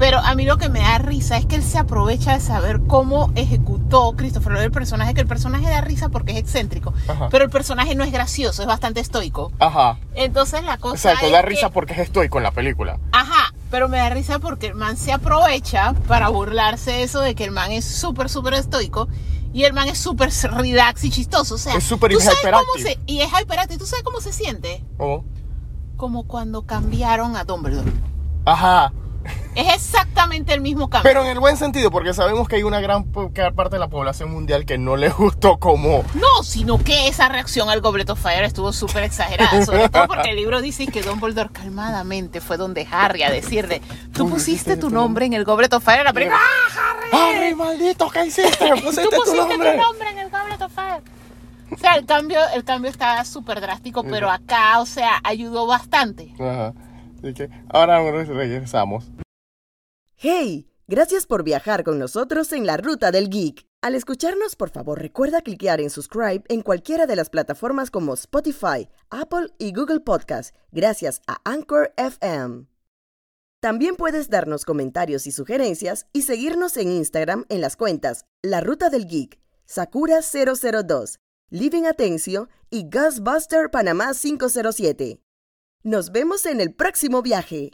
Pero 0.00 0.18
a 0.18 0.34
mí 0.34 0.46
lo 0.46 0.56
que 0.56 0.70
me 0.70 0.80
da 0.80 0.96
risa 0.98 1.36
es 1.36 1.44
que 1.44 1.54
él 1.56 1.62
se 1.62 1.78
aprovecha 1.78 2.32
de 2.32 2.40
saber 2.40 2.80
cómo 2.86 3.30
ejecutó 3.34 4.12
Christopher 4.16 4.54
Lloyd 4.54 4.64
el 4.64 4.70
personaje, 4.72 5.12
que 5.12 5.20
el 5.20 5.26
personaje 5.26 5.68
da 5.68 5.82
risa 5.82 6.08
porque 6.08 6.32
es 6.32 6.38
excéntrico, 6.38 6.94
Ajá. 7.06 7.28
pero 7.30 7.44
el 7.44 7.50
personaje 7.50 7.94
no 7.94 8.02
es 8.02 8.10
gracioso, 8.10 8.62
es 8.62 8.66
bastante 8.68 9.00
estoico. 9.00 9.52
Ajá. 9.58 9.98
Entonces 10.14 10.64
la 10.64 10.78
cosa 10.78 10.94
Exacto, 11.10 11.26
es 11.26 11.32
da 11.32 11.42
que- 11.42 11.48
risa 11.50 11.68
porque 11.68 11.92
es 11.92 11.98
estoico 11.98 12.38
en 12.38 12.44
la 12.44 12.50
película. 12.50 12.98
Ajá, 13.12 13.52
pero 13.70 13.88
me 13.90 13.98
da 13.98 14.08
risa 14.08 14.38
porque 14.38 14.68
el 14.68 14.74
man 14.74 14.96
se 14.96 15.12
aprovecha 15.12 15.92
para 16.08 16.30
burlarse 16.30 16.92
de 16.92 17.02
eso 17.02 17.20
de 17.20 17.34
que 17.34 17.44
el 17.44 17.50
man 17.50 17.70
es 17.70 17.84
súper, 17.84 18.30
súper 18.30 18.54
estoico 18.54 19.06
y 19.52 19.64
el 19.64 19.74
man 19.74 19.86
es 19.88 19.98
súper 19.98 20.30
relax 20.50 21.04
y 21.04 21.10
chistoso. 21.10 21.56
O 21.56 21.58
sea, 21.58 21.74
Es 21.74 21.84
súper 21.84 22.10
¿tú 22.12 22.20
sabes 22.20 22.38
cómo 22.42 22.56
hyperactive. 22.62 22.90
se 22.94 22.98
Y 23.06 23.20
es 23.20 23.28
hyperactive. 23.38 23.78
¿Tú 23.78 23.84
sabes 23.84 24.02
cómo 24.02 24.20
se 24.22 24.32
siente? 24.32 24.82
¿Cómo? 24.96 25.24
Como 25.98 26.26
cuando 26.26 26.62
cambiaron 26.62 27.36
a 27.36 27.44
Dumbledore. 27.44 27.92
Ajá. 28.46 28.92
Es 29.54 29.74
exactamente 29.74 30.54
el 30.54 30.60
mismo 30.60 30.88
cambio. 30.88 31.08
Pero 31.08 31.22
en 31.24 31.30
el 31.30 31.40
buen 31.40 31.56
sentido, 31.56 31.90
porque 31.90 32.14
sabemos 32.14 32.48
que 32.48 32.56
hay 32.56 32.62
una 32.62 32.80
gran 32.80 33.04
parte 33.04 33.76
de 33.76 33.78
la 33.78 33.88
población 33.88 34.30
mundial 34.30 34.64
que 34.64 34.78
no 34.78 34.96
le 34.96 35.08
gustó 35.10 35.58
como... 35.58 36.04
No, 36.14 36.42
sino 36.42 36.78
que 36.78 37.08
esa 37.08 37.28
reacción 37.28 37.68
al 37.68 37.80
Goblet 37.80 38.08
of 38.10 38.20
Fire 38.20 38.44
estuvo 38.44 38.72
súper 38.72 39.04
exagerada. 39.04 39.64
Sobre 39.66 39.88
todo 39.88 40.06
porque 40.06 40.30
el 40.30 40.36
libro 40.36 40.60
dice 40.60 40.86
que 40.86 41.02
Dumbledore 41.02 41.50
calmadamente 41.52 42.40
fue 42.40 42.56
donde 42.56 42.86
Harry 42.90 43.22
a 43.22 43.30
decirle: 43.30 43.82
Tú 44.12 44.28
pusiste 44.28 44.76
tu 44.76 44.88
nombre 44.90 45.26
en 45.26 45.32
el 45.34 45.44
Goblet 45.44 45.72
of 45.74 45.84
Fire. 45.84 46.04
La 46.04 46.12
película, 46.12 46.38
¡Ah, 46.40 46.92
Harry! 47.12 47.36
¡Harry, 47.46 47.54
maldito! 47.54 48.08
¿Qué 48.10 48.26
hiciste? 48.26 48.68
Pusiste, 48.82 49.02
Tú 49.02 49.10
tu 49.10 49.16
pusiste 49.16 49.36
nombre. 49.36 49.72
tu 49.72 49.82
nombre 49.82 50.10
en 50.10 50.18
el 50.18 50.30
Goblet 50.30 50.62
of 50.62 50.72
Fire. 50.72 51.02
O 51.72 51.76
sea, 51.78 51.94
el 51.94 52.06
cambio, 52.06 52.40
el 52.54 52.64
cambio 52.64 52.90
está 52.90 53.24
súper 53.24 53.60
drástico, 53.60 54.02
pero 54.04 54.30
acá, 54.30 54.80
o 54.80 54.86
sea, 54.86 55.20
ayudó 55.22 55.66
bastante. 55.66 56.32
Ajá. 56.40 56.72
Así 57.22 57.34
que 57.34 57.50
ahora 57.68 58.00
regresamos. 58.24 59.10
¡Hey! 60.16 60.70
Gracias 60.90 61.24
por 61.24 61.44
viajar 61.44 61.84
con 61.84 62.00
nosotros 62.00 62.52
en 62.52 62.66
la 62.66 62.76
ruta 62.76 63.12
del 63.12 63.30
geek. 63.30 63.64
Al 63.80 63.94
escucharnos, 63.94 64.56
por 64.56 64.70
favor, 64.70 64.98
recuerda 64.98 65.40
cliquear 65.40 65.80
en 65.80 65.88
subscribe 65.88 66.42
en 66.48 66.62
cualquiera 66.62 67.06
de 67.06 67.14
las 67.14 67.30
plataformas 67.30 67.92
como 67.92 68.14
Spotify, 68.14 68.88
Apple 69.08 69.52
y 69.58 69.72
Google 69.72 70.00
Podcast, 70.00 70.52
gracias 70.72 71.22
a 71.28 71.40
Anchor 71.44 71.94
FM. 71.96 72.66
También 73.60 73.94
puedes 73.94 74.30
darnos 74.30 74.64
comentarios 74.64 75.28
y 75.28 75.30
sugerencias 75.30 76.08
y 76.12 76.22
seguirnos 76.22 76.76
en 76.76 76.90
Instagram 76.90 77.44
en 77.48 77.60
las 77.60 77.76
cuentas 77.76 78.26
La 78.42 78.60
Ruta 78.60 78.90
del 78.90 79.06
Geek, 79.06 79.38
Sakura002, 79.68 81.20
Living 81.50 81.84
Atencio 81.84 82.48
y 82.68 82.90
Ghostbuster 82.90 83.70
Panamá 83.70 84.12
507. 84.12 85.20
Nos 85.82 86.12
vemos 86.12 86.44
en 86.44 86.60
el 86.60 86.74
próximo 86.74 87.22
viaje. 87.22 87.70